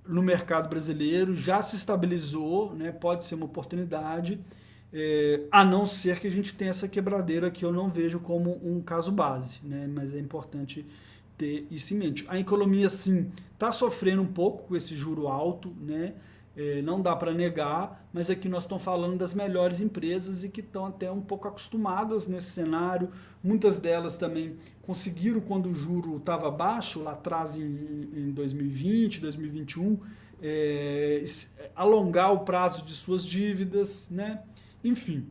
no 0.08 0.22
mercado 0.22 0.70
brasileiro, 0.70 1.34
já 1.34 1.60
se 1.60 1.76
estabilizou, 1.76 2.74
né? 2.74 2.92
pode 2.92 3.26
ser 3.26 3.34
uma 3.34 3.44
oportunidade, 3.44 4.40
é, 4.90 5.42
a 5.50 5.62
não 5.62 5.86
ser 5.86 6.18
que 6.18 6.26
a 6.26 6.30
gente 6.30 6.54
tenha 6.54 6.70
essa 6.70 6.88
quebradeira 6.88 7.50
que 7.50 7.62
eu 7.62 7.70
não 7.70 7.90
vejo 7.90 8.20
como 8.20 8.58
um 8.64 8.80
caso 8.80 9.12
base, 9.12 9.60
né? 9.62 9.86
mas 9.86 10.14
é 10.14 10.18
importante 10.18 10.86
ter 11.36 11.66
isso 11.70 11.94
em 11.94 11.96
mente. 11.96 12.24
A 12.28 12.38
economia, 12.38 12.88
sim, 12.88 13.30
está 13.52 13.70
sofrendo 13.72 14.22
um 14.22 14.26
pouco 14.26 14.64
com 14.64 14.76
esse 14.76 14.94
juro 14.94 15.28
alto, 15.28 15.74
né? 15.80 16.14
É, 16.56 16.80
não 16.80 17.02
dá 17.02 17.14
para 17.14 17.34
negar, 17.34 18.08
mas 18.14 18.30
aqui 18.30 18.48
nós 18.48 18.62
estamos 18.62 18.82
falando 18.82 19.18
das 19.18 19.34
melhores 19.34 19.82
empresas 19.82 20.42
e 20.42 20.48
que 20.48 20.62
estão 20.62 20.86
até 20.86 21.10
um 21.10 21.20
pouco 21.20 21.46
acostumadas 21.46 22.26
nesse 22.26 22.50
cenário. 22.50 23.10
Muitas 23.44 23.78
delas 23.78 24.16
também 24.16 24.56
conseguiram, 24.80 25.38
quando 25.38 25.68
o 25.68 25.74
juro 25.74 26.16
estava 26.16 26.50
baixo, 26.50 27.02
lá 27.02 27.12
atrás 27.12 27.58
em, 27.58 28.08
em 28.14 28.30
2020, 28.30 29.20
2021, 29.20 30.00
é, 30.40 31.22
alongar 31.74 32.32
o 32.32 32.38
prazo 32.38 32.82
de 32.86 32.92
suas 32.92 33.22
dívidas, 33.26 34.08
né? 34.10 34.42
Enfim, 34.82 35.28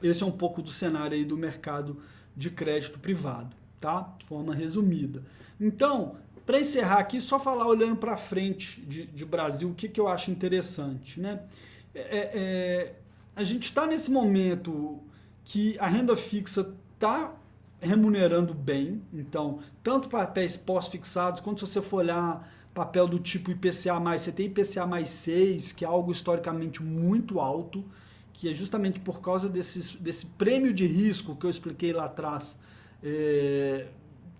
esse 0.00 0.22
é 0.22 0.26
um 0.26 0.30
pouco 0.30 0.62
do 0.62 0.70
cenário 0.70 1.16
aí 1.16 1.24
do 1.24 1.36
mercado 1.36 1.96
de 2.36 2.50
crédito 2.50 3.00
privado 3.00 3.56
tá? 3.80 4.14
De 4.18 4.24
forma 4.26 4.54
resumida. 4.54 5.22
Então, 5.60 6.16
para 6.44 6.60
encerrar 6.60 6.98
aqui, 6.98 7.20
só 7.20 7.38
falar 7.38 7.66
olhando 7.66 7.96
para 7.96 8.16
frente 8.16 8.80
de, 8.82 9.06
de, 9.06 9.24
Brasil, 9.24 9.70
o 9.70 9.74
que, 9.74 9.88
que 9.88 10.00
eu 10.00 10.08
acho 10.08 10.30
interessante, 10.30 11.20
né? 11.20 11.42
É, 11.94 12.00
é, 12.00 12.30
é 12.34 12.94
a 13.34 13.44
gente 13.44 13.64
está 13.64 13.86
nesse 13.86 14.10
momento 14.10 14.98
que 15.44 15.76
a 15.78 15.86
renda 15.86 16.16
fixa 16.16 16.74
está 16.94 17.34
remunerando 17.78 18.54
bem, 18.54 19.02
então, 19.12 19.60
tanto 19.82 20.08
papéis 20.08 20.56
pós-fixados, 20.56 21.40
quanto 21.40 21.66
se 21.66 21.72
você 21.72 21.82
for 21.82 21.98
olhar 21.98 22.50
papel 22.72 23.06
do 23.06 23.18
tipo 23.18 23.50
IPCA+, 23.50 23.98
você 24.18 24.32
tem 24.32 24.46
IPCA 24.46 24.86
mais 24.86 25.08
6, 25.10 25.72
que 25.72 25.84
é 25.84 25.88
algo 25.88 26.12
historicamente 26.12 26.82
muito 26.82 27.40
alto, 27.40 27.84
que 28.32 28.48
é 28.50 28.52
justamente 28.52 29.00
por 29.00 29.20
causa 29.20 29.48
desse, 29.48 29.96
desse 29.98 30.26
prêmio 30.26 30.72
de 30.72 30.86
risco 30.86 31.34
que 31.36 31.46
eu 31.46 31.50
expliquei 31.50 31.92
lá 31.92 32.04
atrás, 32.04 32.56
está 33.06 33.08
é, 33.08 33.86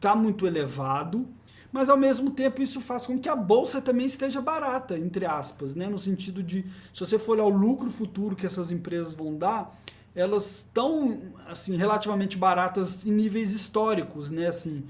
tá 0.01 0.15
muito 0.17 0.47
elevado, 0.47 1.27
mas 1.71 1.89
ao 1.89 1.97
mesmo 1.97 2.31
tempo 2.31 2.63
isso 2.63 2.81
faz 2.81 3.07
com 3.07 3.19
que 3.19 3.29
a 3.29 3.37
bolsa 3.37 3.81
também 3.81 4.07
esteja 4.07 4.41
barata, 4.41 4.99
entre 4.99 5.25
aspas, 5.25 5.75
né? 5.75 5.87
no 5.89 5.99
sentido 5.99 6.43
de, 6.43 6.65
se 6.93 7.01
você 7.01 7.19
for 7.19 7.33
olhar 7.33 7.45
o 7.45 7.49
lucro 7.49 7.91
futuro 7.91 8.35
que 8.35 8.47
essas 8.47 8.71
empresas 8.71 9.13
vão 9.13 9.37
dar, 9.37 9.77
elas 10.15 10.59
estão 10.59 11.35
assim, 11.47 11.77
relativamente 11.77 12.37
baratas 12.37 13.05
em 13.05 13.13
níveis 13.13 13.53
históricos, 13.53 14.31
né? 14.31 14.47
Assim, 14.47 14.83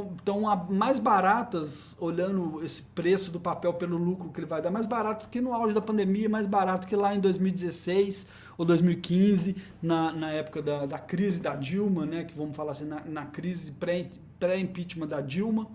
estão 0.00 0.42
mais 0.70 0.98
baratas, 0.98 1.94
olhando 2.00 2.64
esse 2.64 2.82
preço 2.82 3.30
do 3.30 3.38
papel 3.38 3.74
pelo 3.74 3.96
lucro 3.96 4.30
que 4.30 4.40
ele 4.40 4.46
vai 4.46 4.62
dar, 4.62 4.70
mais 4.70 4.86
barato 4.86 5.28
que 5.28 5.40
no 5.40 5.52
auge 5.52 5.74
da 5.74 5.80
pandemia, 5.80 6.28
mais 6.28 6.46
barato 6.46 6.86
que 6.86 6.96
lá 6.96 7.14
em 7.14 7.20
2016 7.20 8.26
ou 8.56 8.64
2015, 8.64 9.56
na, 9.82 10.12
na 10.12 10.30
época 10.30 10.62
da, 10.62 10.86
da 10.86 10.98
crise 10.98 11.40
da 11.40 11.54
Dilma, 11.54 12.06
né, 12.06 12.24
que 12.24 12.34
vamos 12.34 12.56
falar 12.56 12.72
assim, 12.72 12.86
na, 12.86 13.02
na 13.04 13.26
crise 13.26 13.72
pré-impeachment 13.72 15.06
pré 15.06 15.16
da 15.16 15.20
Dilma. 15.20 15.66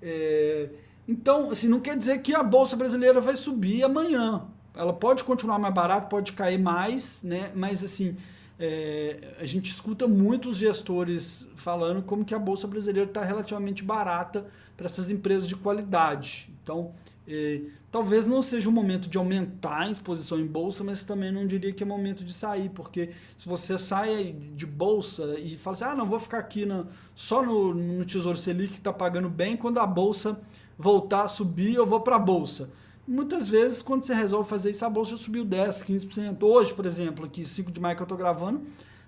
É, 0.00 0.68
então, 1.06 1.50
assim, 1.50 1.68
não 1.68 1.80
quer 1.80 1.96
dizer 1.96 2.20
que 2.20 2.34
a 2.34 2.42
Bolsa 2.42 2.76
Brasileira 2.76 3.20
vai 3.20 3.36
subir 3.36 3.84
amanhã. 3.84 4.42
Ela 4.74 4.92
pode 4.92 5.22
continuar 5.22 5.58
mais 5.58 5.74
barata, 5.74 6.06
pode 6.08 6.32
cair 6.32 6.58
mais, 6.58 7.22
né, 7.22 7.52
mas 7.54 7.84
assim 7.84 8.16
é, 8.64 9.34
a 9.40 9.44
gente 9.44 9.68
escuta 9.68 10.06
muitos 10.06 10.58
gestores 10.58 11.48
falando 11.56 12.00
como 12.00 12.24
que 12.24 12.32
a 12.32 12.38
bolsa 12.38 12.68
brasileira 12.68 13.08
está 13.08 13.24
relativamente 13.24 13.82
barata 13.82 14.46
para 14.76 14.86
essas 14.86 15.10
empresas 15.10 15.48
de 15.48 15.56
qualidade. 15.56 16.48
Então, 16.62 16.92
é, 17.26 17.62
talvez 17.90 18.24
não 18.24 18.40
seja 18.40 18.68
o 18.68 18.72
momento 18.72 19.08
de 19.08 19.18
aumentar 19.18 19.80
a 19.80 19.90
exposição 19.90 20.38
em 20.38 20.46
bolsa, 20.46 20.84
mas 20.84 21.02
também 21.02 21.32
não 21.32 21.44
diria 21.44 21.72
que 21.72 21.82
é 21.82 21.86
momento 21.86 22.24
de 22.24 22.32
sair, 22.32 22.68
porque 22.68 23.10
se 23.36 23.48
você 23.48 23.76
sai 23.76 24.32
de 24.54 24.64
bolsa 24.64 25.40
e 25.40 25.58
fala 25.58 25.74
assim, 25.74 25.84
ah, 25.84 25.94
não, 25.96 26.06
vou 26.06 26.20
ficar 26.20 26.38
aqui 26.38 26.64
na, 26.64 26.86
só 27.16 27.42
no, 27.42 27.74
no 27.74 28.04
Tesouro 28.04 28.38
Selic 28.38 28.74
que 28.74 28.78
está 28.78 28.92
pagando 28.92 29.28
bem, 29.28 29.56
quando 29.56 29.78
a 29.78 29.86
bolsa 29.88 30.40
voltar 30.78 31.24
a 31.24 31.28
subir, 31.28 31.74
eu 31.74 31.84
vou 31.84 32.00
para 32.00 32.14
a 32.14 32.20
bolsa 32.20 32.70
Muitas 33.06 33.48
vezes, 33.48 33.82
quando 33.82 34.04
você 34.04 34.14
resolve 34.14 34.48
fazer 34.48 34.70
isso, 34.70 34.84
a 34.84 34.90
bolsa 34.90 35.16
subiu 35.16 35.44
10%, 35.44 35.84
15%. 35.84 36.42
Hoje, 36.42 36.72
por 36.72 36.86
exemplo, 36.86 37.26
aqui 37.26 37.44
5 37.44 37.72
de 37.72 37.80
maio 37.80 37.96
que 37.96 38.02
eu 38.02 38.04
estou 38.04 38.16
gravando, 38.16 38.62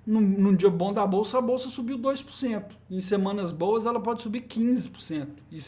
num, 0.07 0.20
num, 0.20 0.55
dia 0.55 0.68
bom 0.68 0.92
da 0.92 1.07
bolsa, 1.07 1.38
a 1.38 1.40
bolsa 1.40 1.70
subiu 1.70 1.99
2%. 1.99 2.64
Em 2.90 3.01
semanas 3.01 3.53
boas, 3.53 3.86
ela 3.86 4.01
pode 4.01 4.22
subir 4.22 4.42
15%. 4.42 5.28
E 5.51 5.59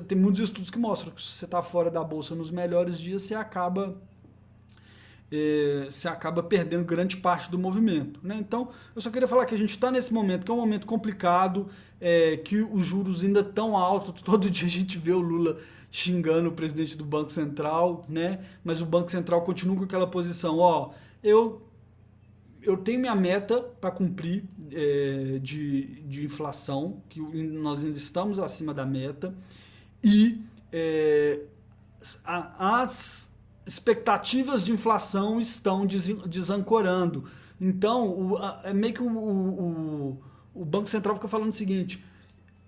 tem 0.00 0.18
muitos 0.18 0.42
estudos 0.42 0.70
que 0.70 0.78
mostram 0.78 1.12
que 1.12 1.22
se 1.22 1.28
você 1.28 1.44
está 1.44 1.62
fora 1.62 1.90
da 1.90 2.02
bolsa 2.02 2.34
nos 2.34 2.50
melhores 2.50 2.98
dias, 2.98 3.22
você 3.22 3.34
acaba 3.34 3.96
é, 5.30 5.86
você 5.90 6.08
acaba 6.08 6.42
perdendo 6.42 6.84
grande 6.84 7.16
parte 7.16 7.50
do 7.50 7.58
movimento. 7.58 8.20
Né? 8.22 8.36
Então, 8.38 8.68
eu 8.94 9.00
só 9.00 9.10
queria 9.10 9.26
falar 9.26 9.46
que 9.46 9.54
a 9.54 9.58
gente 9.58 9.70
está 9.70 9.90
nesse 9.90 10.12
momento, 10.12 10.44
que 10.44 10.50
é 10.50 10.54
um 10.54 10.58
momento 10.58 10.86
complicado, 10.86 11.68
é, 12.00 12.36
que 12.36 12.60
os 12.60 12.84
juros 12.84 13.24
ainda 13.24 13.40
estão 13.40 13.76
altos. 13.76 14.20
Todo 14.22 14.50
dia 14.50 14.66
a 14.66 14.70
gente 14.70 14.98
vê 14.98 15.12
o 15.12 15.20
Lula 15.20 15.58
xingando 15.96 16.50
o 16.50 16.52
presidente 16.52 16.94
do 16.94 17.06
Banco 17.06 17.32
Central, 17.32 18.02
né? 18.06 18.40
Mas 18.62 18.82
o 18.82 18.86
Banco 18.86 19.10
Central 19.10 19.42
continua 19.42 19.74
com 19.76 19.84
aquela 19.84 20.06
posição, 20.06 20.58
ó, 20.58 20.90
eu 21.24 21.62
eu 22.62 22.76
tenho 22.76 22.98
minha 22.98 23.14
meta 23.14 23.62
para 23.62 23.92
cumprir 23.92 24.44
é, 24.72 25.38
de, 25.40 26.02
de 26.02 26.24
inflação, 26.24 27.00
que 27.08 27.20
nós 27.20 27.82
ainda 27.82 27.96
estamos 27.96 28.40
acima 28.40 28.74
da 28.74 28.84
meta, 28.84 29.32
e 30.02 30.42
é, 30.72 31.42
as 32.58 33.30
expectativas 33.64 34.64
de 34.64 34.72
inflação 34.72 35.38
estão 35.38 35.86
desancorando. 35.86 37.24
Então, 37.60 38.08
o, 38.08 38.38
é 38.64 38.74
meio 38.74 38.92
que 38.92 39.02
o, 39.02 39.08
o, 39.08 40.22
o 40.52 40.64
Banco 40.64 40.90
Central 40.90 41.14
fica 41.14 41.28
falando 41.28 41.50
o 41.50 41.56
seguinte: 41.56 42.04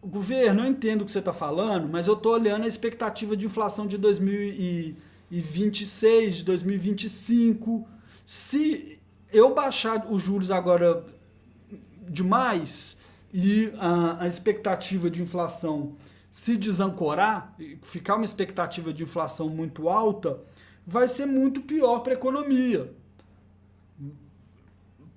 governo, 0.03 0.63
eu 0.63 0.67
entendo 0.67 1.03
o 1.03 1.05
que 1.05 1.13
você 1.13 1.19
está 1.19 1.33
falando, 1.33 1.89
mas 1.89 2.07
eu 2.07 2.15
estou 2.15 2.33
olhando 2.33 2.65
a 2.65 2.69
expectativa 2.69 3.37
de 3.37 3.45
inflação 3.47 3.87
de 3.87 3.99
2026, 3.99 6.37
de 6.37 6.45
2025. 6.45 7.87
Se 8.25 8.99
eu 9.33 9.55
baixar 9.55 10.07
os 10.11 10.23
juros 10.23 10.51
agora 10.51 11.05
demais 12.09 12.97
e 13.33 13.73
a, 13.79 14.23
a 14.23 14.27
expectativa 14.27 15.11
de 15.11 15.23
inflação 15.23 15.97
se 16.31 16.57
desancorar, 16.57 17.55
ficar 17.83 18.17
uma 18.17 18.25
expectativa 18.25 18.93
de 18.93 19.03
inflação 19.03 19.49
muito 19.49 19.89
alta, 19.89 20.41
vai 20.87 21.09
ser 21.09 21.27
muito 21.27 21.61
pior 21.61 22.01
para 22.01 22.13
a 22.13 22.17
economia 22.17 22.95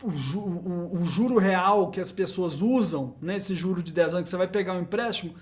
o, 0.03 0.09
o, 0.09 1.01
o, 1.01 1.05
juro 1.05 1.37
real 1.37 1.91
que 1.91 1.99
as 1.99 2.11
pessoas 2.11 2.61
usam, 2.61 3.15
né, 3.21 3.37
esse 3.37 3.53
juro 3.55 3.83
de 3.83 3.93
10 3.93 4.13
anos 4.13 4.23
que 4.23 4.29
você 4.29 4.37
vai 4.37 4.47
pegar 4.47 4.73
um 4.73 4.81
empréstimo 4.81 5.35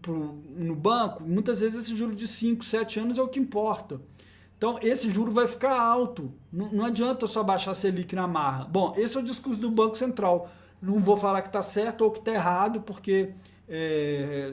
pro, 0.00 0.34
no 0.56 0.74
banco, 0.74 1.22
muitas 1.22 1.60
vezes 1.60 1.80
esse 1.80 1.96
juro 1.96 2.14
de 2.14 2.26
5, 2.26 2.64
7 2.64 3.00
anos 3.00 3.18
é 3.18 3.22
o 3.22 3.28
que 3.28 3.38
importa. 3.38 4.00
Então, 4.56 4.78
esse 4.80 5.10
juro 5.10 5.32
vai 5.32 5.48
ficar 5.48 5.76
alto. 5.76 6.32
Não, 6.52 6.68
não 6.70 6.84
adianta 6.84 7.26
só 7.26 7.42
baixar 7.42 7.74
Selic 7.74 8.14
na 8.14 8.28
marra. 8.28 8.64
Bom, 8.64 8.94
esse 8.96 9.16
é 9.16 9.20
o 9.20 9.22
discurso 9.22 9.60
do 9.60 9.70
Banco 9.70 9.96
Central. 9.96 10.48
Não 10.80 11.00
vou 11.00 11.16
falar 11.16 11.42
que 11.42 11.48
está 11.48 11.62
certo 11.62 12.02
ou 12.02 12.12
que 12.12 12.20
está 12.20 12.32
errado, 12.32 12.80
porque 12.80 13.30
é, 13.68 14.52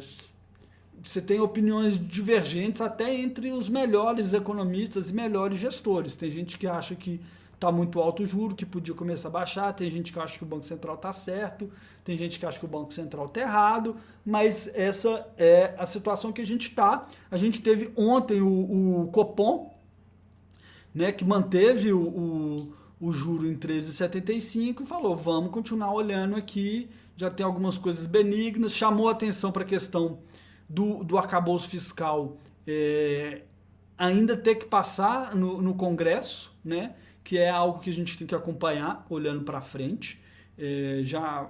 você 1.02 1.22
tem 1.22 1.40
opiniões 1.40 2.00
divergentes 2.00 2.82
até 2.82 3.14
entre 3.14 3.52
os 3.52 3.70
melhores 3.70 4.34
economistas 4.34 5.12
e 5.12 5.14
melhores 5.14 5.60
gestores. 5.60 6.16
Tem 6.16 6.30
gente 6.30 6.58
que 6.58 6.66
acha 6.66 6.96
que 6.96 7.22
está 7.60 7.72
muito 7.72 8.00
alto 8.00 8.24
o 8.24 8.26
juro, 8.26 8.56
que 8.56 8.66
podia 8.66 8.96
começar 8.96 9.28
a 9.28 9.32
baixar. 9.32 9.74
Tem 9.74 9.92
gente 9.92 10.14
que 10.14 10.20
acha 10.20 10.38
que 10.38 10.44
o 10.44 10.48
Banco 10.48 10.66
Central 10.66 10.96
está 10.96 11.12
certo, 11.12 11.70
tem 12.06 12.18
gente 12.18 12.40
que 12.40 12.46
acha 12.46 12.58
que 12.58 12.66
o 12.66 12.70
Banco 12.70 12.94
Central 12.94 13.26
está 13.26 13.42
errado, 13.42 13.98
mas 14.26 14.70
essa 14.74 15.28
é 15.38 15.76
a 15.78 15.86
situação 15.86 16.32
que 16.32 16.42
a 16.42 16.46
gente 16.46 16.70
está. 16.70 17.06
A 17.30 17.36
gente 17.36 17.62
teve 17.62 17.92
ontem 17.98 18.42
o, 18.42 19.02
o 19.02 19.08
Copom, 19.12 19.78
né, 20.96 21.12
que 21.12 21.26
manteve 21.26 21.92
o, 21.92 22.02
o, 22.02 22.74
o 23.00 23.14
juro 23.14 23.46
em 23.46 23.56
13,75 23.56 24.82
e 24.82 24.86
falou: 24.86 25.16
vamos 25.16 25.52
continuar 25.52 25.94
olhando 25.94 26.36
aqui. 26.38 26.90
Já 27.16 27.30
tem 27.30 27.46
algumas 27.46 27.78
coisas 27.78 28.06
benignas, 28.06 28.74
chamou 28.74 29.10
atenção 29.10 29.52
para 29.52 29.64
a 29.64 29.66
questão 29.66 30.20
do, 30.70 31.04
do 31.04 31.18
arcabouço 31.18 31.68
fiscal 31.68 32.38
é, 32.66 33.42
ainda 34.00 34.38
ter 34.38 34.56
que 34.56 34.66
passar 34.66 35.36
no, 35.36 35.62
no 35.62 35.76
Congresso, 35.76 36.52
né? 36.64 36.96
que 37.22 37.38
é 37.38 37.50
algo 37.50 37.80
que 37.80 37.90
a 37.90 37.94
gente 37.94 38.18
tem 38.18 38.26
que 38.26 38.34
acompanhar 38.34 39.06
olhando 39.10 39.44
para 39.44 39.60
frente. 39.62 40.20
É, 40.58 41.02
já 41.04 41.48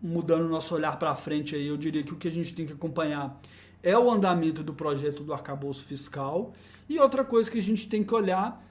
mudando 0.00 0.46
o 0.46 0.48
nosso 0.48 0.74
olhar 0.74 0.98
para 0.98 1.14
frente, 1.14 1.54
aí, 1.54 1.66
eu 1.66 1.76
diria 1.76 2.02
que 2.02 2.12
o 2.12 2.16
que 2.16 2.26
a 2.26 2.30
gente 2.30 2.54
tem 2.54 2.66
que 2.66 2.72
acompanhar 2.72 3.40
é 3.82 3.96
o 3.98 4.10
andamento 4.10 4.62
do 4.62 4.72
projeto 4.72 5.22
do 5.22 5.32
arcabouço 5.32 5.84
fiscal. 5.84 6.54
E 6.88 6.98
outra 6.98 7.24
coisa 7.24 7.50
que 7.50 7.58
a 7.58 7.62
gente 7.62 7.88
tem 7.88 8.02
que 8.02 8.14
olhar, 8.14 8.64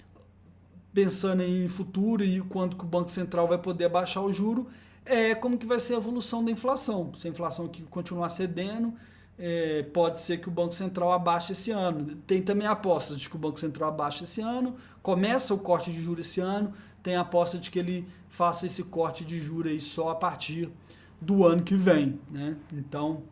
pensando 0.93 1.43
em 1.43 1.67
futuro 1.67 2.23
e 2.23 2.41
quando 2.41 2.75
que 2.75 2.83
o 2.83 2.87
Banco 2.87 3.11
Central 3.11 3.47
vai 3.47 3.57
poder 3.57 3.89
baixar 3.89 4.21
o 4.21 4.31
juro, 4.31 4.67
é 5.05 5.35
como 5.35 5.57
que 5.57 5.65
vai 5.65 5.79
ser 5.79 5.93
a 5.93 5.97
evolução 5.97 6.43
da 6.43 6.51
inflação. 6.51 7.13
Se 7.15 7.27
a 7.27 7.31
inflação 7.31 7.65
aqui 7.65 7.83
continuar 7.83 8.29
cedendo, 8.29 8.93
é, 9.43 9.81
pode 9.81 10.19
ser 10.19 10.37
que 10.37 10.47
o 10.47 10.51
Banco 10.51 10.75
Central 10.75 11.11
abaixe 11.11 11.53
esse 11.53 11.71
ano. 11.71 12.15
Tem 12.27 12.43
também 12.43 12.67
apostas 12.67 13.19
de 13.19 13.27
que 13.27 13.35
o 13.35 13.39
Banco 13.39 13.59
Central 13.59 13.89
abaixe 13.89 14.23
esse 14.23 14.39
ano, 14.39 14.75
começa 15.01 15.51
o 15.51 15.57
corte 15.57 15.91
de 15.91 15.99
juros 15.99 16.27
esse 16.27 16.39
ano, 16.39 16.71
tem 17.01 17.15
aposta 17.15 17.57
de 17.57 17.71
que 17.71 17.79
ele 17.79 18.07
faça 18.29 18.67
esse 18.67 18.83
corte 18.83 19.25
de 19.25 19.39
juros 19.39 19.71
aí 19.71 19.81
só 19.81 20.09
a 20.09 20.15
partir 20.15 20.69
do 21.19 21.43
ano 21.43 21.63
que 21.63 21.73
vem. 21.73 22.19
Né? 22.29 22.55
Então, 22.71 23.23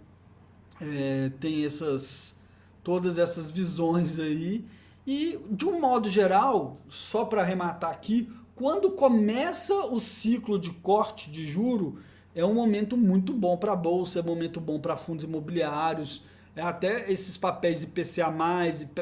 é, 0.82 1.32
tem 1.40 1.64
essas 1.64 2.36
todas 2.84 3.20
essas 3.20 3.52
visões 3.52 4.18
aí. 4.18 4.66
E, 5.06 5.40
de 5.52 5.66
um 5.66 5.80
modo 5.80 6.10
geral, 6.10 6.78
só 6.90 7.24
para 7.24 7.44
arrematar 7.44 7.92
aqui, 7.92 8.32
quando 8.56 8.90
começa 8.90 9.76
o 9.86 10.00
ciclo 10.00 10.58
de 10.58 10.72
corte 10.72 11.30
de 11.30 11.46
juro, 11.46 12.00
é 12.36 12.46
um 12.46 12.54
momento 12.54 12.96
muito 12.96 13.34
bom 13.34 13.58
para 13.58 13.74
a 13.74 13.76
bolsa, 13.76 14.20
é 14.20 14.22
um 14.22 14.26
momento 14.26 14.60
bom 14.60 14.80
para 14.80 14.96
fundos 14.96 15.24
imobiliários, 15.26 16.24
é 16.56 16.62
até 16.62 17.12
esses 17.12 17.38
papéis 17.38 17.84
IPCA+, 17.84 18.32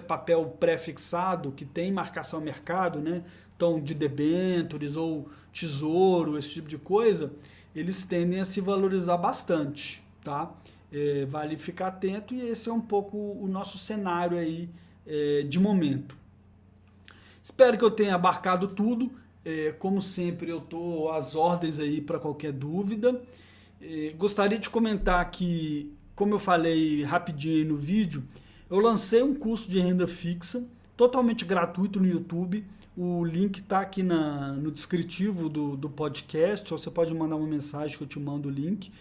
papel 0.07 0.45
pré-fixado, 0.59 1.51
que 1.51 1.65
tem 1.65 1.91
marcação 1.91 2.39
ao 2.39 2.45
mercado, 2.45 2.99
né? 2.99 3.23
Então, 3.55 3.81
de 3.81 3.93
debêntures 3.93 4.95
ou 4.95 5.29
tesouro, 5.51 6.37
esse 6.37 6.49
tipo 6.49 6.67
de 6.67 6.77
coisa, 6.77 7.31
eles 7.75 8.03
tendem 8.03 8.39
a 8.39 8.45
se 8.45 8.61
valorizar 8.61 9.17
bastante, 9.17 10.03
tá? 10.23 10.51
É, 10.91 11.25
vale 11.25 11.57
ficar 11.57 11.87
atento 11.87 12.33
e 12.33 12.41
esse 12.41 12.69
é 12.69 12.73
um 12.73 12.79
pouco 12.79 13.17
o 13.17 13.47
nosso 13.47 13.77
cenário 13.77 14.37
aí 14.37 14.69
é, 15.05 15.41
de 15.41 15.59
momento. 15.59 16.15
Espero 17.41 17.77
que 17.77 17.83
eu 17.83 17.91
tenha 17.91 18.15
abarcado 18.15 18.67
tudo. 18.67 19.11
É, 19.47 19.71
como 19.71 20.01
sempre, 20.01 20.49
eu 20.51 20.57
estou 20.57 21.09
às 21.09 21.33
ordens 21.33 21.79
aí 21.79 22.01
para 22.01 22.19
qualquer 22.19 22.51
dúvida. 22.51 23.21
É, 23.81 24.13
gostaria 24.17 24.59
de 24.59 24.69
comentar 24.69 25.31
que, 25.31 25.95
como 26.13 26.33
eu 26.33 26.39
falei 26.39 27.01
rapidinho 27.03 27.55
aí 27.55 27.63
no 27.63 27.77
vídeo, 27.77 28.25
eu 28.69 28.77
lancei 28.79 29.23
um 29.23 29.33
curso 29.33 29.71
de 29.71 29.79
renda 29.79 30.05
fixa 30.05 30.65
totalmente 30.97 31.45
gratuito 31.45 31.97
no 31.97 32.05
YouTube. 32.05 32.65
O 32.97 33.23
link 33.23 33.59
está 33.59 33.79
aqui 33.79 34.03
na, 34.03 34.51
no 34.51 34.69
descritivo 34.69 35.47
do, 35.47 35.77
do 35.77 35.89
podcast, 35.89 36.73
ou 36.73 36.77
você 36.77 36.91
pode 36.91 37.13
mandar 37.13 37.37
uma 37.37 37.47
mensagem 37.47 37.97
que 37.97 38.03
eu 38.03 38.07
te 38.07 38.19
mando 38.19 38.49
o 38.49 38.51
link. 38.51 38.91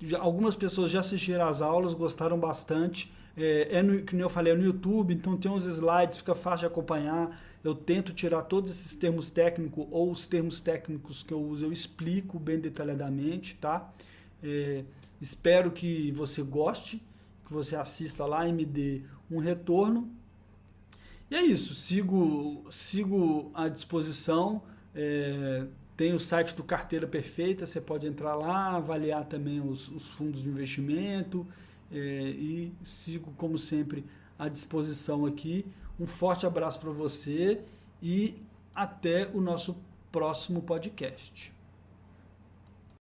Já, 0.00 0.18
algumas 0.18 0.56
pessoas 0.56 0.90
já 0.90 0.98
assistiram 0.98 1.46
às 1.46 1.62
aulas, 1.62 1.94
gostaram 1.94 2.40
bastante. 2.40 3.12
É, 3.36 3.78
é 3.78 3.82
no, 3.84 4.04
como 4.04 4.20
eu 4.20 4.28
falei, 4.28 4.52
é 4.52 4.56
no 4.56 4.64
YouTube, 4.64 5.14
então 5.14 5.36
tem 5.36 5.48
uns 5.48 5.64
slides, 5.64 6.16
fica 6.16 6.34
fácil 6.34 6.66
de 6.66 6.72
acompanhar. 6.72 7.38
Eu 7.64 7.74
tento 7.74 8.12
tirar 8.12 8.42
todos 8.42 8.70
esses 8.70 8.94
termos 8.94 9.30
técnicos 9.30 9.86
ou 9.90 10.10
os 10.10 10.26
termos 10.26 10.60
técnicos 10.60 11.22
que 11.22 11.32
eu 11.32 11.40
uso, 11.40 11.64
eu 11.64 11.72
explico 11.72 12.38
bem 12.38 12.58
detalhadamente, 12.58 13.56
tá? 13.56 13.92
É, 14.42 14.84
espero 15.20 15.70
que 15.70 16.10
você 16.12 16.42
goste, 16.42 17.00
que 17.46 17.52
você 17.52 17.76
assista 17.76 18.26
lá 18.26 18.48
e 18.48 18.52
me 18.52 18.64
dê 18.64 19.02
um 19.30 19.38
retorno. 19.38 20.10
E 21.30 21.36
é 21.36 21.42
isso, 21.42 21.72
sigo, 21.74 22.64
sigo 22.70 23.50
à 23.54 23.68
disposição. 23.68 24.62
É, 24.94 25.66
tem 25.96 26.12
o 26.12 26.18
site 26.18 26.54
do 26.54 26.64
Carteira 26.64 27.06
Perfeita, 27.06 27.64
você 27.64 27.80
pode 27.80 28.06
entrar 28.06 28.34
lá, 28.34 28.76
avaliar 28.76 29.24
também 29.24 29.60
os, 29.60 29.88
os 29.88 30.08
fundos 30.08 30.42
de 30.42 30.48
investimento 30.48 31.46
é, 31.92 31.96
e 31.96 32.72
sigo, 32.82 33.32
como 33.36 33.56
sempre, 33.56 34.04
à 34.38 34.48
disposição 34.48 35.26
aqui. 35.26 35.64
Um 35.98 36.06
forte 36.06 36.46
abraço 36.46 36.78
para 36.80 36.90
você 36.90 37.60
e 38.02 38.34
até 38.74 39.30
o 39.34 39.40
nosso 39.40 39.76
próximo 40.10 40.62
podcast. 40.62 41.51